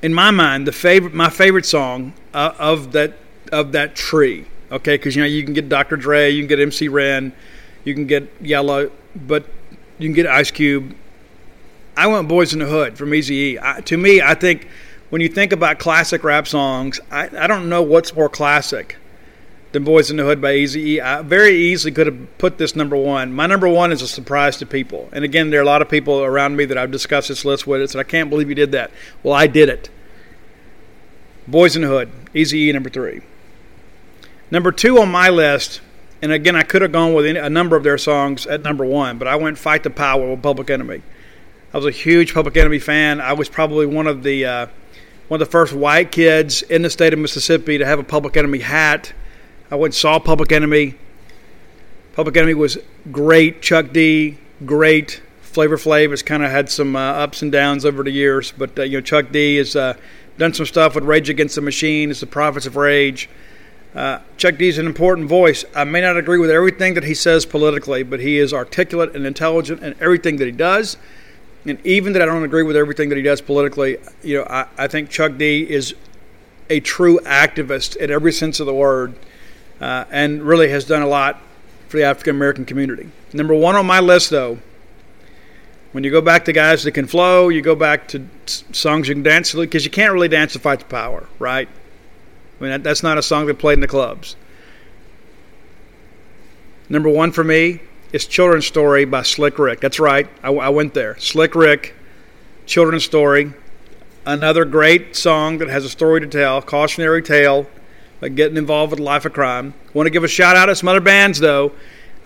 in 0.02 0.12
my 0.12 0.32
mind, 0.32 0.66
the 0.66 0.72
favorite, 0.72 1.14
my 1.14 1.30
favorite 1.30 1.64
song 1.64 2.14
uh, 2.34 2.52
of 2.58 2.90
that 2.92 3.14
of 3.52 3.72
that 3.72 3.94
tree, 3.94 4.46
okay, 4.70 4.96
because 4.96 5.16
you 5.16 5.22
know 5.22 5.28
you 5.28 5.44
can 5.44 5.54
get 5.54 5.68
Dr. 5.68 5.96
Dre, 5.96 6.30
you 6.30 6.42
can 6.42 6.48
get 6.48 6.60
MC 6.60 6.88
Ren, 6.88 7.32
you 7.84 7.94
can 7.94 8.06
get 8.06 8.30
Yella, 8.40 8.90
but 9.14 9.46
you 9.98 10.08
can 10.08 10.14
get 10.14 10.26
Ice 10.26 10.50
Cube. 10.50 10.94
I 11.96 12.06
want 12.08 12.28
Boys 12.28 12.52
in 12.52 12.58
the 12.58 12.66
Hood 12.66 12.98
from 12.98 13.14
Easy. 13.14 13.58
To 13.84 13.96
me, 13.96 14.20
I 14.20 14.34
think 14.34 14.68
when 15.10 15.20
you 15.20 15.28
think 15.28 15.52
about 15.52 15.78
classic 15.78 16.24
rap 16.24 16.48
songs, 16.48 16.98
I, 17.10 17.30
I 17.36 17.46
don't 17.46 17.68
know 17.68 17.82
what's 17.82 18.14
more 18.14 18.28
classic 18.28 18.96
than 19.74 19.84
Boys 19.84 20.10
in 20.10 20.16
the 20.16 20.24
Hood 20.24 20.40
by 20.40 20.54
Easy 20.54 21.00
I 21.00 21.22
very 21.22 21.56
easily 21.56 21.92
could 21.92 22.06
have 22.06 22.38
put 22.38 22.58
this 22.58 22.74
number 22.74 22.96
one. 22.96 23.32
My 23.32 23.46
number 23.46 23.68
one 23.68 23.92
is 23.92 24.02
a 24.02 24.08
surprise 24.08 24.56
to 24.58 24.66
people. 24.66 25.08
And 25.12 25.24
again, 25.24 25.50
there 25.50 25.60
are 25.60 25.62
a 25.62 25.66
lot 25.66 25.82
of 25.82 25.88
people 25.88 26.22
around 26.22 26.56
me 26.56 26.64
that 26.64 26.78
I've 26.78 26.90
discussed 26.90 27.28
this 27.28 27.44
list 27.44 27.66
with. 27.66 27.80
It 27.80 27.84
It's, 27.84 27.96
I 27.96 28.04
can't 28.04 28.30
believe 28.30 28.48
you 28.48 28.54
did 28.54 28.72
that. 28.72 28.90
Well, 29.22 29.34
I 29.34 29.46
did 29.46 29.68
it. 29.68 29.90
Boys 31.46 31.76
in 31.76 31.82
the 31.82 31.88
Hood, 31.88 32.10
Easy 32.32 32.72
number 32.72 32.88
three. 32.88 33.20
Number 34.50 34.72
two 34.72 34.98
on 34.98 35.10
my 35.10 35.30
list, 35.30 35.80
and 36.22 36.32
again, 36.32 36.56
I 36.56 36.62
could 36.62 36.82
have 36.82 36.92
gone 36.92 37.14
with 37.14 37.26
a 37.26 37.50
number 37.50 37.76
of 37.76 37.82
their 37.82 37.98
songs 37.98 38.46
at 38.46 38.62
number 38.62 38.84
one, 38.84 39.18
but 39.18 39.26
I 39.26 39.36
went 39.36 39.58
Fight 39.58 39.82
the 39.82 39.90
Power 39.90 40.30
with 40.30 40.42
Public 40.42 40.70
Enemy. 40.70 41.02
I 41.72 41.76
was 41.76 41.86
a 41.86 41.90
huge 41.90 42.34
Public 42.34 42.56
Enemy 42.56 42.78
fan. 42.78 43.20
I 43.20 43.32
was 43.32 43.48
probably 43.48 43.86
one 43.86 44.06
of 44.06 44.22
the 44.22 44.44
uh, 44.44 44.66
one 45.28 45.40
of 45.40 45.46
the 45.46 45.50
first 45.50 45.72
white 45.72 46.12
kids 46.12 46.62
in 46.62 46.82
the 46.82 46.90
state 46.90 47.12
of 47.12 47.18
Mississippi 47.18 47.78
to 47.78 47.86
have 47.86 47.98
a 47.98 48.04
Public 48.04 48.36
Enemy 48.36 48.60
hat 48.60 49.12
I 49.70 49.76
went 49.76 49.94
saw 49.94 50.18
Public 50.18 50.52
Enemy. 50.52 50.94
Public 52.12 52.36
Enemy 52.36 52.54
was 52.54 52.78
great. 53.10 53.62
Chuck 53.62 53.92
D, 53.92 54.38
great. 54.64 55.20
Flavor 55.40 55.76
Flav 55.76 56.10
has 56.10 56.22
kind 56.22 56.44
of 56.44 56.50
had 56.50 56.70
some 56.70 56.94
uh, 56.94 57.00
ups 57.00 57.42
and 57.42 57.50
downs 57.50 57.84
over 57.84 58.02
the 58.02 58.10
years, 58.10 58.52
but 58.52 58.78
uh, 58.78 58.82
you 58.82 58.98
know 58.98 59.00
Chuck 59.00 59.32
D 59.32 59.56
has 59.56 59.74
uh, 59.74 59.96
done 60.36 60.52
some 60.52 60.66
stuff 60.66 60.94
with 60.94 61.04
Rage 61.04 61.28
Against 61.28 61.54
the 61.54 61.60
Machine. 61.60 62.10
It's 62.10 62.20
the 62.20 62.26
Prophets 62.26 62.66
of 62.66 62.76
Rage. 62.76 63.28
Uh, 63.94 64.18
Chuck 64.36 64.56
D 64.56 64.68
is 64.68 64.78
an 64.78 64.86
important 64.86 65.28
voice. 65.28 65.64
I 65.74 65.84
may 65.84 66.00
not 66.00 66.16
agree 66.16 66.38
with 66.38 66.50
everything 66.50 66.94
that 66.94 67.04
he 67.04 67.14
says 67.14 67.46
politically, 67.46 68.02
but 68.02 68.18
he 68.18 68.38
is 68.38 68.52
articulate 68.52 69.14
and 69.14 69.24
intelligent 69.24 69.82
in 69.82 69.94
everything 70.00 70.36
that 70.38 70.46
he 70.46 70.52
does. 70.52 70.96
And 71.64 71.78
even 71.86 72.12
that 72.14 72.22
I 72.22 72.26
don't 72.26 72.42
agree 72.42 72.64
with 72.64 72.76
everything 72.76 73.08
that 73.10 73.16
he 73.16 73.22
does 73.22 73.40
politically, 73.40 73.98
you 74.22 74.38
know, 74.38 74.46
I, 74.50 74.66
I 74.76 74.88
think 74.88 75.10
Chuck 75.10 75.38
D 75.38 75.62
is 75.62 75.94
a 76.68 76.80
true 76.80 77.20
activist 77.20 77.96
in 77.96 78.10
every 78.10 78.32
sense 78.32 78.58
of 78.58 78.66
the 78.66 78.74
word 78.74 79.14
uh, 79.80 80.04
and 80.10 80.42
really 80.42 80.68
has 80.70 80.84
done 80.84 81.02
a 81.02 81.06
lot 81.06 81.40
for 81.88 81.98
the 81.98 82.04
African 82.04 82.34
American 82.34 82.64
community. 82.64 83.10
Number 83.32 83.54
one 83.54 83.76
on 83.76 83.86
my 83.86 84.00
list, 84.00 84.30
though, 84.30 84.58
when 85.92 86.02
you 86.02 86.10
go 86.10 86.20
back 86.20 86.44
to 86.46 86.52
guys 86.52 86.82
that 86.82 86.92
can 86.92 87.06
flow, 87.06 87.48
you 87.48 87.62
go 87.62 87.76
back 87.76 88.08
to 88.08 88.26
songs 88.46 89.08
you 89.08 89.14
can 89.14 89.22
dance 89.22 89.52
to, 89.52 89.58
because 89.58 89.84
you 89.84 89.90
can't 89.90 90.12
really 90.12 90.28
dance 90.28 90.52
to 90.54 90.58
fight 90.58 90.80
the 90.80 90.84
power, 90.86 91.28
right? 91.38 91.68
I 92.64 92.68
mean, 92.68 92.72
that, 92.72 92.82
that's 92.82 93.02
not 93.02 93.18
a 93.18 93.22
song 93.22 93.46
that 93.46 93.58
played 93.58 93.74
in 93.74 93.80
the 93.80 93.86
clubs. 93.86 94.36
Number 96.88 97.08
one 97.08 97.30
for 97.30 97.44
me 97.44 97.80
is 98.12 98.26
Children's 98.26 98.66
Story 98.66 99.04
by 99.04 99.22
Slick 99.22 99.58
Rick. 99.58 99.80
That's 99.80 100.00
right, 100.00 100.28
I, 100.42 100.48
I 100.48 100.68
went 100.70 100.94
there. 100.94 101.18
Slick 101.18 101.54
Rick, 101.54 101.94
Children's 102.66 103.04
Story. 103.04 103.52
Another 104.26 104.64
great 104.64 105.14
song 105.14 105.58
that 105.58 105.68
has 105.68 105.84
a 105.84 105.90
story 105.90 106.20
to 106.20 106.26
tell, 106.26 106.62
cautionary 106.62 107.22
tale 107.22 107.66
but 108.24 108.34
getting 108.36 108.56
involved 108.56 108.90
with 108.90 109.00
Life 109.00 109.26
of 109.26 109.34
Crime. 109.34 109.74
Want 109.92 110.06
to 110.06 110.10
give 110.10 110.24
a 110.24 110.28
shout 110.28 110.56
out 110.56 110.66
to 110.66 110.74
some 110.74 110.88
other 110.88 111.00
bands, 111.00 111.40
though. 111.40 111.72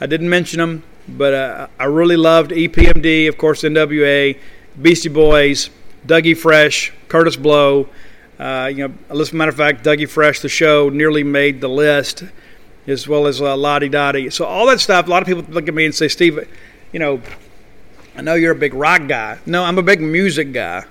I 0.01 0.07
didn't 0.07 0.29
mention 0.29 0.61
them, 0.61 0.85
but 1.09 1.35
uh, 1.35 1.67
I 1.77 1.87
really 1.87 2.17
loved 2.17 2.53
EPMD, 2.53 3.29
of 3.29 3.37
course, 3.37 3.63
NWA, 3.63 4.39
Beastie 4.81 5.09
Boys, 5.09 5.71
Dougie 6.07 6.37
Fresh, 6.37 6.93
Kurtis 7.09 7.37
Blow. 7.37 7.89
Uh, 8.39 8.71
you 8.73 8.89
know, 8.89 9.21
as 9.21 9.33
a 9.33 9.37
matter 9.37 9.51
of 9.51 9.57
fact, 9.57 9.85
Dougie 9.85 10.09
Fresh, 10.09 10.41
the 10.41 10.49
show, 10.49 10.89
nearly 10.89 11.25
made 11.25 11.61
the 11.61 11.69
list, 11.69 12.25
as 12.87 13.09
well 13.09 13.27
as 13.27 13.41
uh, 13.41 13.57
La 13.57 13.79
Di 13.81 13.89
Da 13.89 14.13
Di. 14.13 14.31
So 14.31 14.45
all 14.45 14.67
that 14.67 14.81
stuff. 14.81 15.07
A 15.07 15.11
lot 15.11 15.23
of 15.23 15.27
people 15.29 15.45
look 15.53 15.67
at 15.69 15.75
me 15.75 15.85
and 15.85 15.95
say, 15.95 16.09
"Steve, 16.09 16.49
you 16.93 17.01
know, 17.01 17.21
I 18.17 18.23
know 18.23 18.35
you're 18.35 18.53
a 18.53 18.57
big 18.57 18.75
rock 18.75 19.07
guy. 19.09 19.39
No, 19.47 19.65
I'm 19.65 19.79
a 19.79 19.83
big 19.83 20.01
music 20.01 20.53
guy. 20.53 20.85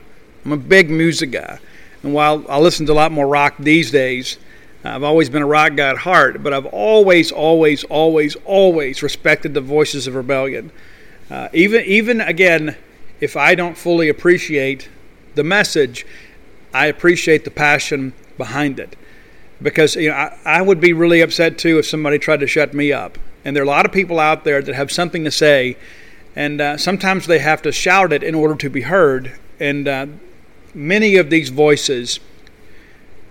I'm 0.46 0.52
a 0.52 0.58
big 0.58 0.90
music 0.90 1.32
guy. 1.32 1.60
And 2.04 2.14
while 2.14 2.46
I 2.50 2.60
listen 2.60 2.86
to 2.86 2.94
a 2.94 2.96
lot 2.96 3.12
more 3.12 3.28
rock 3.28 3.56
these 3.60 3.92
days, 3.92 4.38
I've 4.84 5.04
always 5.04 5.30
been 5.30 5.42
a 5.42 5.48
rock 5.48 5.76
guy 5.76 5.90
at 5.90 5.98
heart, 5.98 6.42
but 6.42 6.54
I've 6.54 6.68
always, 6.68 7.32
always, 7.32 7.84
always, 7.86 8.36
always 8.46 9.04
respected 9.04 9.54
the 9.54 9.62
voices 9.62 10.08
of 10.08 10.16
rebellion. 10.16 10.72
Uh, 11.30 11.50
even, 11.52 11.84
even 11.84 12.22
again, 12.22 12.78
if 13.20 13.36
I 13.36 13.56
don't 13.56 13.78
fully 13.78 14.08
appreciate 14.08 14.88
the 15.36 15.44
message, 15.44 16.06
I 16.74 16.88
appreciate 16.88 17.44
the 17.44 17.52
passion 17.52 18.14
behind 18.38 18.80
it. 18.80 18.96
Because 19.62 19.96
you 19.96 20.10
know, 20.10 20.16
I, 20.16 20.38
I 20.46 20.62
would 20.62 20.80
be 20.80 20.94
really 20.94 21.22
upset 21.22 21.58
too 21.58 21.80
if 21.80 21.88
somebody 21.88 22.20
tried 22.20 22.42
to 22.42 22.48
shut 22.48 22.74
me 22.74 22.92
up. 22.94 23.18
And 23.44 23.56
there 23.56 23.64
are 23.64 23.66
a 23.66 23.70
lot 23.70 23.86
of 23.86 23.92
people 23.92 24.20
out 24.20 24.44
there 24.44 24.62
that 24.62 24.76
have 24.76 24.92
something 24.92 25.24
to 25.24 25.32
say, 25.32 25.78
and 26.36 26.62
uh, 26.62 26.78
sometimes 26.78 27.28
they 27.28 27.40
have 27.40 27.62
to 27.64 27.72
shout 27.72 28.12
it 28.14 28.22
in 28.22 28.36
order 28.36 28.56
to 28.56 28.70
be 28.70 28.82
heard. 28.82 29.34
And 29.60 29.88
uh, 29.88 30.08
many 30.74 31.16
of 31.16 31.30
these 31.30 31.50
voices 31.50 32.20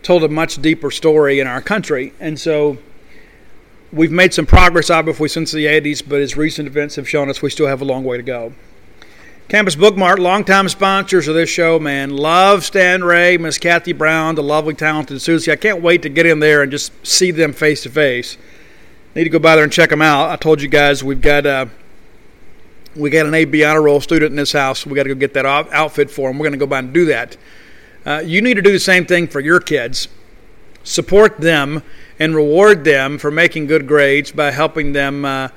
told 0.03 0.25
a 0.25 0.29
much 0.29 0.61
deeper 0.63 0.91
story 0.91 1.39
in 1.39 1.47
our 1.47 1.61
country. 1.61 2.13
And 2.19 2.39
so 2.39 2.79
we've 3.93 4.11
made 4.11 4.33
some 4.33 4.47
progress, 4.47 4.91
obviously, 4.91 5.29
since 5.29 5.53
the 5.53 5.67
80s, 5.67 6.03
but 6.07 6.21
as 6.21 6.37
recent 6.37 6.67
events 6.69 6.97
have 6.97 7.09
shown 7.09 7.29
us, 7.29 7.43
we 7.43 7.51
still 7.51 7.67
have 7.67 7.81
a 7.81 7.85
long 7.85 8.05
way 8.05 8.17
to 8.17 8.23
go. 8.23 8.53
Campus 9.49 9.77
Bookmart, 9.77 10.19
longtime 10.19 10.69
sponsors 10.69 11.29
of 11.29 11.37
this 11.37 11.49
show, 11.49 11.79
man. 11.79 12.11
Love 12.11 12.65
Stan 12.65 13.05
Ray, 13.05 13.37
Miss 13.37 13.59
Kathy 13.59 13.93
Brown, 13.93 14.35
the 14.35 14.43
lovely, 14.43 14.75
talented 14.75 15.23
Susie. 15.23 15.53
I 15.53 15.57
can't 15.57 15.81
wait 15.81 16.03
to 16.03 16.09
get 16.09 16.27
in 16.27 16.41
there 16.41 16.63
and 16.63 16.73
just 16.73 16.91
see 17.07 17.31
them 17.31 17.53
face 17.53 17.85
to 17.85 17.89
face. 17.89 18.39
Need 19.15 19.23
to 19.23 19.31
go 19.31 19.39
by 19.39 19.55
there 19.55 19.63
and 19.63 19.73
check 19.73 19.91
them 19.91 20.03
out. 20.03 20.31
I 20.31 20.37
told 20.37 20.61
you 20.61 20.67
guys 20.67 21.05
we've 21.05 21.21
got 21.21 21.47
uh, 21.47 21.67
we 22.97 23.09
got 23.09 23.27
an 23.27 23.35
AB 23.35 23.63
honor 23.63 23.83
roll 23.83 24.01
student 24.01 24.31
in 24.31 24.37
this 24.37 24.51
house. 24.51 24.85
We 24.85 24.97
got 24.97 25.05
to 25.05 25.11
go 25.11 25.15
get 25.15 25.33
that 25.35 25.47
outfit 25.47 26.11
for 26.11 26.29
him. 26.29 26.39
We're 26.39 26.47
going 26.47 26.59
to 26.59 26.59
go 26.59 26.67
by 26.67 26.81
and 26.81 26.93
do 26.93 27.05
that. 27.05 27.37
Uh, 28.05 28.23
you 28.27 28.43
need 28.43 28.55
to 28.55 28.63
do 28.63 28.73
the 28.73 28.81
same 28.81 29.07
thing 29.07 29.29
for 29.29 29.39
your 29.39 29.61
kids. 29.61 30.09
Support 30.83 31.39
them 31.39 31.85
and 32.19 32.35
reward 32.35 32.83
them 32.83 33.17
for 33.17 33.31
making 33.31 33.69
good 33.69 33.87
grades 33.87 34.33
by 34.33 34.51
helping 34.51 34.93
them 34.93 35.25
uh, 35.25 35.51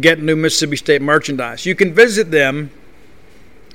get 0.00 0.18
new 0.18 0.34
Mississippi 0.34 0.76
State 0.76 1.02
merchandise. 1.02 1.66
You 1.66 1.74
can 1.74 1.92
visit 1.92 2.30
them 2.30 2.70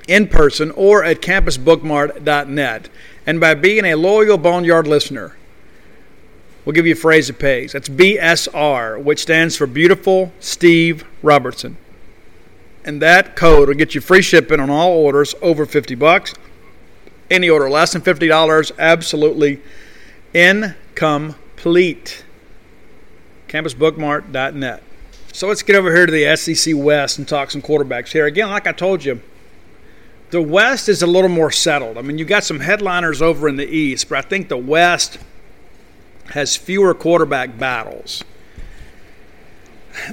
in 0.08 0.28
person 0.28 0.72
or 0.72 1.04
at 1.04 1.22
campusbookmart.net. 1.22 2.90
And 3.26 3.40
by 3.40 3.54
being 3.54 3.86
a 3.86 3.96
loyal 3.96 4.38
Boneyard 4.38 4.88
listener, 4.88 5.36
we'll 6.66 6.74
give 6.74 6.86
you 6.86 6.94
a 6.94 6.98
phrase 6.98 7.28
that 7.28 7.40
pays. 7.40 7.72
That's 7.72 7.90
BSR, 7.90 9.02
which 9.02 9.22
stands 9.22 9.56
for 9.56 9.68
Beautiful 9.68 10.32
Steve 10.40 11.06
Robertson. 11.22 11.78
And 12.86 13.02
that 13.02 13.36
code 13.36 13.70
will 13.70 13.76
get 13.76 13.96
you 13.96 14.02
free 14.02 14.22
shipping 14.22 14.60
on 14.60 14.70
all 14.70 14.92
orders 14.92 15.34
over 15.42 15.66
50 15.66 15.96
bucks. 15.96 16.34
Any 17.32 17.50
order 17.50 17.70
less 17.70 17.94
than 17.94 18.02
$50, 18.02 18.72
absolutely 18.78 19.62
incomplete. 20.34 22.26
CampusBookmart.net. 23.48 24.84
So 25.32 25.48
let's 25.48 25.64
get 25.64 25.76
over 25.76 25.96
here 25.96 26.06
to 26.06 26.12
the 26.12 26.36
SEC 26.36 26.74
West 26.76 27.18
and 27.18 27.28
talk 27.28 27.52
some 27.52 27.62
quarterbacks 27.62 28.12
here. 28.12 28.26
Again, 28.26 28.50
like 28.50 28.68
I 28.68 28.72
told 28.72 29.06
you, 29.06 29.22
the 30.34 30.42
West 30.42 30.90
is 30.90 31.04
a 31.04 31.06
little 31.06 31.30
more 31.30 31.52
settled. 31.52 31.96
I 31.96 32.02
mean, 32.02 32.18
you 32.18 32.26
got 32.26 32.44
some 32.44 32.60
headliners 32.60 33.22
over 33.22 33.48
in 33.48 33.56
the 33.56 33.68
East, 33.68 34.10
but 34.10 34.18
I 34.18 34.28
think 34.28 34.50
the 34.50 34.58
West 34.58 35.20
has 36.32 36.56
fewer 36.56 36.96
quarterback 36.96 37.60
battles. 37.60 38.24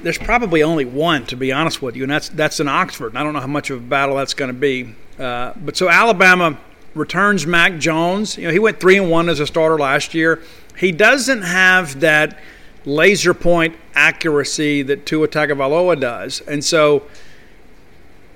There's 0.03 0.19
probably 0.19 0.63
only 0.63 0.85
one, 0.85 1.25
to 1.29 1.37
be 1.37 1.51
honest 1.53 1.81
with 1.81 1.97
you, 1.97 2.03
and 2.03 2.13
that's 2.13 2.29
that's 2.29 2.61
in 2.61 2.69
Oxford. 2.69 3.17
I 3.17 3.23
don't 3.23 3.33
know 3.33 3.41
how 3.41 3.47
much 3.47 3.71
of 3.71 3.79
a 3.79 3.81
battle 3.81 4.17
that's 4.17 4.35
going 4.35 4.51
to 4.51 4.59
be. 4.59 4.95
Uh, 5.19 5.55
but 5.57 5.79
so 5.79 5.89
Alabama 5.89 6.59
returns 6.95 7.47
Mac 7.47 7.79
Jones. 7.79 8.37
You 8.37 8.49
know, 8.49 8.53
he 8.53 8.59
went 8.59 8.79
three 8.79 8.99
and 8.99 9.11
one 9.11 9.31
as 9.31 9.41
a 9.41 9.47
starter 9.47 9.79
last 9.79 10.13
year. 10.13 10.43
He 10.77 10.93
doesn't 10.93 11.41
have 11.41 12.01
that 12.01 12.39
laser 12.85 13.33
point 13.33 13.75
accuracy 13.95 14.83
that 14.83 15.07
Tua 15.07 15.29
Tagovailoa 15.29 15.99
does, 15.99 16.43
and 16.43 16.63
so 16.63 17.05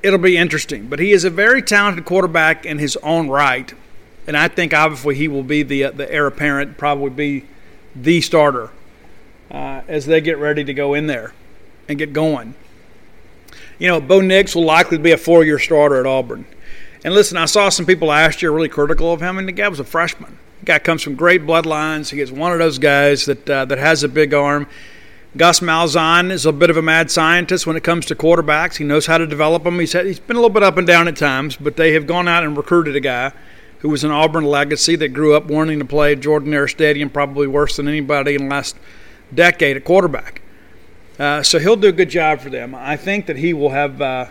it'll 0.04 0.18
be 0.18 0.36
interesting. 0.36 0.86
But 0.86 1.00
he 1.00 1.12
is 1.12 1.24
a 1.24 1.30
very 1.30 1.62
talented 1.62 2.04
quarterback 2.04 2.66
in 2.66 2.78
his 2.78 2.96
own 2.98 3.28
right, 3.28 3.72
and 4.26 4.36
I 4.36 4.48
think 4.48 4.74
obviously 4.74 5.16
he 5.16 5.26
will 5.26 5.42
be 5.42 5.62
the 5.62 5.84
uh, 5.84 5.90
the 5.90 6.12
heir 6.12 6.26
apparent, 6.26 6.76
probably 6.76 7.10
be 7.10 7.46
the 7.96 8.20
starter 8.20 8.70
uh, 9.50 9.80
as 9.88 10.06
they 10.06 10.20
get 10.20 10.38
ready 10.38 10.62
to 10.64 10.74
go 10.74 10.94
in 10.94 11.06
there 11.06 11.32
and 11.88 11.98
get 11.98 12.12
going. 12.12 12.54
You 13.78 13.88
know, 13.88 14.00
Bo 14.00 14.20
Nix 14.20 14.54
will 14.54 14.64
likely 14.64 14.98
be 14.98 15.10
a 15.10 15.16
four-year 15.16 15.58
starter 15.58 15.98
at 15.98 16.06
Auburn. 16.06 16.44
And 17.04 17.12
listen, 17.12 17.36
I 17.36 17.46
saw 17.46 17.68
some 17.68 17.86
people 17.86 18.08
last 18.08 18.40
year 18.40 18.50
really 18.50 18.68
critical 18.68 19.12
of 19.12 19.20
him, 19.20 19.38
and 19.38 19.48
the 19.48 19.52
guy 19.52 19.68
was 19.68 19.80
a 19.80 19.84
freshman. 19.84 20.38
The 20.60 20.66
guy 20.66 20.78
comes 20.78 21.02
from 21.02 21.16
great 21.16 21.42
bloodlines. 21.42 22.10
He 22.10 22.20
is 22.20 22.30
one 22.30 22.52
of 22.52 22.58
those 22.58 22.78
guys 22.78 23.26
that 23.26 23.48
uh, 23.48 23.64
that 23.66 23.78
has 23.78 24.02
a 24.02 24.08
big 24.08 24.32
arm. 24.32 24.66
Gus 25.36 25.58
Malzahn 25.58 26.30
is 26.30 26.46
a 26.46 26.52
bit 26.52 26.70
of 26.70 26.76
a 26.76 26.82
mad 26.82 27.10
scientist 27.10 27.66
when 27.66 27.74
it 27.74 27.82
comes 27.82 28.06
to 28.06 28.14
quarterbacks. 28.14 28.76
He 28.76 28.84
knows 28.84 29.06
how 29.06 29.18
to 29.18 29.26
develop 29.26 29.64
them. 29.64 29.80
He's, 29.80 29.92
had, 29.92 30.06
he's 30.06 30.20
been 30.20 30.36
a 30.36 30.38
little 30.38 30.48
bit 30.48 30.62
up 30.62 30.76
and 30.76 30.86
down 30.86 31.08
at 31.08 31.16
times, 31.16 31.56
but 31.56 31.76
they 31.76 31.92
have 31.94 32.06
gone 32.06 32.28
out 32.28 32.44
and 32.44 32.56
recruited 32.56 32.94
a 32.94 33.00
guy 33.00 33.32
who 33.80 33.88
was 33.88 34.04
an 34.04 34.12
Auburn 34.12 34.44
legacy 34.44 34.94
that 34.94 35.08
grew 35.08 35.34
up 35.34 35.46
wanting 35.46 35.80
to 35.80 35.84
play 35.84 36.14
Jordan-Hare 36.14 36.68
Stadium 36.68 37.10
probably 37.10 37.48
worse 37.48 37.76
than 37.76 37.88
anybody 37.88 38.36
in 38.36 38.44
the 38.44 38.48
last 38.48 38.76
decade 39.34 39.76
at 39.76 39.84
quarterback. 39.84 40.40
Uh, 41.18 41.42
so 41.42 41.58
he'll 41.58 41.74
do 41.76 41.88
a 41.88 41.92
good 41.92 42.10
job 42.10 42.40
for 42.40 42.48
them. 42.48 42.72
I 42.72 42.96
think 42.96 43.26
that 43.26 43.36
he 43.36 43.52
will 43.52 43.70
have 43.70 44.00
uh, 44.00 44.26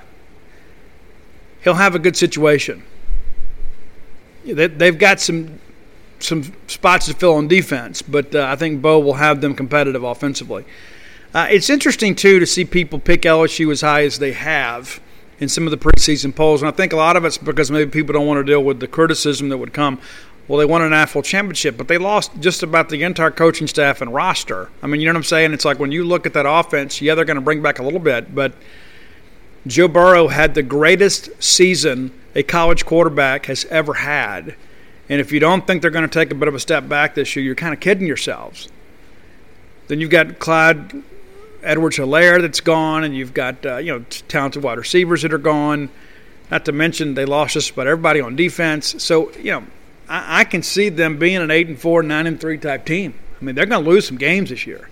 he'll 1.64 1.76
have 1.76 1.96
a 1.96 2.00
good 2.00 2.16
situation. 2.16 2.84
They've 4.46 4.98
got 4.98 5.20
some 5.20 5.60
some 6.20 6.54
spots 6.68 7.08
to 7.08 7.14
fill 7.14 7.36
on 7.36 7.48
defense, 7.48 8.02
but 8.02 8.34
uh, 8.34 8.48
I 8.50 8.56
think 8.56 8.82
Bo 8.82 9.00
will 9.00 9.16
have 9.16 9.42
them 9.42 9.54
competitive 9.54 10.04
offensively. 10.04 10.66
Uh, 11.34 11.48
it's 11.50 11.70
interesting 11.70 12.14
too 12.14 12.40
to 12.40 12.46
see 12.46 12.64
people 12.64 13.00
pick 13.00 13.24
LSU 13.24 13.72
as 13.72 13.82
high 13.82 14.04
as 14.04 14.20
they 14.20 14.34
have 14.34 15.02
in 15.40 15.50
some 15.50 15.66
of 15.66 15.72
the 15.72 15.78
preseason 15.78 16.34
polls, 16.34 16.62
and 16.62 16.70
I 16.70 16.72
think 16.72 16.94
a 16.94 16.96
lot 16.96 17.18
of 17.18 17.26
it's 17.26 17.40
because 17.40 17.72
maybe 17.72 17.90
people 17.90 18.14
don't 18.14 18.28
want 18.28 18.38
to 18.38 18.44
deal 18.44 18.64
with 18.64 18.80
the 18.80 18.88
criticism 18.88 19.50
that 19.50 19.58
would 19.58 19.74
come. 19.74 20.00
Well, 20.48 20.60
they 20.60 20.66
won 20.66 20.82
an 20.82 20.92
national 20.92 21.24
championship, 21.24 21.76
but 21.76 21.88
they 21.88 21.98
lost 21.98 22.32
just 22.40 22.62
about 22.62 22.90
the 22.90 23.02
entire 23.02 23.32
coaching 23.32 23.66
staff 23.66 24.02
and 24.02 24.14
roster. 24.14 24.70
I 24.84 24.88
mean, 24.88 25.02
you 25.02 25.08
know 25.08 25.14
what 25.14 25.18
I'm 25.18 25.24
saying? 25.24 25.54
It's 25.54 25.66
like 25.66 25.80
when 25.80 25.92
you 25.92 26.04
look 26.04 26.26
at 26.26 26.34
that 26.34 26.46
offense, 26.46 27.02
yeah, 27.02 27.16
they're 27.16 27.26
going 27.26 27.36
to 27.36 27.42
bring 27.42 27.62
back 27.62 27.80
a 27.80 27.84
little 27.84 28.00
bit, 28.00 28.36
but 28.36 28.54
Joe 29.66 29.88
Burrow 29.88 30.28
had 30.28 30.54
the 30.54 30.62
greatest 30.62 31.30
season 31.42 32.12
a 32.36 32.44
college 32.44 32.86
quarterback 32.86 33.48
has 33.48 33.66
ever 33.66 33.96
had. 33.96 34.56
And 35.10 35.20
if 35.20 35.32
you 35.32 35.40
don't 35.40 35.66
think 35.66 35.82
they're 35.82 35.92
going 35.92 36.08
to 36.08 36.20
take 36.20 36.32
a 36.32 36.36
bit 36.36 36.48
of 36.48 36.56
a 36.56 36.60
step 36.60 36.88
back 36.88 37.16
this 37.16 37.36
year, 37.36 37.44
you're 37.44 37.56
kind 37.56 37.74
of 37.74 37.80
kidding 37.80 38.06
yourselves. 38.06 38.70
Then 39.88 40.00
you've 40.00 40.10
got 40.10 40.40
Clyde 40.40 41.04
Edwards 41.64 41.98
Helaire 41.98 42.42
that's 42.42 42.60
gone, 42.60 43.04
and 43.04 43.16
you've 43.16 43.34
got 43.34 43.66
uh, 43.66 43.78
you 43.78 43.92
know 43.92 44.06
talented 44.28 44.64
wide 44.64 44.78
receivers 44.78 45.22
that 45.22 45.34
are 45.34 45.38
gone. 45.38 45.90
Not 46.52 46.66
to 46.66 46.72
mention 46.72 47.14
they 47.14 47.26
lost 47.26 47.54
just 47.54 47.72
about 47.72 47.88
everybody 47.88 48.22
on 48.22 48.36
defense. 48.36 49.02
So 49.04 49.32
you 49.34 49.52
know 49.52 49.64
I, 50.08 50.42
I 50.42 50.44
can 50.44 50.62
see 50.62 50.90
them 50.90 51.18
being 51.18 51.38
an 51.38 51.52
eight 51.52 51.68
and 51.68 51.80
four, 51.80 52.04
nine 52.04 52.28
and 52.28 52.40
three 52.40 52.58
type 52.58 52.86
team. 52.86 53.14
I 53.42 53.46
mean 53.46 53.56
they're 53.56 53.66
going 53.66 53.84
to 53.84 53.90
lose 53.90 54.08
some 54.08 54.18
games 54.18 54.50
this 54.50 54.68
year. 54.68 54.90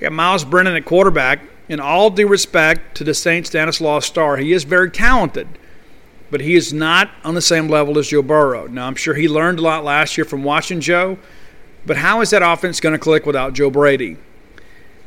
You 0.00 0.06
got 0.06 0.12
Myles 0.12 0.44
Brennan 0.44 0.76
at 0.76 0.84
quarterback. 0.84 1.40
In 1.68 1.80
all 1.80 2.08
due 2.08 2.26
respect 2.26 2.96
to 2.96 3.04
the 3.04 3.12
St. 3.12 3.46
Stanislaus 3.46 4.06
star, 4.06 4.38
he 4.38 4.54
is 4.54 4.64
very 4.64 4.90
talented, 4.90 5.46
but 6.30 6.40
he 6.40 6.54
is 6.54 6.72
not 6.72 7.10
on 7.24 7.34
the 7.34 7.42
same 7.42 7.68
level 7.68 7.98
as 7.98 8.08
Joe 8.08 8.22
Burrow. 8.22 8.66
Now 8.68 8.86
I'm 8.86 8.94
sure 8.94 9.12
he 9.12 9.28
learned 9.28 9.58
a 9.58 9.62
lot 9.62 9.84
last 9.84 10.16
year 10.16 10.24
from 10.24 10.44
watching 10.44 10.80
Joe, 10.80 11.18
but 11.84 11.98
how 11.98 12.22
is 12.22 12.30
that 12.30 12.40
offense 12.42 12.80
going 12.80 12.94
to 12.94 12.98
click 12.98 13.26
without 13.26 13.52
Joe 13.52 13.68
Brady? 13.68 14.16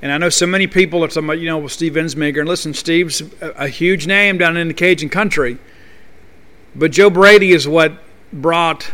And 0.01 0.11
I 0.11 0.17
know 0.17 0.29
so 0.29 0.47
many 0.47 0.65
people 0.65 1.03
are 1.03 1.07
talking 1.07 1.25
about, 1.25 1.39
you 1.39 1.45
know, 1.45 1.59
with 1.59 1.71
Steve 1.71 1.93
Ensminger. 1.93 2.39
And 2.39 2.49
listen, 2.49 2.73
Steve's 2.73 3.21
a, 3.39 3.49
a 3.51 3.67
huge 3.67 4.07
name 4.07 4.37
down 4.37 4.57
in 4.57 4.67
the 4.67 4.73
Cajun 4.73 5.09
country. 5.09 5.59
But 6.75 6.91
Joe 6.91 7.09
Brady 7.09 7.51
is 7.51 7.67
what 7.67 7.93
brought, 8.33 8.91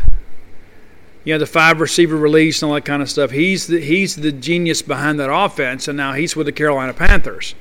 you 1.24 1.32
know, 1.32 1.38
the 1.38 1.46
five 1.46 1.80
receiver 1.80 2.16
release 2.16 2.60
and 2.60 2.68
all 2.68 2.74
that 2.74 2.84
kind 2.84 3.00
of 3.00 3.08
stuff. 3.08 3.30
He's 3.30 3.68
the, 3.68 3.80
he's 3.80 4.16
the 4.16 4.32
genius 4.32 4.82
behind 4.82 5.18
that 5.20 5.32
offense. 5.32 5.88
And 5.88 5.96
now 5.96 6.12
he's 6.12 6.36
with 6.36 6.46
the 6.46 6.52
Carolina 6.52 6.92
Panthers. 6.92 7.54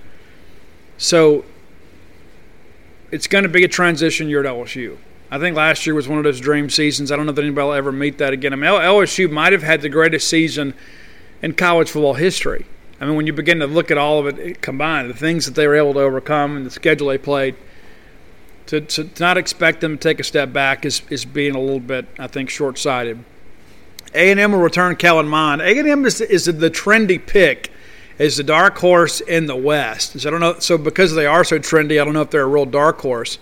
So 0.97 1.45
it's 3.11 3.27
going 3.27 3.43
to 3.43 3.49
be 3.49 3.63
a 3.63 3.69
transition 3.69 4.27
year 4.27 4.43
at 4.43 4.45
LSU. 4.45 4.97
I 5.29 5.39
think 5.39 5.55
last 5.55 5.85
year 5.85 5.93
was 5.93 6.07
one 6.07 6.17
of 6.17 6.23
those 6.23 6.39
dream 6.39 6.69
seasons. 6.69 7.11
I 7.11 7.15
don't 7.15 7.25
know 7.25 7.31
that 7.31 7.41
anybody 7.41 7.65
will 7.65 7.73
ever 7.73 7.91
meet 7.91 8.17
that 8.17 8.33
again. 8.33 8.53
I 8.53 8.55
mean, 8.55 8.69
LSU 8.69 9.29
might 9.29 9.53
have 9.53 9.63
had 9.63 9.81
the 9.81 9.89
greatest 9.89 10.29
season 10.29 10.73
in 11.41 11.53
college 11.53 11.89
football 11.89 12.15
history. 12.15 12.65
I 12.99 13.05
mean, 13.05 13.15
when 13.15 13.27
you 13.27 13.33
begin 13.33 13.59
to 13.59 13.67
look 13.67 13.91
at 13.91 13.97
all 13.97 14.25
of 14.25 14.39
it 14.39 14.61
combined, 14.61 15.09
the 15.09 15.13
things 15.13 15.45
that 15.45 15.55
they 15.55 15.67
were 15.67 15.75
able 15.75 15.93
to 15.93 15.99
overcome 15.99 16.57
and 16.57 16.65
the 16.65 16.71
schedule 16.71 17.07
they 17.07 17.17
played, 17.17 17.55
to, 18.67 18.81
to 18.81 19.09
not 19.19 19.37
expect 19.37 19.81
them 19.81 19.97
to 19.97 20.01
take 20.01 20.19
a 20.19 20.23
step 20.23 20.51
back 20.51 20.85
is, 20.85 21.01
is 21.09 21.23
being 21.23 21.55
a 21.55 21.59
little 21.59 21.79
bit, 21.79 22.05
I 22.17 22.27
think, 22.27 22.49
short 22.49 22.77
sighted. 22.77 23.23
A&M 24.13 24.51
will 24.51 24.59
return 24.59 24.95
Kellen 24.95 25.27
Mond. 25.27 25.61
A&M 25.61 26.05
is, 26.05 26.21
is 26.21 26.45
the 26.45 26.71
trendy 26.71 27.23
pick 27.23 27.71
is 28.17 28.37
the 28.37 28.43
dark 28.43 28.77
horse 28.77 29.21
in 29.21 29.45
the 29.45 29.55
West. 29.55 30.19
So 30.19 30.27
I 30.27 30.31
don't 30.31 30.39
know. 30.39 30.59
So 30.59 30.77
because 30.77 31.13
they 31.13 31.25
are 31.25 31.43
so 31.43 31.59
trendy, 31.59 32.01
I 32.01 32.05
don't 32.05 32.13
know 32.13 32.21
if 32.21 32.31
they're 32.31 32.41
a 32.41 32.47
real 32.47 32.65
dark 32.65 32.99
horse. 32.99 33.37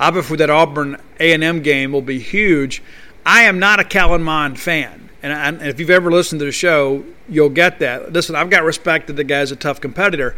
Obviously, 0.00 0.38
that 0.38 0.50
Auburn 0.50 1.00
A&M 1.20 1.62
game 1.62 1.92
will 1.92 2.02
be 2.02 2.18
huge. 2.18 2.82
I 3.24 3.42
am 3.42 3.58
not 3.58 3.80
a 3.80 3.84
Kellen 3.84 4.22
Mond 4.22 4.58
fan. 4.58 5.09
And, 5.22 5.32
I, 5.32 5.48
and 5.48 5.62
if 5.62 5.78
you've 5.78 5.90
ever 5.90 6.10
listened 6.10 6.38
to 6.38 6.44
the 6.46 6.52
show, 6.52 7.04
you'll 7.28 7.50
get 7.50 7.78
that. 7.80 8.12
Listen, 8.12 8.34
I've 8.36 8.48
got 8.48 8.64
respect 8.64 9.06
that 9.08 9.14
the 9.14 9.24
guy's 9.24 9.52
a 9.52 9.56
tough 9.56 9.80
competitor, 9.80 10.34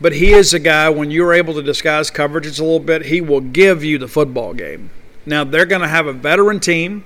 but 0.00 0.12
he 0.12 0.32
is 0.32 0.54
a 0.54 0.58
guy 0.58 0.88
when 0.88 1.10
you're 1.10 1.34
able 1.34 1.52
to 1.54 1.62
disguise 1.62 2.10
coverages 2.10 2.58
a 2.58 2.62
little 2.62 2.80
bit, 2.80 3.06
he 3.06 3.20
will 3.20 3.42
give 3.42 3.84
you 3.84 3.98
the 3.98 4.08
football 4.08 4.54
game. 4.54 4.90
Now 5.26 5.44
they're 5.44 5.66
going 5.66 5.82
to 5.82 5.88
have 5.88 6.06
a 6.06 6.14
veteran 6.14 6.60
team. 6.60 7.04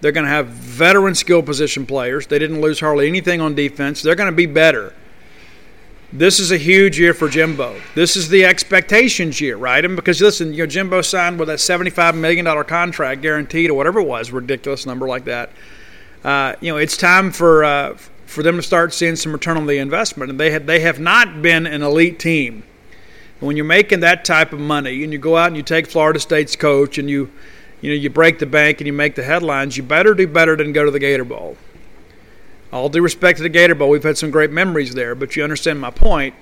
They're 0.00 0.12
going 0.12 0.24
to 0.24 0.30
have 0.30 0.46
veteran 0.46 1.14
skill 1.14 1.42
position 1.42 1.84
players. 1.84 2.26
They 2.26 2.38
didn't 2.38 2.62
lose 2.62 2.80
hardly 2.80 3.06
anything 3.06 3.42
on 3.42 3.54
defense. 3.54 4.00
They're 4.00 4.14
going 4.14 4.30
to 4.30 4.36
be 4.36 4.46
better. 4.46 4.94
This 6.10 6.40
is 6.40 6.50
a 6.50 6.56
huge 6.56 6.98
year 6.98 7.12
for 7.12 7.28
Jimbo. 7.28 7.78
This 7.94 8.16
is 8.16 8.30
the 8.30 8.46
expectations 8.46 9.42
year, 9.42 9.58
right? 9.58 9.84
And 9.84 9.94
because 9.94 10.22
listen, 10.22 10.54
you 10.54 10.60
know, 10.60 10.66
Jimbo 10.66 11.02
signed 11.02 11.38
with 11.38 11.48
that 11.48 11.60
seventy-five 11.60 12.16
million 12.16 12.46
dollar 12.46 12.64
contract 12.64 13.20
guaranteed 13.20 13.68
or 13.68 13.74
whatever 13.74 14.00
it 14.00 14.06
was, 14.06 14.32
ridiculous 14.32 14.86
number 14.86 15.06
like 15.06 15.26
that 15.26 15.50
uh, 16.24 16.54
you 16.60 16.72
know, 16.72 16.78
it's 16.78 16.96
time 16.96 17.32
for 17.32 17.64
uh, 17.64 17.96
for 18.26 18.42
them 18.42 18.56
to 18.56 18.62
start 18.62 18.92
seeing 18.94 19.16
some 19.16 19.32
return 19.32 19.56
on 19.56 19.66
the 19.66 19.78
investment. 19.78 20.30
And 20.30 20.38
they 20.38 20.50
have 20.50 20.66
they 20.66 20.80
have 20.80 21.00
not 21.00 21.42
been 21.42 21.66
an 21.66 21.82
elite 21.82 22.18
team. 22.18 22.62
when 23.40 23.56
you're 23.56 23.64
making 23.64 24.00
that 24.00 24.24
type 24.24 24.52
of 24.52 24.60
money, 24.60 25.02
and 25.02 25.12
you 25.12 25.18
go 25.18 25.36
out 25.36 25.48
and 25.48 25.56
you 25.56 25.62
take 25.62 25.86
Florida 25.86 26.20
State's 26.20 26.56
coach, 26.56 26.98
and 26.98 27.08
you 27.08 27.30
you 27.80 27.90
know 27.90 27.96
you 27.96 28.10
break 28.10 28.38
the 28.38 28.46
bank 28.46 28.80
and 28.80 28.86
you 28.86 28.92
make 28.92 29.14
the 29.14 29.22
headlines, 29.22 29.76
you 29.76 29.82
better 29.82 30.14
do 30.14 30.26
better 30.26 30.56
than 30.56 30.72
go 30.72 30.84
to 30.84 30.90
the 30.90 30.98
Gator 30.98 31.24
Bowl. 31.24 31.56
All 32.72 32.88
due 32.88 33.02
respect 33.02 33.38
to 33.38 33.42
the 33.42 33.48
Gator 33.48 33.74
Bowl, 33.74 33.88
we've 33.88 34.02
had 34.02 34.18
some 34.18 34.30
great 34.30 34.52
memories 34.52 34.94
there, 34.94 35.14
but 35.14 35.34
you 35.34 35.42
understand 35.42 35.80
my 35.80 35.90
point 35.90 36.34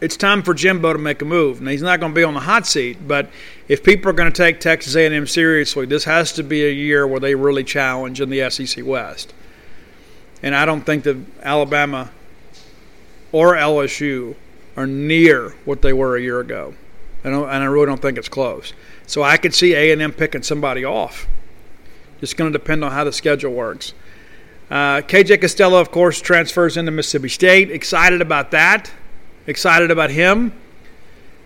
it's 0.00 0.16
time 0.16 0.42
for 0.42 0.54
Jimbo 0.54 0.92
to 0.92 0.98
make 0.98 1.22
a 1.22 1.24
move. 1.24 1.60
Now 1.60 1.70
he's 1.70 1.82
not 1.82 2.00
going 2.00 2.12
to 2.12 2.16
be 2.16 2.24
on 2.24 2.34
the 2.34 2.40
hot 2.40 2.66
seat, 2.66 2.98
but 3.06 3.30
if 3.66 3.82
people 3.82 4.10
are 4.10 4.14
going 4.14 4.30
to 4.30 4.36
take 4.36 4.60
Texas 4.60 4.94
A&M 4.94 5.26
seriously, 5.26 5.86
this 5.86 6.04
has 6.04 6.32
to 6.34 6.42
be 6.42 6.64
a 6.64 6.70
year 6.70 7.06
where 7.06 7.20
they 7.20 7.34
really 7.34 7.64
challenge 7.64 8.20
in 8.20 8.30
the 8.30 8.48
SEC 8.50 8.84
West. 8.84 9.34
And 10.42 10.54
I 10.54 10.64
don't 10.64 10.82
think 10.82 11.04
that 11.04 11.16
Alabama 11.42 12.10
or 13.32 13.54
LSU 13.54 14.36
are 14.76 14.86
near 14.86 15.50
what 15.64 15.82
they 15.82 15.92
were 15.92 16.16
a 16.16 16.20
year 16.20 16.40
ago. 16.40 16.74
and 17.24 17.34
I 17.34 17.64
really 17.64 17.86
don't 17.86 18.00
think 18.00 18.16
it's 18.16 18.28
close. 18.28 18.72
So 19.06 19.22
I 19.22 19.36
could 19.36 19.54
see 19.54 19.74
A 19.74 19.90
and 19.90 20.00
M 20.00 20.12
picking 20.12 20.42
somebody 20.42 20.84
off. 20.84 21.26
It's 22.20 22.34
going 22.34 22.52
to 22.52 22.58
depend 22.58 22.84
on 22.84 22.92
how 22.92 23.04
the 23.04 23.12
schedule 23.12 23.52
works. 23.52 23.92
Uh, 24.70 25.00
KJ 25.00 25.40
Costello, 25.40 25.80
of 25.80 25.90
course, 25.90 26.20
transfers 26.20 26.76
into 26.76 26.92
Mississippi 26.92 27.28
State. 27.28 27.70
Excited 27.70 28.20
about 28.20 28.50
that. 28.50 28.92
Excited 29.48 29.90
about 29.90 30.10
him. 30.10 30.52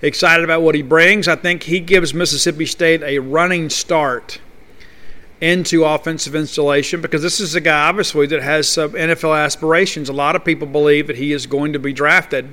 Excited 0.02 0.42
about 0.42 0.62
what 0.62 0.74
he 0.74 0.82
brings. 0.82 1.28
I 1.28 1.36
think 1.36 1.62
he 1.62 1.78
gives 1.78 2.12
Mississippi 2.12 2.66
State 2.66 3.00
a 3.04 3.20
running 3.20 3.70
start 3.70 4.40
into 5.40 5.84
offensive 5.84 6.34
installation 6.34 7.00
because 7.00 7.22
this 7.22 7.38
is 7.38 7.54
a 7.54 7.60
guy, 7.60 7.88
obviously, 7.88 8.26
that 8.26 8.42
has 8.42 8.68
some 8.68 8.90
NFL 8.94 9.38
aspirations. 9.38 10.08
A 10.08 10.12
lot 10.12 10.34
of 10.34 10.44
people 10.44 10.66
believe 10.66 11.06
that 11.06 11.16
he 11.16 11.32
is 11.32 11.46
going 11.46 11.72
to 11.74 11.78
be 11.78 11.92
drafted, 11.92 12.52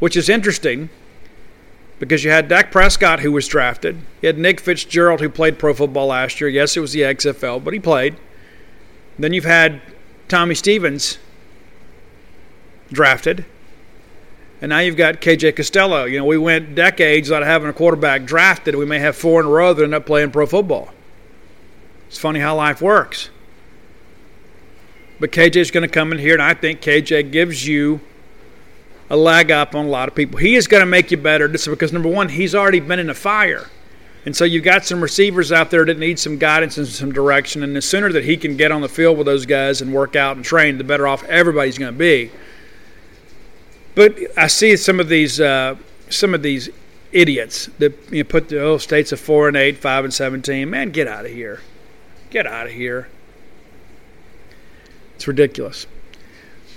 which 0.00 0.16
is 0.16 0.28
interesting 0.28 0.90
because 2.00 2.24
you 2.24 2.32
had 2.32 2.48
Dak 2.48 2.72
Prescott, 2.72 3.20
who 3.20 3.30
was 3.30 3.46
drafted. 3.46 4.00
You 4.20 4.26
had 4.26 4.38
Nick 4.38 4.60
Fitzgerald, 4.60 5.20
who 5.20 5.28
played 5.28 5.60
pro 5.60 5.74
football 5.74 6.08
last 6.08 6.40
year. 6.40 6.50
Yes, 6.50 6.76
it 6.76 6.80
was 6.80 6.92
the 6.92 7.02
XFL, 7.02 7.62
but 7.62 7.72
he 7.72 7.78
played. 7.78 8.16
Then 9.16 9.32
you've 9.32 9.44
had 9.44 9.80
Tommy 10.26 10.56
Stevens 10.56 11.18
drafted. 12.90 13.44
And 14.62 14.68
now 14.68 14.78
you've 14.78 14.96
got 14.96 15.20
KJ 15.20 15.56
Costello. 15.56 16.04
You 16.04 16.20
know, 16.20 16.24
we 16.24 16.38
went 16.38 16.76
decades 16.76 17.28
without 17.28 17.42
having 17.42 17.68
a 17.68 17.72
quarterback 17.72 18.24
drafted. 18.24 18.76
We 18.76 18.86
may 18.86 19.00
have 19.00 19.16
four 19.16 19.40
in 19.40 19.46
a 19.46 19.48
row 19.50 19.74
that 19.74 19.82
end 19.82 19.92
up 19.92 20.06
playing 20.06 20.30
pro 20.30 20.46
football. 20.46 20.94
It's 22.06 22.16
funny 22.16 22.38
how 22.38 22.54
life 22.54 22.80
works. 22.80 23.28
But 25.18 25.32
KJ 25.32 25.56
is 25.56 25.70
going 25.72 25.82
to 25.82 25.92
come 25.92 26.12
in 26.12 26.18
here, 26.18 26.34
and 26.34 26.42
I 26.42 26.54
think 26.54 26.80
KJ 26.80 27.32
gives 27.32 27.66
you 27.66 28.00
a 29.10 29.16
leg 29.16 29.50
up 29.50 29.74
on 29.74 29.86
a 29.86 29.88
lot 29.88 30.08
of 30.08 30.14
people. 30.14 30.38
He 30.38 30.54
is 30.54 30.68
going 30.68 30.80
to 30.80 30.86
make 30.86 31.10
you 31.10 31.16
better 31.16 31.48
just 31.48 31.68
because, 31.68 31.92
number 31.92 32.08
one, 32.08 32.28
he's 32.28 32.54
already 32.54 32.80
been 32.80 33.00
in 33.00 33.08
the 33.08 33.14
fire. 33.14 33.68
And 34.24 34.36
so 34.36 34.44
you've 34.44 34.62
got 34.62 34.84
some 34.84 35.02
receivers 35.02 35.50
out 35.50 35.72
there 35.72 35.84
that 35.84 35.98
need 35.98 36.20
some 36.20 36.38
guidance 36.38 36.78
and 36.78 36.86
some 36.86 37.10
direction. 37.10 37.64
And 37.64 37.74
the 37.74 37.82
sooner 37.82 38.12
that 38.12 38.24
he 38.24 38.36
can 38.36 38.56
get 38.56 38.70
on 38.70 38.80
the 38.80 38.88
field 38.88 39.18
with 39.18 39.26
those 39.26 39.44
guys 39.44 39.82
and 39.82 39.92
work 39.92 40.14
out 40.14 40.36
and 40.36 40.44
train, 40.44 40.78
the 40.78 40.84
better 40.84 41.08
off 41.08 41.24
everybody's 41.24 41.78
going 41.78 41.92
to 41.92 41.98
be. 41.98 42.30
But 43.94 44.18
I 44.36 44.46
see 44.46 44.76
some 44.76 45.00
of 45.00 45.08
these 45.08 45.40
uh, 45.40 45.76
some 46.08 46.34
of 46.34 46.42
these 46.42 46.68
idiots 47.12 47.66
that 47.78 47.92
you 48.10 48.22
know, 48.22 48.28
put 48.28 48.48
the 48.48 48.60
oh 48.60 48.78
states 48.78 49.12
of 49.12 49.20
four 49.20 49.48
and 49.48 49.56
eight, 49.56 49.78
five 49.78 50.04
and 50.04 50.12
seventeen. 50.12 50.70
Man, 50.70 50.90
get 50.90 51.06
out 51.06 51.24
of 51.24 51.30
here! 51.30 51.60
Get 52.30 52.46
out 52.46 52.66
of 52.66 52.72
here! 52.72 53.08
It's 55.16 55.28
ridiculous. 55.28 55.86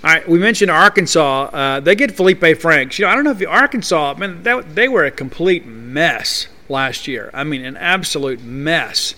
All 0.03 0.11
right, 0.11 0.27
we 0.27 0.37
mentioned 0.37 0.69
Arkansas. 0.69 1.45
Uh, 1.45 1.79
they 1.79 1.95
get 1.95 2.11
Felipe 2.11 2.59
Franks. 2.59 2.99
You 2.99 3.05
know, 3.05 3.11
I 3.11 3.15
don't 3.15 3.23
know 3.23 3.31
if 3.31 3.47
Arkansas, 3.47 4.13
man, 4.19 4.43
that, 4.43 4.75
they 4.75 4.87
were 4.87 5.03
a 5.03 5.09
complete 5.09 5.65
mess 5.65 6.47
last 6.69 7.07
year. 7.07 7.31
I 7.33 7.43
mean, 7.43 7.65
an 7.65 7.75
absolute 7.75 8.43
mess 8.43 9.15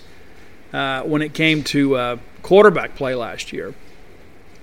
uh, 0.72 1.02
when 1.02 1.22
it 1.22 1.34
came 1.34 1.64
to 1.66 1.96
uh, 1.98 2.18
quarterback 2.42 2.96
play 2.96 3.16
last 3.16 3.52
year. 3.52 3.74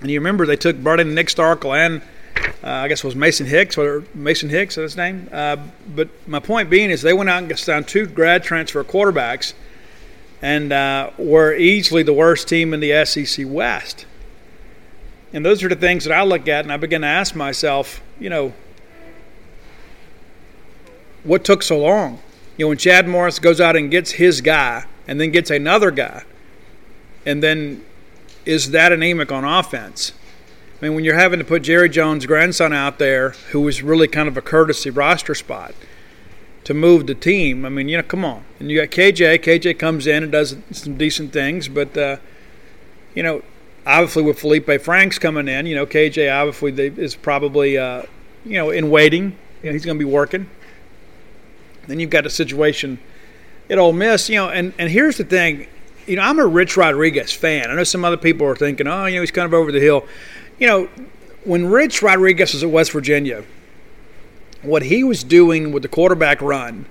And 0.01 0.09
you 0.09 0.19
remember 0.19 0.47
they 0.47 0.55
took 0.55 0.77
brought 0.77 0.99
in 0.99 1.13
Nick 1.13 1.27
Starkel 1.27 1.75
and 1.77 2.01
uh, 2.37 2.69
I 2.69 2.87
guess 2.87 3.03
it 3.03 3.07
was 3.07 3.15
Mason 3.15 3.45
Hicks 3.45 3.77
or 3.77 4.03
Mason 4.13 4.49
Hicks, 4.49 4.77
is 4.77 4.93
his 4.93 4.97
name. 4.97 5.29
Uh, 5.31 5.57
but 5.95 6.09
my 6.27 6.39
point 6.39 6.69
being 6.69 6.89
is 6.89 7.01
they 7.01 7.13
went 7.13 7.29
out 7.29 7.39
and 7.39 7.49
got 7.49 7.63
down 7.63 7.83
two 7.83 8.07
grad 8.07 8.43
transfer 8.43 8.83
quarterbacks, 8.83 9.53
and 10.41 10.71
uh, 10.71 11.11
were 11.17 11.53
easily 11.53 12.03
the 12.03 12.13
worst 12.13 12.47
team 12.47 12.73
in 12.73 12.79
the 12.79 13.05
SEC 13.05 13.45
West. 13.47 14.05
And 15.33 15.45
those 15.45 15.63
are 15.63 15.69
the 15.69 15.75
things 15.75 16.05
that 16.05 16.13
I 16.13 16.23
look 16.23 16.47
at, 16.47 16.65
and 16.65 16.71
I 16.71 16.77
begin 16.77 17.01
to 17.01 17.07
ask 17.07 17.35
myself, 17.35 18.01
you 18.19 18.29
know, 18.29 18.53
what 21.23 21.43
took 21.43 21.61
so 21.61 21.79
long? 21.79 22.19
You 22.57 22.65
know, 22.65 22.69
when 22.69 22.77
Chad 22.77 23.07
Morris 23.07 23.39
goes 23.39 23.59
out 23.59 23.75
and 23.75 23.91
gets 23.91 24.11
his 24.11 24.41
guy, 24.41 24.85
and 25.07 25.19
then 25.19 25.31
gets 25.31 25.51
another 25.51 25.91
guy, 25.91 26.23
and 27.25 27.43
then 27.43 27.83
is 28.45 28.71
that 28.71 28.91
anemic 28.91 29.31
on 29.31 29.43
offense? 29.43 30.13
I 30.85 30.87
mean, 30.87 30.93
when 30.97 31.03
you're 31.03 31.15
having 31.15 31.39
to 31.39 31.45
put 31.45 31.63
Jerry 31.63 31.89
Jones' 31.89 32.27
grandson 32.27 32.71
out 32.71 32.99
there, 32.99 33.31
who 33.49 33.61
was 33.61 33.81
really 33.81 34.07
kind 34.07 34.27
of 34.27 34.37
a 34.37 34.41
courtesy 34.41 34.91
roster 34.91 35.33
spot, 35.33 35.73
to 36.63 36.75
move 36.75 37.07
the 37.07 37.15
team, 37.15 37.65
I 37.65 37.69
mean, 37.69 37.89
you 37.89 37.97
know, 37.97 38.03
come 38.03 38.23
on. 38.23 38.43
And 38.59 38.69
you 38.69 38.79
got 38.79 38.89
KJ. 38.91 39.39
KJ 39.39 39.79
comes 39.79 40.05
in 40.05 40.21
and 40.21 40.31
does 40.31 40.55
some 40.69 40.95
decent 40.95 41.33
things, 41.33 41.67
but, 41.67 41.97
uh, 41.97 42.17
you 43.15 43.23
know, 43.23 43.41
obviously 43.87 44.21
with 44.21 44.37
Felipe 44.37 44.79
Franks 44.79 45.17
coming 45.17 45.47
in, 45.47 45.65
you 45.65 45.73
know, 45.73 45.87
KJ 45.87 46.31
obviously 46.31 46.71
is 47.01 47.15
probably, 47.15 47.79
uh, 47.79 48.03
you 48.45 48.59
know, 48.59 48.69
in 48.69 48.91
waiting. 48.91 49.35
You 49.63 49.69
know, 49.69 49.73
he's 49.73 49.85
going 49.85 49.97
to 49.97 50.05
be 50.05 50.11
working. 50.11 50.47
Then 51.87 51.99
you've 51.99 52.11
got 52.11 52.27
a 52.27 52.29
situation 52.29 52.99
at 53.71 53.79
Ole 53.79 53.91
Miss, 53.91 54.29
you 54.29 54.35
know, 54.35 54.49
and, 54.49 54.71
and 54.77 54.91
here's 54.91 55.17
the 55.17 55.23
thing. 55.23 55.65
You 56.05 56.17
know, 56.17 56.21
I'm 56.21 56.37
a 56.37 56.45
Rich 56.45 56.77
Rodriguez 56.77 57.33
fan. 57.33 57.71
I 57.71 57.73
know 57.73 57.83
some 57.83 58.05
other 58.05 58.17
people 58.17 58.45
are 58.45 58.55
thinking, 58.55 58.85
oh, 58.85 59.07
you 59.07 59.15
know, 59.15 59.21
he's 59.21 59.31
kind 59.31 59.47
of 59.47 59.55
over 59.55 59.71
the 59.71 59.79
hill 59.79 60.05
you 60.59 60.67
know, 60.67 60.89
when 61.43 61.67
Rich 61.67 62.01
Rodriguez 62.01 62.53
was 62.53 62.63
at 62.63 62.69
West 62.69 62.91
Virginia, 62.91 63.43
what 64.61 64.83
he 64.83 65.03
was 65.03 65.23
doing 65.23 65.71
with 65.71 65.83
the 65.83 65.89
quarterback 65.89 66.41
run, 66.41 66.85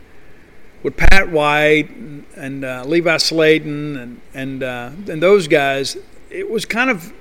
with 0.82 0.96
Pat 0.96 1.30
White 1.30 1.90
and 2.36 2.64
uh, 2.64 2.84
Levi 2.86 3.16
Slaton 3.16 4.00
and 4.00 4.20
and 4.34 4.62
uh, 4.62 4.90
and 5.08 5.22
those 5.22 5.48
guys, 5.48 5.96
it 6.30 6.50
was 6.50 6.64
kind 6.64 6.90
of 6.90 7.12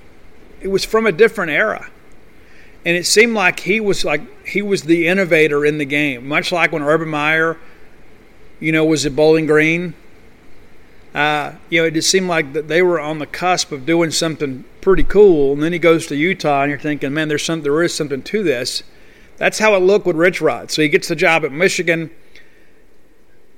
it 0.61 0.67
was 0.67 0.85
from 0.85 1.05
a 1.05 1.11
different 1.11 1.51
era, 1.51 1.89
and 2.85 2.95
it 2.95 3.05
seemed 3.05 3.33
like 3.33 3.61
he 3.61 3.79
was 3.79 4.05
like 4.05 4.21
he 4.45 4.61
was 4.61 4.83
the 4.83 5.07
innovator 5.07 5.65
in 5.65 5.77
the 5.77 5.85
game, 5.85 6.27
much 6.27 6.51
like 6.51 6.71
when 6.71 6.83
Urban 6.83 7.09
Meyer, 7.09 7.57
you 8.59 8.71
know, 8.71 8.85
was 8.85 9.05
at 9.05 9.15
Bowling 9.15 9.45
Green 9.45 9.93
uh, 11.13 11.53
you 11.69 11.81
know, 11.81 11.87
it 11.87 11.93
just 11.93 12.09
seemed 12.09 12.27
like 12.27 12.53
that 12.53 12.67
they 12.67 12.81
were 12.81 12.99
on 12.99 13.19
the 13.19 13.27
cusp 13.27 13.71
of 13.71 13.85
doing 13.85 14.09
something 14.09 14.65
pretty 14.81 15.03
cool. 15.03 15.53
And 15.53 15.61
then 15.61 15.71
he 15.71 15.79
goes 15.79 16.07
to 16.07 16.15
Utah, 16.15 16.63
and 16.63 16.69
you're 16.71 16.79
thinking, 16.79 17.13
man, 17.13 17.27
there's 17.27 17.43
some, 17.43 17.61
there 17.61 17.83
is 17.83 17.93
something 17.93 18.23
to 18.23 18.43
this. 18.43 18.83
That's 19.37 19.59
how 19.59 19.75
it 19.75 19.79
looked 19.79 20.05
with 20.05 20.15
Rich 20.15 20.41
Rod. 20.41 20.71
So 20.71 20.81
he 20.81 20.89
gets 20.89 21.07
the 21.07 21.15
job 21.15 21.45
at 21.45 21.51
Michigan. 21.51 22.09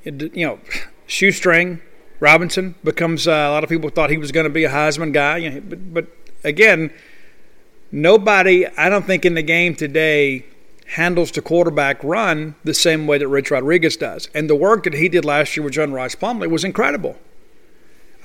It, 0.04 0.36
you 0.36 0.46
know, 0.46 0.60
shoestring 1.08 1.82
Robinson 2.20 2.76
becomes. 2.84 3.28
Uh, 3.28 3.32
a 3.32 3.52
lot 3.52 3.64
of 3.64 3.70
people 3.70 3.90
thought 3.90 4.10
he 4.10 4.18
was 4.18 4.32
going 4.32 4.46
to 4.46 4.50
be 4.50 4.66
a 4.66 4.70
Heisman 4.70 5.14
guy, 5.14 5.38
you 5.38 5.50
know, 5.50 5.62
but, 5.62 5.94
but 5.94 6.08
again, 6.44 6.92
nobody, 7.92 8.68
I 8.68 8.90
don't 8.90 9.06
think, 9.06 9.26
in 9.26 9.34
the 9.34 9.42
game 9.42 9.76
today 9.76 10.46
handles 10.88 11.32
the 11.32 11.42
quarterback 11.42 12.04
run 12.04 12.56
the 12.64 12.74
same 12.74 13.08
way 13.08 13.18
that 13.18 13.28
Rich 13.28 13.50
Rodriguez 13.50 13.98
does. 13.98 14.30
And 14.36 14.50
the 14.50 14.56
work 14.56 14.84
that 14.84 14.94
he 14.94 15.10
did 15.10 15.26
last 15.26 15.56
year 15.56 15.64
with 15.64 15.74
John 15.74 15.94
Rhys 15.94 16.16
Plumlee 16.16 16.50
was 16.50 16.64
incredible. 16.64 17.18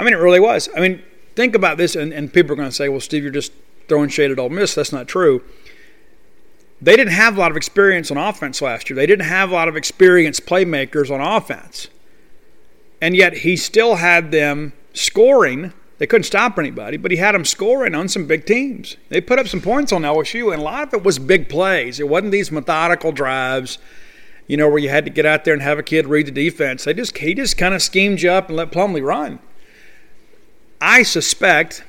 I 0.01 0.03
mean, 0.03 0.15
it 0.15 0.19
really 0.19 0.41
was. 0.41 0.71
I 0.75 0.81
mean, 0.81 1.03
think 1.35 1.55
about 1.55 1.77
this, 1.77 1.95
and, 1.95 2.13
and 2.13 2.33
people 2.33 2.53
are 2.53 2.57
going 2.57 2.69
to 2.69 2.75
say, 2.75 2.89
well, 2.89 3.01
Steve, 3.01 3.23
you're 3.23 3.31
just 3.31 3.53
throwing 3.87 4.09
shade 4.09 4.31
at 4.31 4.39
Ole 4.39 4.49
Miss. 4.49 4.75
That's 4.75 4.93
not 4.93 5.07
true. 5.09 5.43
They 6.81 6.97
didn't 6.97 7.13
have 7.13 7.37
a 7.37 7.41
lot 7.41 7.51
of 7.51 7.57
experience 7.59 8.11
on 8.11 8.17
offense 8.17 8.63
last 8.63 8.89
year. 8.89 8.97
They 8.97 9.07
didn't 9.07 9.27
have 9.27 9.51
a 9.51 9.55
lot 9.55 9.69
of 9.69 9.77
experienced 9.77 10.47
playmakers 10.47 11.11
on 11.11 11.21
offense. 11.21 11.89
And 13.03 13.15
yet 13.15 13.39
he 13.39 13.57
still 13.57 13.97
had 13.97 14.31
them 14.31 14.73
scoring. 14.95 15.75
They 15.99 16.07
couldn't 16.07 16.25
stop 16.25 16.59
anybody, 16.59 16.97
but 16.97 17.11
he 17.11 17.19
had 17.19 17.35
them 17.35 17.45
scoring 17.45 17.95
on 17.95 18.09
some 18.09 18.27
big 18.27 18.47
teams. 18.47 18.97
They 19.11 19.21
put 19.21 19.39
up 19.39 19.49
some 19.49 19.61
points 19.61 19.93
on 19.93 20.01
LSU, 20.01 20.51
and 20.51 20.63
a 20.63 20.65
lot 20.65 20.89
of 20.89 20.95
it 20.95 21.05
was 21.05 21.19
big 21.19 21.51
plays. 21.51 22.01
It 22.01 22.09
wasn't 22.09 22.33
these 22.33 22.51
methodical 22.51 23.13
drives, 23.13 23.77
you 24.47 24.57
know, 24.57 24.69
where 24.69 24.79
you 24.79 24.89
had 24.89 25.05
to 25.05 25.11
get 25.11 25.27
out 25.27 25.45
there 25.45 25.53
and 25.53 25.63
have 25.63 25.79
a 25.79 25.83
kid 25.83 26.07
read 26.07 26.27
the 26.27 26.33
defense. 26.33 26.85
They 26.85 26.95
just 26.95 27.19
he 27.19 27.35
just 27.35 27.59
kind 27.59 27.75
of 27.75 27.83
schemed 27.83 28.23
you 28.23 28.31
up 28.31 28.49
and 28.49 28.57
let 28.57 28.73
Plumlee 28.73 29.05
run. 29.05 29.41
I 30.81 31.03
suspect 31.03 31.85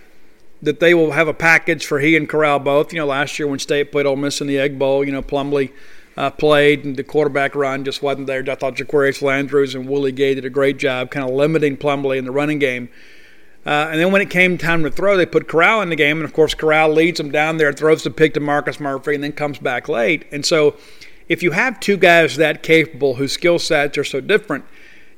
that 0.62 0.80
they 0.80 0.94
will 0.94 1.12
have 1.12 1.28
a 1.28 1.34
package 1.34 1.86
for 1.86 2.00
he 2.00 2.16
and 2.16 2.28
Corral 2.28 2.60
both. 2.60 2.94
You 2.94 3.00
know, 3.00 3.06
last 3.06 3.40
year 3.40 3.48
when 3.48 3.60
State 3.60 3.92
played 3.92 4.06
Ole 4.06 4.16
Miss 4.16 4.42
in 4.42 4.48
the 4.48 4.60
Egg 4.60 4.78
Bowl, 4.78 5.04
you 5.04 5.12
know, 5.12 5.22
Plumlee 5.22 5.72
uh, 6.18 6.30
played 6.30 6.84
and 6.86 6.96
the 6.96 7.04
quarterback 7.04 7.56
run 7.56 7.84
just 7.84 8.04
wasn't 8.04 8.28
there. 8.28 8.44
I 8.48 8.56
thought 8.56 8.76
Jaquarius 8.76 9.22
Landrews 9.22 9.76
and 9.76 9.88
Willie 9.88 10.12
Gay 10.12 10.36
did 10.36 10.46
a 10.46 10.50
great 10.50 10.78
job 10.78 11.10
kind 11.10 11.28
of 11.28 11.34
limiting 11.34 11.78
Plumlee 11.78 12.18
in 12.18 12.26
the 12.26 12.32
running 12.32 12.60
game. 12.60 12.90
Uh, 13.66 13.90
and 13.92 14.00
then 14.00 14.12
when 14.12 14.22
it 14.22 14.30
came 14.30 14.58
time 14.58 14.84
to 14.84 14.90
throw, 14.90 15.16
they 15.16 15.26
put 15.26 15.48
Corral 15.48 15.82
in 15.82 15.90
the 15.90 15.96
game, 15.96 16.18
and 16.18 16.26
of 16.26 16.34
course 16.34 16.56
Corral 16.56 16.92
leads 16.92 17.20
them 17.20 17.32
down 17.32 17.58
there, 17.58 17.72
throws 17.72 18.04
the 18.04 18.10
pick 18.10 18.34
to 18.34 18.40
Marcus 18.40 18.80
Murphy, 18.80 19.14
and 19.14 19.24
then 19.24 19.34
comes 19.34 19.60
back 19.60 19.88
late. 19.88 20.26
And 20.32 20.44
so, 20.44 20.78
if 21.30 21.44
you 21.44 21.52
have 21.52 21.80
two 21.80 21.96
guys 21.96 22.38
that 22.38 22.64
capable, 22.64 23.16
whose 23.16 23.34
skill 23.34 23.60
sets 23.60 24.00
are 24.00 24.04
so 24.04 24.20
different, 24.20 24.66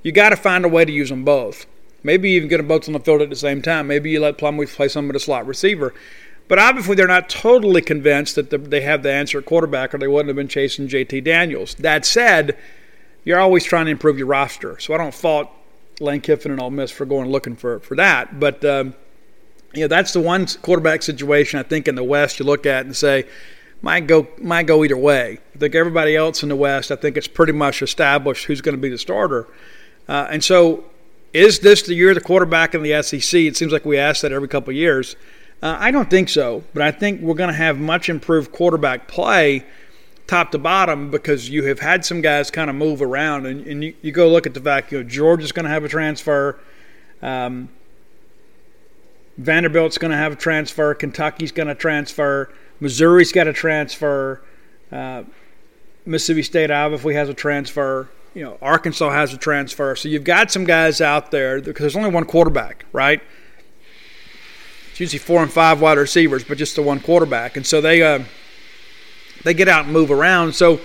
you 0.03 0.11
got 0.11 0.29
to 0.29 0.35
find 0.35 0.65
a 0.65 0.67
way 0.67 0.83
to 0.83 0.91
use 0.91 1.07
them 1.09 1.23
both. 1.23 1.65
Maybe 2.03 2.31
even 2.31 2.49
get 2.49 2.57
them 2.57 2.67
both 2.67 2.87
on 2.87 2.93
the 2.93 2.99
field 2.99 3.21
at 3.21 3.29
the 3.29 3.35
same 3.35 3.61
time. 3.61 3.87
Maybe 3.87 4.11
you 4.11 4.19
let 4.19 4.37
Plumlee 4.37 4.67
play 4.67 4.87
some 4.87 5.09
of 5.09 5.13
the 5.13 5.19
slot 5.19 5.47
receiver. 5.47 5.93
But 6.49 6.59
obviously, 6.59 6.95
they're 6.95 7.07
not 7.07 7.29
totally 7.29 7.81
convinced 7.81 8.35
that 8.35 8.49
the, 8.49 8.57
they 8.57 8.81
have 8.81 9.01
the 9.01 9.11
answer 9.11 9.39
at 9.39 9.45
quarterback, 9.45 9.93
or 9.93 9.97
they 9.97 10.07
wouldn't 10.07 10.27
have 10.27 10.35
been 10.35 10.49
chasing 10.49 10.87
JT 10.87 11.23
Daniels. 11.23 11.75
That 11.75 12.05
said, 12.05 12.57
you're 13.23 13.39
always 13.39 13.63
trying 13.63 13.85
to 13.85 13.91
improve 13.91 14.17
your 14.17 14.27
roster. 14.27 14.77
So 14.79 14.93
I 14.93 14.97
don't 14.97 15.13
fault 15.13 15.49
Lane 15.99 16.21
Kiffin 16.21 16.51
and 16.51 16.61
Ole 16.61 16.71
Miss 16.71 16.91
for 16.91 17.05
going 17.05 17.29
looking 17.29 17.55
for 17.55 17.79
for 17.79 17.95
that. 17.95 18.39
But 18.39 18.63
um, 18.65 18.93
you 19.73 19.81
know, 19.81 19.87
that's 19.87 20.13
the 20.13 20.19
one 20.19 20.45
quarterback 20.61 21.01
situation 21.01 21.59
I 21.59 21.63
think 21.63 21.87
in 21.87 21.95
the 21.95 22.03
West 22.03 22.39
you 22.39 22.45
look 22.45 22.65
at 22.65 22.85
and 22.85 22.95
say, 22.95 23.25
might 23.81 24.07
go 24.07 24.27
might 24.39 24.67
go 24.67 24.83
either 24.83 24.97
way. 24.97 25.39
I 25.55 25.57
think 25.57 25.75
everybody 25.75 26.15
else 26.15 26.43
in 26.43 26.49
the 26.49 26.55
West, 26.55 26.91
I 26.91 26.95
think 26.95 27.17
it's 27.17 27.27
pretty 27.27 27.53
much 27.53 27.81
established 27.81 28.45
who's 28.45 28.61
going 28.61 28.75
to 28.75 28.81
be 28.81 28.89
the 28.89 28.97
starter. 28.97 29.47
Uh, 30.07 30.27
and 30.29 30.43
so, 30.43 30.83
is 31.33 31.59
this 31.59 31.81
the 31.81 31.95
year 31.95 32.13
the 32.13 32.21
quarterback 32.21 32.75
in 32.75 32.83
the 32.83 33.01
SEC? 33.01 33.39
It 33.41 33.57
seems 33.57 33.71
like 33.71 33.85
we 33.85 33.97
ask 33.97 34.21
that 34.21 34.31
every 34.31 34.47
couple 34.47 34.69
of 34.71 34.75
years. 34.77 35.15
Uh, 35.61 35.77
I 35.79 35.91
don't 35.91 36.09
think 36.09 36.29
so, 36.29 36.63
but 36.73 36.83
I 36.83 36.91
think 36.91 37.21
we're 37.21 37.35
going 37.35 37.49
to 37.49 37.55
have 37.55 37.79
much 37.79 38.09
improved 38.09 38.51
quarterback 38.51 39.07
play 39.07 39.65
top 40.27 40.51
to 40.51 40.57
bottom 40.57 41.09
because 41.09 41.49
you 41.49 41.63
have 41.65 41.79
had 41.79 42.05
some 42.05 42.21
guys 42.21 42.51
kind 42.51 42.69
of 42.69 42.75
move 42.75 43.01
around. 43.01 43.45
And, 43.45 43.65
and 43.65 43.83
you, 43.83 43.95
you, 44.01 44.11
go 44.11 44.29
look 44.29 44.45
at 44.45 44.53
the 44.53 44.61
fact, 44.61 44.91
you 44.91 44.99
know, 44.99 45.03
Georgia's 45.09 45.51
going 45.51 45.63
to 45.63 45.69
have 45.69 45.83
a 45.83 45.87
transfer. 45.89 46.59
Um, 47.21 47.69
Vanderbilt's 49.37 49.97
going 49.97 50.11
to 50.11 50.17
have 50.17 50.33
a 50.33 50.35
transfer. 50.35 50.93
Kentucky's 50.93 51.51
going 51.51 51.67
to 51.67 51.75
transfer. 51.75 52.53
Missouri's 52.79 53.31
got 53.31 53.47
a 53.47 53.53
transfer. 53.53 54.41
Uh, 54.91 55.23
Mississippi 56.05 56.43
State 56.43 56.71
obviously 56.71 57.15
has 57.15 57.29
a 57.29 57.33
transfer. 57.33 58.09
You 58.33 58.43
know, 58.43 58.57
Arkansas 58.61 59.11
has 59.11 59.33
a 59.33 59.37
transfer. 59.37 59.95
So 59.95 60.09
you've 60.09 60.23
got 60.23 60.51
some 60.51 60.63
guys 60.63 61.01
out 61.01 61.29
there 61.29 61.61
because 61.61 61.81
there's 61.81 61.95
only 61.95 62.09
one 62.09 62.25
quarterback, 62.25 62.85
right? 62.91 63.21
It's 64.89 64.99
usually 64.99 65.19
four 65.19 65.41
and 65.41 65.51
five 65.51 65.81
wide 65.81 65.97
receivers, 65.97 66.43
but 66.43 66.57
just 66.57 66.75
the 66.75 66.81
one 66.81 66.99
quarterback. 66.99 67.57
And 67.57 67.65
so 67.65 67.79
they 67.81 68.01
uh, 68.01 68.23
they 69.43 69.53
get 69.53 69.67
out 69.67 69.85
and 69.85 69.93
move 69.93 70.11
around. 70.11 70.53
So 70.53 70.79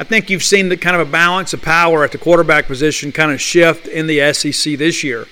I 0.00 0.04
think 0.04 0.30
you've 0.30 0.42
seen 0.42 0.68
the 0.68 0.76
kind 0.76 0.96
of 0.96 1.06
a 1.06 1.10
balance 1.10 1.52
of 1.52 1.62
power 1.62 2.02
at 2.02 2.12
the 2.12 2.18
quarterback 2.18 2.66
position 2.66 3.12
kind 3.12 3.30
of 3.30 3.40
shift 3.40 3.86
in 3.86 4.06
the 4.08 4.32
SEC 4.32 4.76
this 4.76 5.04
year. 5.04 5.26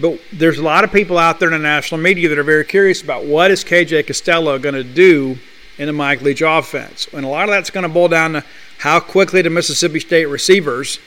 But 0.00 0.20
there's 0.32 0.58
a 0.58 0.62
lot 0.62 0.84
of 0.84 0.92
people 0.92 1.18
out 1.18 1.40
there 1.40 1.48
in 1.48 1.52
the 1.52 1.58
national 1.58 2.00
media 2.00 2.28
that 2.28 2.38
are 2.38 2.44
very 2.44 2.64
curious 2.64 3.02
about 3.02 3.24
what 3.24 3.50
is 3.50 3.64
KJ 3.64 4.06
Costello 4.06 4.58
going 4.58 4.74
to 4.74 4.84
do 4.84 5.38
in 5.78 5.86
the 5.86 5.92
Mike 5.92 6.22
Leach 6.22 6.42
offense. 6.42 7.08
And 7.12 7.24
a 7.24 7.28
lot 7.28 7.44
of 7.44 7.50
that's 7.50 7.70
going 7.70 7.82
to 7.82 7.88
boil 7.88 8.08
down 8.08 8.34
to 8.34 8.44
how 8.78 9.00
quickly 9.00 9.42
the 9.42 9.50
Mississippi 9.50 10.00
State 10.00 10.26
receivers 10.26 10.98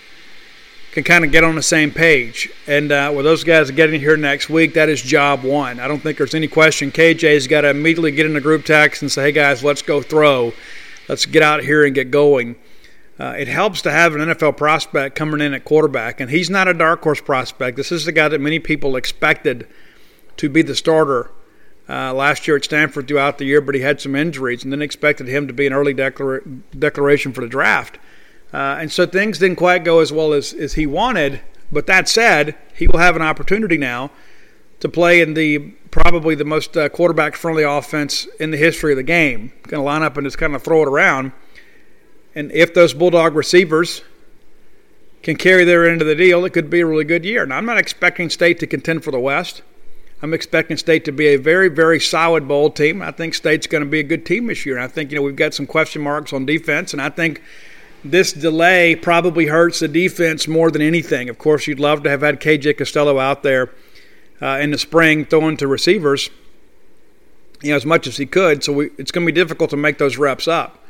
can 0.91 1.03
kind 1.03 1.23
of 1.23 1.31
get 1.31 1.43
on 1.43 1.55
the 1.55 1.61
same 1.61 1.91
page. 1.91 2.49
And 2.65 2.91
uh, 2.91 3.13
with 3.15 3.23
those 3.23 3.43
guys 3.43 3.69
getting 3.71 3.99
here 3.99 4.17
next 4.17 4.49
week, 4.49 4.73
that 4.73 4.89
is 4.89 5.01
job 5.01 5.43
one. 5.43 5.79
I 5.79 5.87
don't 5.87 5.99
think 5.99 6.17
there's 6.17 6.33
any 6.33 6.47
question. 6.47 6.91
KJ's 6.91 7.47
got 7.47 7.61
to 7.61 7.69
immediately 7.69 8.11
get 8.11 8.25
in 8.25 8.33
the 8.33 8.41
group 8.41 8.65
text 8.65 9.01
and 9.01 9.11
say, 9.11 9.23
hey, 9.23 9.31
guys, 9.31 9.63
let's 9.63 9.81
go 9.81 10.01
throw. 10.01 10.53
Let's 11.07 11.25
get 11.25 11.43
out 11.43 11.63
here 11.63 11.85
and 11.85 11.93
get 11.93 12.11
going. 12.11 12.55
Uh, 13.19 13.35
it 13.37 13.47
helps 13.47 13.81
to 13.83 13.91
have 13.91 14.15
an 14.15 14.21
NFL 14.21 14.57
prospect 14.57 15.15
coming 15.15 15.41
in 15.41 15.53
at 15.53 15.65
quarterback, 15.65 16.19
and 16.19 16.29
he's 16.29 16.49
not 16.49 16.67
a 16.67 16.73
dark 16.73 17.01
horse 17.01 17.21
prospect. 17.21 17.75
This 17.75 17.91
is 17.91 18.05
the 18.05 18.11
guy 18.11 18.27
that 18.27 18.41
many 18.41 18.59
people 18.59 18.95
expected 18.95 19.67
to 20.37 20.49
be 20.49 20.61
the 20.61 20.75
starter 20.75 21.31
uh, 21.89 22.13
last 22.13 22.47
year 22.47 22.57
at 22.57 22.65
Stanford 22.65 23.07
throughout 23.07 23.37
the 23.37 23.45
year, 23.45 23.61
but 23.61 23.75
he 23.75 23.81
had 23.81 24.01
some 24.01 24.15
injuries, 24.15 24.63
and 24.63 24.73
then 24.73 24.81
expected 24.81 25.27
him 25.27 25.47
to 25.47 25.53
be 25.53 25.67
an 25.67 25.73
early 25.73 25.93
declara- 25.93 26.61
declaration 26.77 27.33
for 27.33 27.41
the 27.41 27.47
draft. 27.47 27.97
Uh, 28.53 28.77
and 28.79 28.91
so 28.91 29.05
things 29.05 29.39
didn't 29.39 29.57
quite 29.57 29.83
go 29.83 29.99
as 29.99 30.11
well 30.11 30.33
as, 30.33 30.53
as 30.53 30.73
he 30.73 30.85
wanted. 30.85 31.41
But 31.71 31.87
that 31.87 32.07
said, 32.07 32.55
he 32.73 32.87
will 32.87 32.99
have 32.99 33.15
an 33.15 33.21
opportunity 33.21 33.77
now 33.77 34.11
to 34.79 34.89
play 34.89 35.21
in 35.21 35.33
the 35.33 35.59
probably 35.91 36.35
the 36.35 36.45
most 36.45 36.77
uh, 36.77 36.87
quarterback 36.89 37.35
friendly 37.35 37.63
offense 37.63 38.27
in 38.39 38.51
the 38.51 38.57
history 38.57 38.93
of 38.93 38.97
the 38.97 39.03
game. 39.03 39.51
Going 39.63 39.81
to 39.81 39.85
line 39.85 40.03
up 40.03 40.17
and 40.17 40.25
just 40.25 40.37
kind 40.37 40.55
of 40.55 40.63
throw 40.63 40.83
it 40.83 40.87
around. 40.87 41.31
And 42.35 42.51
if 42.51 42.73
those 42.73 42.93
Bulldog 42.93 43.35
receivers 43.35 44.03
can 45.23 45.35
carry 45.35 45.65
their 45.65 45.89
end 45.89 46.01
of 46.01 46.07
the 46.07 46.15
deal, 46.15 46.45
it 46.45 46.53
could 46.53 46.69
be 46.69 46.81
a 46.81 46.85
really 46.85 47.03
good 47.03 47.25
year. 47.25 47.45
Now, 47.45 47.57
I'm 47.57 47.65
not 47.65 47.77
expecting 47.77 48.29
State 48.29 48.59
to 48.59 48.67
contend 48.67 49.03
for 49.03 49.11
the 49.11 49.19
West. 49.19 49.61
I'm 50.21 50.33
expecting 50.33 50.77
State 50.77 51.05
to 51.05 51.11
be 51.11 51.27
a 51.27 51.37
very, 51.37 51.69
very 51.69 51.99
solid 51.99 52.47
bowl 52.47 52.71
team. 52.71 53.01
I 53.01 53.11
think 53.11 53.35
State's 53.35 53.67
going 53.67 53.83
to 53.83 53.89
be 53.89 53.99
a 53.99 54.03
good 54.03 54.25
team 54.25 54.47
this 54.47 54.65
year. 54.65 54.75
And 54.75 54.83
I 54.83 54.87
think, 54.87 55.11
you 55.11 55.17
know, 55.17 55.21
we've 55.21 55.35
got 55.35 55.53
some 55.53 55.67
question 55.67 56.01
marks 56.01 56.33
on 56.33 56.45
defense, 56.45 56.93
and 56.93 57.01
I 57.01 57.09
think 57.09 57.41
this 58.03 58.33
delay 58.33 58.95
probably 58.95 59.45
hurts 59.45 59.79
the 59.79 59.87
defense 59.87 60.47
more 60.47 60.71
than 60.71 60.81
anything. 60.81 61.29
Of 61.29 61.37
course, 61.37 61.67
you'd 61.67 61.79
love 61.79 62.03
to 62.03 62.09
have 62.09 62.21
had 62.21 62.39
KJ 62.39 62.77
Costello 62.77 63.19
out 63.19 63.43
there 63.43 63.71
uh, 64.41 64.57
in 64.59 64.71
the 64.71 64.77
spring 64.77 65.25
throwing 65.25 65.57
to 65.57 65.67
receivers, 65.67 66.29
you 67.61 67.71
know, 67.71 67.75
as 67.75 67.85
much 67.85 68.07
as 68.07 68.17
he 68.17 68.25
could. 68.25 68.63
So 68.63 68.73
we, 68.73 68.85
it's 68.97 69.11
going 69.11 69.25
to 69.25 69.31
be 69.31 69.35
difficult 69.39 69.69
to 69.71 69.77
make 69.77 69.99
those 69.99 70.17
reps 70.17 70.47
up. 70.47 70.83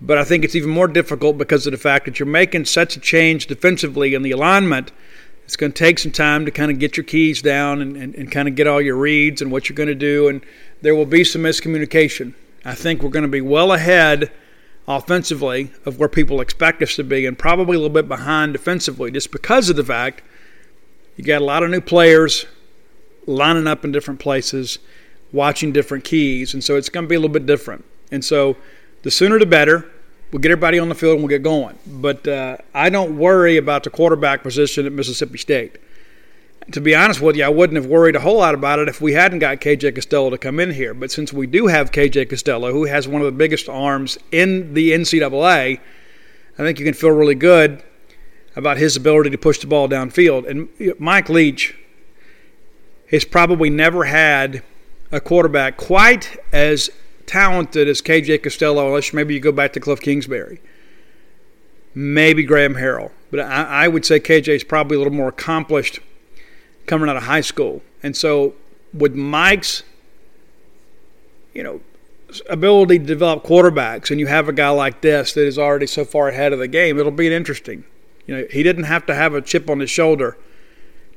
But 0.00 0.18
I 0.18 0.24
think 0.24 0.44
it's 0.44 0.54
even 0.54 0.70
more 0.70 0.88
difficult 0.88 1.38
because 1.38 1.66
of 1.66 1.72
the 1.72 1.78
fact 1.78 2.04
that 2.04 2.18
you're 2.18 2.26
making 2.26 2.66
such 2.66 2.96
a 2.96 3.00
change 3.00 3.46
defensively 3.46 4.14
in 4.14 4.22
the 4.22 4.30
alignment. 4.30 4.92
It's 5.46 5.56
going 5.56 5.70
to 5.70 5.78
take 5.78 6.00
some 6.00 6.10
time 6.10 6.44
to 6.44 6.50
kind 6.50 6.72
of 6.72 6.80
get 6.80 6.96
your 6.96 7.04
keys 7.04 7.40
down 7.40 7.80
and, 7.80 7.96
and, 7.96 8.14
and 8.16 8.32
kind 8.32 8.48
of 8.48 8.56
get 8.56 8.66
all 8.66 8.82
your 8.82 8.96
reads 8.96 9.40
and 9.40 9.52
what 9.52 9.68
you're 9.68 9.76
going 9.76 9.88
to 9.88 9.94
do. 9.94 10.26
And 10.26 10.42
there 10.82 10.94
will 10.94 11.06
be 11.06 11.22
some 11.22 11.42
miscommunication. 11.42 12.34
I 12.64 12.74
think 12.74 13.00
we're 13.00 13.10
going 13.10 13.22
to 13.22 13.28
be 13.28 13.40
well 13.40 13.72
ahead 13.72 14.32
offensively 14.88 15.70
of 15.84 16.00
where 16.00 16.08
people 16.08 16.40
expect 16.40 16.82
us 16.82 16.96
to 16.96 17.04
be 17.04 17.26
and 17.26 17.38
probably 17.38 17.76
a 17.76 17.78
little 17.78 17.94
bit 17.94 18.08
behind 18.08 18.54
defensively 18.54 19.12
just 19.12 19.30
because 19.30 19.70
of 19.70 19.76
the 19.76 19.84
fact 19.84 20.22
you 21.16 21.22
got 21.22 21.40
a 21.40 21.44
lot 21.44 21.62
of 21.62 21.70
new 21.70 21.80
players 21.80 22.44
lining 23.26 23.68
up 23.68 23.84
in 23.84 23.92
different 23.92 24.18
places, 24.18 24.80
watching 25.32 25.72
different 25.72 26.02
keys. 26.02 26.54
And 26.54 26.62
so 26.62 26.76
it's 26.76 26.88
going 26.88 27.04
to 27.04 27.08
be 27.08 27.14
a 27.14 27.20
little 27.20 27.32
bit 27.32 27.46
different. 27.46 27.84
And 28.10 28.24
so 28.24 28.56
the 29.02 29.12
sooner 29.12 29.38
the 29.38 29.46
better. 29.46 29.88
We'll 30.32 30.40
get 30.40 30.50
everybody 30.50 30.78
on 30.78 30.88
the 30.88 30.94
field 30.94 31.14
and 31.14 31.22
we'll 31.22 31.28
get 31.28 31.42
going. 31.42 31.78
But 31.86 32.26
uh, 32.26 32.56
I 32.74 32.90
don't 32.90 33.16
worry 33.16 33.56
about 33.56 33.84
the 33.84 33.90
quarterback 33.90 34.42
position 34.42 34.84
at 34.84 34.92
Mississippi 34.92 35.38
State. 35.38 35.78
To 36.72 36.80
be 36.80 36.96
honest 36.96 37.20
with 37.20 37.36
you, 37.36 37.44
I 37.44 37.48
wouldn't 37.48 37.76
have 37.76 37.86
worried 37.86 38.16
a 38.16 38.20
whole 38.20 38.38
lot 38.38 38.52
about 38.52 38.80
it 38.80 38.88
if 38.88 39.00
we 39.00 39.12
hadn't 39.12 39.38
got 39.38 39.60
KJ 39.60 39.94
Costello 39.94 40.30
to 40.30 40.38
come 40.38 40.58
in 40.58 40.72
here. 40.72 40.94
But 40.94 41.12
since 41.12 41.32
we 41.32 41.46
do 41.46 41.68
have 41.68 41.92
KJ 41.92 42.28
Costello, 42.28 42.72
who 42.72 42.86
has 42.86 43.06
one 43.06 43.22
of 43.22 43.26
the 43.26 43.38
biggest 43.38 43.68
arms 43.68 44.18
in 44.32 44.74
the 44.74 44.90
NCAA, 44.90 45.78
I 46.58 46.62
think 46.62 46.80
you 46.80 46.84
can 46.84 46.94
feel 46.94 47.10
really 47.10 47.36
good 47.36 47.84
about 48.56 48.78
his 48.78 48.96
ability 48.96 49.30
to 49.30 49.38
push 49.38 49.58
the 49.60 49.68
ball 49.68 49.88
downfield. 49.88 50.48
And 50.48 50.68
Mike 50.98 51.28
Leach 51.28 51.76
has 53.12 53.24
probably 53.24 53.70
never 53.70 54.04
had 54.04 54.64
a 55.12 55.20
quarterback 55.20 55.76
quite 55.76 56.36
as 56.52 56.90
talented 57.26 57.88
as 57.88 58.00
KJ 58.00 58.42
Costello, 58.42 58.86
unless 58.88 59.12
maybe 59.12 59.34
you 59.34 59.40
go 59.40 59.52
back 59.52 59.72
to 59.74 59.80
Kliff 59.80 60.00
Kingsbury. 60.00 60.60
Maybe 61.94 62.42
Graham 62.42 62.74
Harrell. 62.74 63.10
But 63.30 63.40
I, 63.40 63.84
I 63.84 63.88
would 63.88 64.04
say 64.04 64.20
KJ 64.20 64.48
is 64.48 64.64
probably 64.64 64.96
a 64.96 64.98
little 64.98 65.12
more 65.12 65.28
accomplished 65.28 66.00
coming 66.86 67.08
out 67.08 67.16
of 67.16 67.24
high 67.24 67.40
school. 67.40 67.82
And 68.02 68.16
so 68.16 68.54
with 68.92 69.14
Mike's, 69.14 69.82
you 71.52 71.62
know, 71.62 71.80
ability 72.48 72.98
to 72.98 73.04
develop 73.04 73.44
quarterbacks, 73.44 74.10
and 74.10 74.20
you 74.20 74.26
have 74.26 74.48
a 74.48 74.52
guy 74.52 74.68
like 74.68 75.00
this 75.00 75.32
that 75.34 75.46
is 75.46 75.58
already 75.58 75.86
so 75.86 76.04
far 76.04 76.28
ahead 76.28 76.52
of 76.52 76.58
the 76.58 76.68
game, 76.68 76.98
it'll 76.98 77.12
be 77.12 77.32
interesting. 77.32 77.84
You 78.26 78.36
know, 78.36 78.46
he 78.50 78.62
didn't 78.62 78.84
have 78.84 79.06
to 79.06 79.14
have 79.14 79.34
a 79.34 79.40
chip 79.40 79.70
on 79.70 79.80
his 79.80 79.90
shoulder 79.90 80.36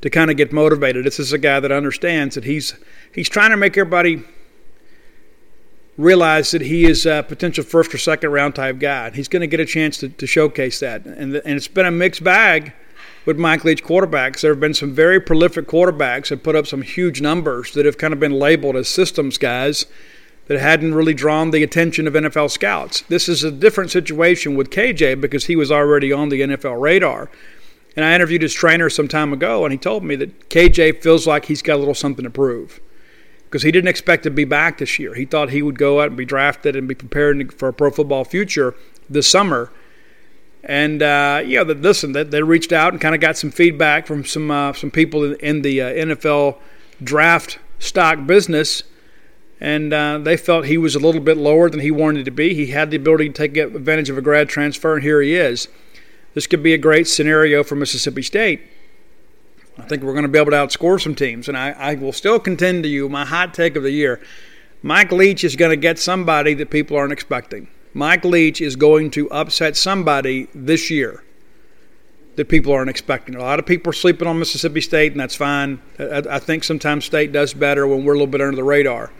to 0.02 0.10
kind 0.10 0.32
of 0.32 0.38
get 0.38 0.54
motivated. 0.54 1.06
This 1.06 1.20
is 1.20 1.34
a 1.34 1.38
guy 1.38 1.60
that 1.60 1.72
understands 1.72 2.36
that 2.36 2.46
he's 2.46 2.76
he's 3.14 3.28
trying 3.28 3.50
to 3.50 3.58
make 3.58 3.78
everybody 3.78 4.24
realize 6.00 6.52
that 6.52 6.62
he 6.62 6.86
is 6.86 7.06
a 7.06 7.26
potential 7.28 7.64
first 7.64 7.94
or 7.94 7.98
second 7.98 8.32
round 8.32 8.56
type 8.56 8.80
guy. 8.80 9.12
He's 9.12 9.28
going 9.28 9.42
to 9.42 9.48
get 9.48 9.60
a 9.60 9.66
chance 9.66 9.98
to, 9.98 10.08
to 10.08 10.26
showcase 10.26 10.80
that. 10.80 11.06
And, 11.06 11.36
and 11.36 11.58
it's 11.58 11.68
been 11.68 11.86
a 11.86 11.92
mixed 11.92 12.24
bag 12.24 12.72
with 13.26 13.38
Mike 13.38 13.66
Leach 13.66 13.84
quarterbacks. 13.84 14.40
There 14.40 14.52
have 14.52 14.62
been 14.62 14.74
some 14.74 14.94
very 14.94 15.20
prolific 15.20 15.68
quarterbacks 15.68 16.30
that 16.30 16.42
put 16.42 16.56
up 16.56 16.68
some 16.68 16.84
huge 16.84 17.20
numbers 17.20 17.74
that 17.74 17.86
have 17.86 17.98
kind 17.98 18.14
of 18.14 18.20
been 18.20 18.32
labeled 18.32 18.78
as 18.78 18.88
systems 18.88 19.38
guys 19.38 19.86
that 20.48 20.58
hadn't 20.58 20.96
really 20.96 21.14
drawn 21.14 21.52
the 21.52 21.64
attention 21.64 22.08
of 22.08 22.14
NFL 22.14 22.50
scouts. 22.50 23.02
This 23.02 23.28
is 23.28 23.44
a 23.44 23.52
different 23.52 23.92
situation 23.92 24.56
with 24.56 24.70
KJ 24.70 25.20
because 25.20 25.46
he 25.46 25.58
was 25.58 25.70
already 25.70 26.14
on 26.14 26.30
the 26.30 26.42
NFL 26.42 26.80
radar. 26.80 27.30
And 27.98 28.06
I 28.06 28.16
interviewed 28.16 28.42
his 28.42 28.54
trainer 28.54 28.90
some 28.90 29.10
time 29.10 29.34
ago, 29.34 29.66
and 29.66 29.74
he 29.74 29.78
told 29.78 30.06
me 30.06 30.16
that 30.16 30.50
KJ 30.50 31.04
feels 31.04 31.28
like 31.28 31.46
he's 31.46 31.62
got 31.62 31.76
a 31.76 31.78
little 31.78 31.94
something 31.94 32.24
to 32.24 32.30
prove 32.30 32.80
because 33.50 33.64
he 33.64 33.72
didn't 33.72 33.88
expect 33.88 34.22
to 34.24 34.30
be 34.30 34.46
back 34.46 34.78
this 34.78 35.00
year. 35.00 35.16
He 35.16 35.26
thought 35.26 35.50
he 35.50 35.64
would 35.64 35.80
go 35.80 36.02
out 36.02 36.10
and 36.10 36.18
be 36.18 36.26
drafted 36.26 36.76
and 36.76 36.88
be 36.88 36.94
prepared 36.94 37.52
for 37.52 37.70
a 37.70 37.74
pro 37.74 37.90
football 37.90 38.24
future 38.24 38.76
this 39.10 39.28
summer. 39.28 39.72
And 40.64 41.02
uh, 41.02 41.42
yeah, 41.44 41.64
listen, 41.64 42.12
they, 42.12 42.24
they 42.24 42.44
reached 42.44 42.72
out 42.72 42.94
and 42.94 43.02
kind 43.02 43.16
of 43.16 43.22
got 43.22 43.38
some 43.38 43.50
feedback 43.50 44.06
from 44.06 44.24
some 44.24 44.52
uh, 44.52 44.74
some 44.74 44.92
people 44.92 45.24
in, 45.24 45.36
in 45.40 45.62
the 45.64 45.82
uh, 45.82 45.90
NFL 45.90 46.58
draft 47.04 47.58
stock 47.80 48.28
business, 48.28 48.84
and 49.60 49.94
uh, 49.94 50.20
they 50.20 50.38
felt 50.38 50.66
he 50.66 50.78
was 50.78 50.94
a 50.94 51.00
little 51.00 51.22
bit 51.22 51.38
lower 51.38 51.72
than 51.72 51.80
he 51.80 51.90
wanted 51.90 52.26
to 52.26 52.32
be. 52.32 52.54
He 52.54 52.68
had 52.68 52.92
the 52.92 52.98
ability 52.98 53.30
to 53.30 53.34
take 53.34 53.58
advantage 53.58 54.12
of 54.12 54.18
a 54.18 54.22
grad 54.22 54.48
transfer, 54.48 54.94
and 54.94 55.02
here 55.02 55.22
he 55.22 55.36
is. 55.36 55.70
This 56.36 56.46
could 56.46 56.62
be 56.62 56.74
a 56.76 56.78
great 56.78 57.08
scenario 57.08 57.64
for 57.64 57.76
Mississippi 57.76 58.22
State. 58.22 58.62
I 59.82 59.88
think 59.88 60.04
we're 60.04 60.14
going 60.14 60.24
to 60.24 60.30
be 60.30 60.40
able 60.40 60.52
to 60.52 60.58
outscore 60.58 61.02
some 61.02 61.16
teams. 61.16 61.48
And 61.48 61.58
I, 61.58 61.72
I 61.72 61.96
will 61.96 62.14
still 62.14 62.40
contend 62.40 62.84
to 62.84 62.90
you 62.90 63.10
my 63.10 63.26
hot 63.26 63.54
take 63.54 63.76
of 63.76 63.84
the 63.84 63.92
year 63.92 64.22
Mike 64.82 65.12
Leach 65.12 65.44
is 65.44 65.56
going 65.56 65.72
to 65.72 65.78
get 65.78 66.00
somebody 66.00 66.54
that 66.54 66.70
people 66.70 66.96
aren't 66.96 67.12
expecting. 67.12 67.68
Mike 67.94 68.24
Leach 68.24 68.62
is 68.62 68.76
going 68.76 69.12
to 69.12 69.30
upset 69.30 69.76
somebody 69.76 70.48
this 70.56 70.90
year 70.90 71.24
that 72.38 72.48
people 72.48 72.72
aren't 72.72 72.90
expecting. 72.90 73.36
A 73.36 73.40
lot 73.40 73.60
of 73.60 73.66
people 73.66 73.90
are 73.90 73.94
sleeping 73.94 74.28
on 74.28 74.40
Mississippi 74.40 74.80
State, 74.80 75.12
and 75.12 75.20
that's 75.20 75.36
fine. 75.36 75.82
I, 76.00 76.24
I 76.30 76.40
think 76.40 76.64
sometimes 76.64 77.04
State 77.04 77.34
does 77.34 77.54
better 77.54 77.86
when 77.88 78.06
we're 78.06 78.14
a 78.14 78.16
little 78.16 78.28
bit 78.28 78.40
under 78.40 78.56
the 78.56 78.64
radar. 78.64 79.12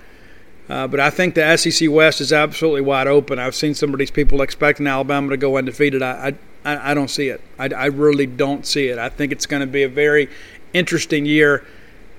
Uh, 0.70 0.88
but 0.88 1.00
I 1.00 1.10
think 1.10 1.36
the 1.36 1.58
SEC 1.58 1.90
West 1.90 2.22
is 2.22 2.32
absolutely 2.32 2.82
wide 2.82 3.08
open. 3.08 3.40
I've 3.40 3.56
seen 3.56 3.74
some 3.74 3.92
of 3.92 4.00
these 4.00 4.12
people 4.12 4.42
expecting 4.42 4.88
Alabama 4.88 5.32
to 5.32 5.38
go 5.38 5.58
undefeated. 5.58 6.02
I, 6.02 6.28
I, 6.28 6.36
I 6.66 6.94
don't 6.94 7.10
see 7.10 7.30
it. 7.30 7.42
I, 7.58 7.70
I 7.70 7.86
really 7.86 8.26
don't 8.26 8.66
see 8.66 8.88
it. 8.88 8.98
I 8.98 9.10
think 9.10 9.32
it's 9.32 9.46
going 9.46 9.62
to 9.62 9.68
be 9.68 9.84
a 9.84 9.90
very 9.90 10.30
interesting 10.74 11.26
year 11.26 11.66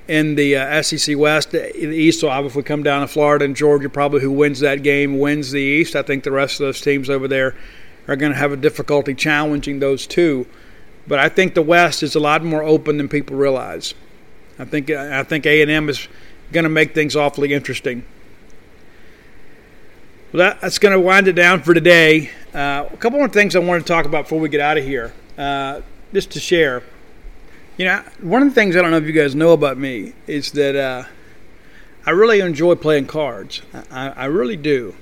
in 0.09 0.35
the 0.35 0.57
uh, 0.57 0.83
SEC 0.83 1.17
West. 1.17 1.53
The 1.53 1.77
East 1.77 2.23
will 2.23 2.31
obviously 2.31 2.63
come 2.63 2.83
down 2.83 3.03
to 3.03 3.09
Florida 3.09 3.45
and 3.45 3.55
Georgia, 3.55 3.89
probably 3.89 4.21
who 4.21 4.33
wins 4.33 4.61
that 4.61 4.83
game 4.83 5.19
wins 5.19 5.51
the 5.53 5.61
East. 5.61 5.95
I 5.95 6.03
think 6.03 6.25
the 6.25 6.33
rest 6.33 6.55
of 6.55 6.67
those 6.67 6.81
teams 6.81 7.09
over 7.09 7.29
there 7.29 7.55
are 8.09 8.17
going 8.17 8.33
to 8.33 8.39
have 8.39 8.53
a 8.53 8.57
difficulty 8.57 9.15
challenging 9.15 9.79
those 9.79 10.07
two. 10.07 10.47
But 11.07 11.19
I 11.19 11.29
think 11.29 11.55
the 11.55 11.63
West 11.63 12.03
is 12.03 12.15
a 12.15 12.21
lot 12.21 12.43
more 12.43 12.63
open 12.63 12.97
than 12.97 13.09
people 13.09 13.37
realize. 13.37 13.95
I 14.59 14.65
think 14.65 14.91
I 14.91 15.23
think 15.23 15.47
A 15.47 15.63
and 15.63 15.71
M 15.71 15.89
is 15.89 16.09
going 16.53 16.65
to 16.65 16.71
make 16.71 16.95
things 16.95 17.17
awfully 17.17 17.53
interesting. 17.53 18.05
Well, 20.33 20.49
that, 20.49 20.61
that's 20.61 20.79
going 20.79 20.93
to 20.93 21.01
wind 21.01 21.27
it 21.27 21.33
down 21.33 21.61
for 21.65 21.75
today. 21.75 22.31
Uh, 22.55 22.87
a 22.89 22.97
couple 22.99 23.19
more 23.19 23.29
things 23.29 23.57
I 23.57 23.59
want 23.59 23.85
to 23.85 23.93
talk 23.93 24.07
about 24.07 24.27
before 24.27 24.39
we 24.39 24.49
get 24.49 24.61
out 24.61 24.79
of 24.79 24.85
here, 24.85 25.13
uh, 25.37 25.81
just 26.13 26.31
to 26.33 26.41
share. 26.41 26.85
You 27.77 27.87
know, 27.87 28.05
one 28.21 28.41
of 28.43 28.49
the 28.49 28.55
things 28.55 28.77
I 28.77 28.83
don't 28.83 28.93
know 28.93 28.99
if 28.99 29.07
you 29.07 29.13
guys 29.13 29.35
know 29.35 29.51
about 29.51 29.77
me 29.77 30.13
is 30.29 30.53
that 30.53 30.77
uh, 30.77 31.05
I 32.07 32.11
really 32.13 32.39
enjoy 32.39 32.77
playing 32.77 33.09
cards. 33.09 33.63
I, 33.91 34.11
I, 34.11 34.25
really 34.27 34.57
do. 34.57 34.95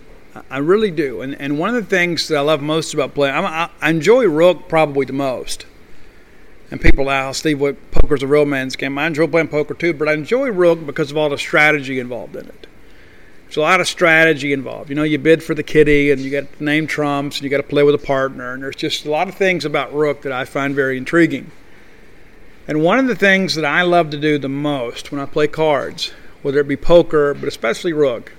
I 0.49 0.59
really 0.59 0.91
do. 0.91 1.21
And, 1.21 1.39
and 1.39 1.59
one 1.59 1.75
of 1.75 1.85
the 1.85 1.91
things 1.91 2.29
that 2.29 2.39
I 2.39 2.41
love 2.41 2.63
most 2.63 2.95
about 2.95 3.15
playing, 3.15 3.35
I, 3.35 3.69
I 3.83 3.91
enjoy 3.91 4.25
Rook 4.25 4.67
probably 4.67 5.05
the 5.05 5.13
most. 5.13 5.67
And 6.71 6.81
people 6.81 7.11
ask, 7.11 7.41
Steve, 7.41 7.61
what 7.61 7.91
poker's 7.91 8.23
a 8.23 8.27
real 8.27 8.47
man's 8.47 8.77
game? 8.77 8.97
I 8.97 9.07
enjoy 9.07 9.27
playing 9.27 9.49
poker 9.49 9.75
too, 9.75 9.93
but 9.93 10.09
I 10.09 10.15
enjoy 10.15 10.49
Rook 10.49 10.87
because 10.87 11.11
of 11.11 11.19
all 11.19 11.29
the 11.29 11.37
strategy 11.37 11.99
involved 11.99 12.35
in 12.35 12.47
it. 12.47 12.68
There's 13.49 13.57
a 13.57 13.61
lot 13.63 13.81
of 13.81 13.89
strategy 13.89 14.53
involved. 14.53 14.91
You 14.91 14.95
know, 14.95 15.05
you 15.05 15.17
bid 15.17 15.43
for 15.43 15.55
the 15.55 15.63
kitty 15.63 16.11
and 16.11 16.21
you 16.21 16.31
got 16.31 16.53
to 16.53 16.63
name 16.63 16.87
trumps 16.87 17.39
and 17.39 17.45
you 17.45 17.49
got 17.49 17.57
to 17.57 17.63
play 17.63 17.83
with 17.83 17.95
a 17.95 18.07
partner. 18.07 18.53
And 18.53 18.63
there's 18.63 18.77
just 18.77 19.07
a 19.07 19.11
lot 19.11 19.27
of 19.27 19.37
things 19.37 19.65
about 19.65 19.95
Rook 19.95 20.21
that 20.21 20.33
I 20.33 20.45
find 20.45 20.75
very 20.75 20.99
intriguing. 20.99 21.51
And 22.67 22.83
one 22.83 22.99
of 22.99 23.07
the 23.07 23.17
things 23.17 23.55
that 23.55 23.65
I 23.65 23.81
love 23.81 24.11
to 24.11 24.19
do 24.19 24.37
the 24.37 24.51
most 24.51 25.11
when 25.11 25.19
I 25.19 25.25
play 25.25 25.49
cards, 25.49 26.13
whether 26.43 26.61
it 26.61 26.69
be 26.69 26.77
poker, 26.77 27.33
but 27.33 27.49
especially 27.49 27.95
Rook, 27.95 28.33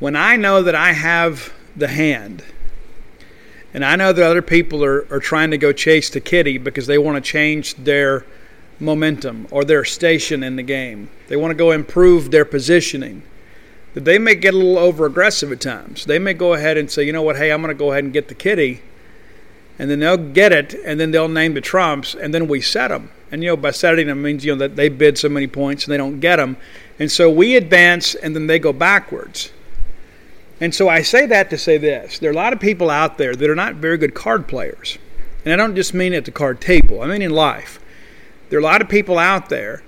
when 0.00 0.14
I 0.16 0.36
know 0.36 0.62
that 0.62 0.74
I 0.74 0.92
have 0.92 1.54
the 1.74 1.88
hand 1.88 2.44
and 3.72 3.86
I 3.86 3.96
know 3.96 4.12
that 4.12 4.22
other 4.22 4.42
people 4.42 4.84
are, 4.84 5.10
are 5.10 5.20
trying 5.20 5.50
to 5.52 5.56
go 5.56 5.72
chase 5.72 6.10
the 6.10 6.20
kitty 6.20 6.58
because 6.58 6.86
they 6.86 6.98
want 6.98 7.16
to 7.16 7.26
change 7.26 7.74
their 7.76 8.26
momentum 8.78 9.46
or 9.50 9.64
their 9.64 9.86
station 9.86 10.42
in 10.42 10.56
the 10.56 10.62
game, 10.62 11.08
they 11.28 11.36
want 11.36 11.52
to 11.52 11.54
go 11.56 11.70
improve 11.70 12.30
their 12.30 12.44
positioning 12.44 13.22
that 13.94 14.04
they 14.04 14.18
may 14.18 14.34
get 14.34 14.54
a 14.54 14.56
little 14.56 14.78
over 14.78 15.06
aggressive 15.06 15.50
at 15.50 15.60
times. 15.60 16.04
They 16.04 16.18
may 16.18 16.34
go 16.34 16.54
ahead 16.54 16.76
and 16.76 16.90
say, 16.90 17.04
you 17.04 17.12
know 17.12 17.22
what, 17.22 17.36
hey, 17.36 17.50
I'm 17.50 17.60
going 17.62 17.74
to 17.74 17.78
go 17.78 17.90
ahead 17.90 18.04
and 18.04 18.12
get 18.12 18.28
the 18.28 18.34
kitty. 18.34 18.82
And 19.78 19.90
then 19.90 20.00
they'll 20.00 20.16
get 20.16 20.52
it, 20.52 20.74
and 20.84 21.00
then 21.00 21.10
they'll 21.10 21.28
name 21.28 21.54
the 21.54 21.60
trumps, 21.60 22.14
and 22.14 22.34
then 22.34 22.46
we 22.46 22.60
set 22.60 22.88
them. 22.88 23.10
And, 23.32 23.42
you 23.42 23.48
know, 23.48 23.56
by 23.56 23.70
setting 23.70 24.08
them 24.08 24.22
means, 24.22 24.44
you 24.44 24.52
know, 24.52 24.58
that 24.58 24.76
they 24.76 24.88
bid 24.88 25.16
so 25.16 25.28
many 25.28 25.46
points 25.46 25.84
and 25.84 25.92
they 25.92 25.96
don't 25.96 26.20
get 26.20 26.36
them. 26.36 26.56
And 26.98 27.10
so 27.10 27.30
we 27.30 27.56
advance, 27.56 28.14
and 28.14 28.34
then 28.36 28.46
they 28.46 28.58
go 28.58 28.72
backwards. 28.72 29.52
And 30.60 30.74
so 30.74 30.88
I 30.88 31.00
say 31.00 31.24
that 31.26 31.48
to 31.50 31.58
say 31.58 31.78
this 31.78 32.18
there 32.18 32.28
are 32.28 32.34
a 32.34 32.36
lot 32.36 32.52
of 32.52 32.60
people 32.60 32.90
out 32.90 33.16
there 33.16 33.34
that 33.34 33.50
are 33.50 33.54
not 33.54 33.76
very 33.76 33.96
good 33.96 34.14
card 34.14 34.46
players. 34.46 34.98
And 35.44 35.54
I 35.54 35.56
don't 35.56 35.74
just 35.74 35.94
mean 35.94 36.12
at 36.12 36.26
the 36.26 36.30
card 36.30 36.60
table, 36.60 37.00
I 37.00 37.06
mean 37.06 37.22
in 37.22 37.30
life. 37.30 37.80
There 38.50 38.58
are 38.58 38.60
a 38.60 38.64
lot 38.64 38.82
of 38.82 38.88
people 38.88 39.18
out 39.18 39.48
there 39.48 39.82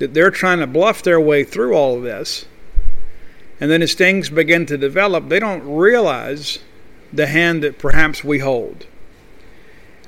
that 0.00 0.12
they're 0.12 0.30
trying 0.30 0.58
to 0.58 0.66
bluff 0.66 1.02
their 1.02 1.20
way 1.20 1.44
through 1.44 1.74
all 1.74 1.96
of 1.96 2.02
this 2.02 2.44
and 3.60 3.70
then 3.70 3.82
as 3.82 3.94
things 3.94 4.30
begin 4.30 4.66
to 4.66 4.78
develop, 4.78 5.28
they 5.28 5.38
don't 5.38 5.64
realize 5.64 6.58
the 7.12 7.26
hand 7.26 7.62
that 7.62 7.78
perhaps 7.78 8.22
we 8.22 8.38
hold. 8.38 8.86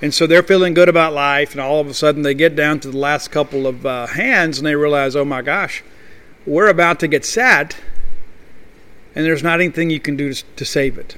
And 0.02 0.14
so 0.14 0.26
they're 0.26 0.42
feeling 0.42 0.72
good 0.72 0.88
about 0.88 1.12
life, 1.12 1.52
and 1.52 1.60
all 1.60 1.80
of 1.80 1.86
a 1.86 1.94
sudden 1.94 2.22
they 2.22 2.34
get 2.34 2.56
down 2.56 2.80
to 2.80 2.90
the 2.90 2.96
last 2.96 3.30
couple 3.30 3.66
of 3.66 3.84
uh, 3.84 4.06
hands 4.06 4.58
and 4.58 4.66
they 4.66 4.74
realize, 4.74 5.14
oh 5.14 5.24
my 5.24 5.42
gosh, 5.42 5.82
we're 6.46 6.68
about 6.68 7.00
to 7.00 7.08
get 7.08 7.24
set, 7.24 7.76
and 9.14 9.26
there's 9.26 9.42
not 9.42 9.60
anything 9.60 9.90
you 9.90 10.00
can 10.00 10.16
do 10.16 10.32
to, 10.32 10.44
to 10.56 10.64
save 10.64 10.96
it. 10.96 11.16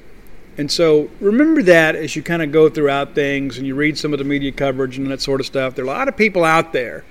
And 0.57 0.71
so 0.71 1.09
remember 1.19 1.63
that 1.63 1.95
as 1.95 2.15
you 2.15 2.21
kind 2.21 2.41
of 2.41 2.51
go 2.51 2.69
throughout 2.69 3.15
things 3.15 3.57
and 3.57 3.65
you 3.65 3.73
read 3.73 3.97
some 3.97 4.13
of 4.13 4.19
the 4.19 4.25
media 4.25 4.51
coverage 4.51 4.97
and 4.97 5.09
that 5.09 5.21
sort 5.21 5.39
of 5.39 5.47
stuff. 5.47 5.75
There 5.75 5.83
are 5.85 5.87
a 5.87 5.91
lot 5.91 6.07
of 6.07 6.15
people 6.15 6.43
out 6.43 6.73
there 6.73 7.03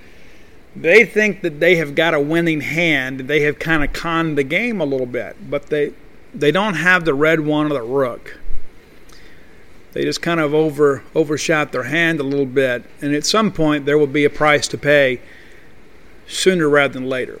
they 0.75 1.05
think 1.05 1.41
that 1.41 1.59
they 1.59 1.75
have 1.75 1.95
got 1.95 2.13
a 2.13 2.19
winning 2.19 2.61
hand. 2.61 3.21
They 3.21 3.41
have 3.41 3.59
kind 3.59 3.83
of 3.83 3.93
conned 3.93 4.37
the 4.37 4.43
game 4.43 4.81
a 4.81 4.85
little 4.85 5.05
bit, 5.05 5.49
but 5.49 5.67
they 5.67 5.93
they 6.33 6.51
don't 6.51 6.73
have 6.75 7.05
the 7.05 7.13
red 7.13 7.41
one 7.41 7.67
or 7.67 7.73
the 7.73 7.83
rook. 7.83 8.39
They 9.91 10.03
just 10.03 10.21
kind 10.21 10.39
of 10.39 10.53
over 10.53 11.03
overshot 11.13 11.71
their 11.71 11.83
hand 11.83 12.19
a 12.19 12.23
little 12.23 12.47
bit, 12.47 12.83
and 13.01 13.13
at 13.13 13.25
some 13.25 13.51
point 13.51 13.85
there 13.85 13.97
will 13.97 14.07
be 14.07 14.25
a 14.25 14.29
price 14.29 14.67
to 14.69 14.77
pay 14.77 15.21
sooner 16.27 16.67
rather 16.67 16.93
than 16.93 17.07
later. 17.07 17.39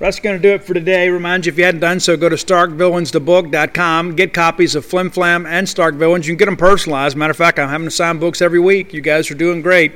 That's 0.00 0.20
going 0.20 0.36
to 0.36 0.42
do 0.42 0.54
it 0.54 0.62
for 0.62 0.74
today. 0.74 1.08
Remind 1.08 1.44
you, 1.44 1.50
if 1.50 1.58
you 1.58 1.64
hadn't 1.64 1.80
done 1.80 1.98
so, 1.98 2.16
go 2.16 2.28
to 2.28 2.36
StarkVillains.book.com. 2.36 4.14
Get 4.14 4.32
copies 4.32 4.76
of 4.76 4.86
Flim 4.86 5.10
Flam 5.10 5.44
and 5.44 5.68
Stark 5.68 5.96
Villains. 5.96 6.28
You 6.28 6.34
can 6.34 6.38
get 6.38 6.44
them 6.44 6.56
personalized. 6.56 7.16
Matter 7.16 7.32
of 7.32 7.36
fact, 7.36 7.58
I'm 7.58 7.68
having 7.68 7.88
to 7.88 7.90
sign 7.90 8.20
books 8.20 8.40
every 8.40 8.60
week. 8.60 8.92
You 8.92 9.00
guys 9.00 9.28
are 9.28 9.34
doing 9.34 9.60
great. 9.60 9.92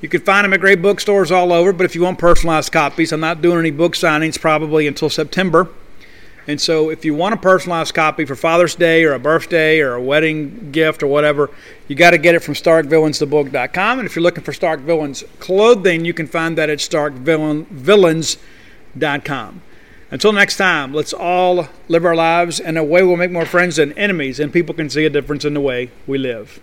You 0.00 0.08
can 0.08 0.20
find 0.20 0.44
them 0.44 0.52
at 0.52 0.60
great 0.60 0.80
bookstores 0.80 1.32
all 1.32 1.52
over, 1.52 1.72
but 1.72 1.84
if 1.84 1.96
you 1.96 2.02
want 2.02 2.18
personalized 2.18 2.70
copies, 2.70 3.12
I'm 3.12 3.20
not 3.20 3.42
doing 3.42 3.58
any 3.58 3.72
book 3.72 3.94
signings 3.94 4.40
probably 4.40 4.86
until 4.86 5.10
September. 5.10 5.68
And 6.46 6.60
so, 6.60 6.88
if 6.88 7.04
you 7.04 7.14
want 7.14 7.34
a 7.34 7.36
personalized 7.36 7.94
copy 7.94 8.24
for 8.24 8.34
Father's 8.34 8.74
Day 8.74 9.04
or 9.04 9.12
a 9.12 9.18
birthday 9.18 9.80
or 9.80 9.92
a 9.94 10.02
wedding 10.02 10.70
gift 10.70 11.02
or 11.02 11.06
whatever, 11.06 11.50
you 11.88 11.96
got 11.96 12.12
to 12.12 12.18
get 12.18 12.34
it 12.34 12.40
from 12.40 12.54
StarkVillains.book.com. 12.54 13.98
And 13.98 14.06
if 14.06 14.16
you're 14.16 14.22
looking 14.22 14.44
for 14.44 14.54
Stark 14.54 14.80
Villains 14.80 15.24
clothing, 15.40 16.06
you 16.06 16.14
can 16.14 16.26
find 16.26 16.56
that 16.56 16.70
at 16.70 16.78
StarkVillains.com. 16.78 19.62
Until 20.10 20.32
next 20.32 20.56
time, 20.56 20.94
let's 20.94 21.12
all 21.12 21.68
live 21.88 22.06
our 22.06 22.16
lives 22.16 22.60
in 22.60 22.78
a 22.78 22.84
way 22.84 23.02
we'll 23.02 23.18
make 23.18 23.30
more 23.30 23.44
friends 23.44 23.76
than 23.76 23.92
enemies, 23.92 24.40
and 24.40 24.50
people 24.50 24.74
can 24.74 24.88
see 24.88 25.04
a 25.04 25.10
difference 25.10 25.44
in 25.44 25.52
the 25.52 25.60
way 25.60 25.90
we 26.06 26.16
live. 26.16 26.62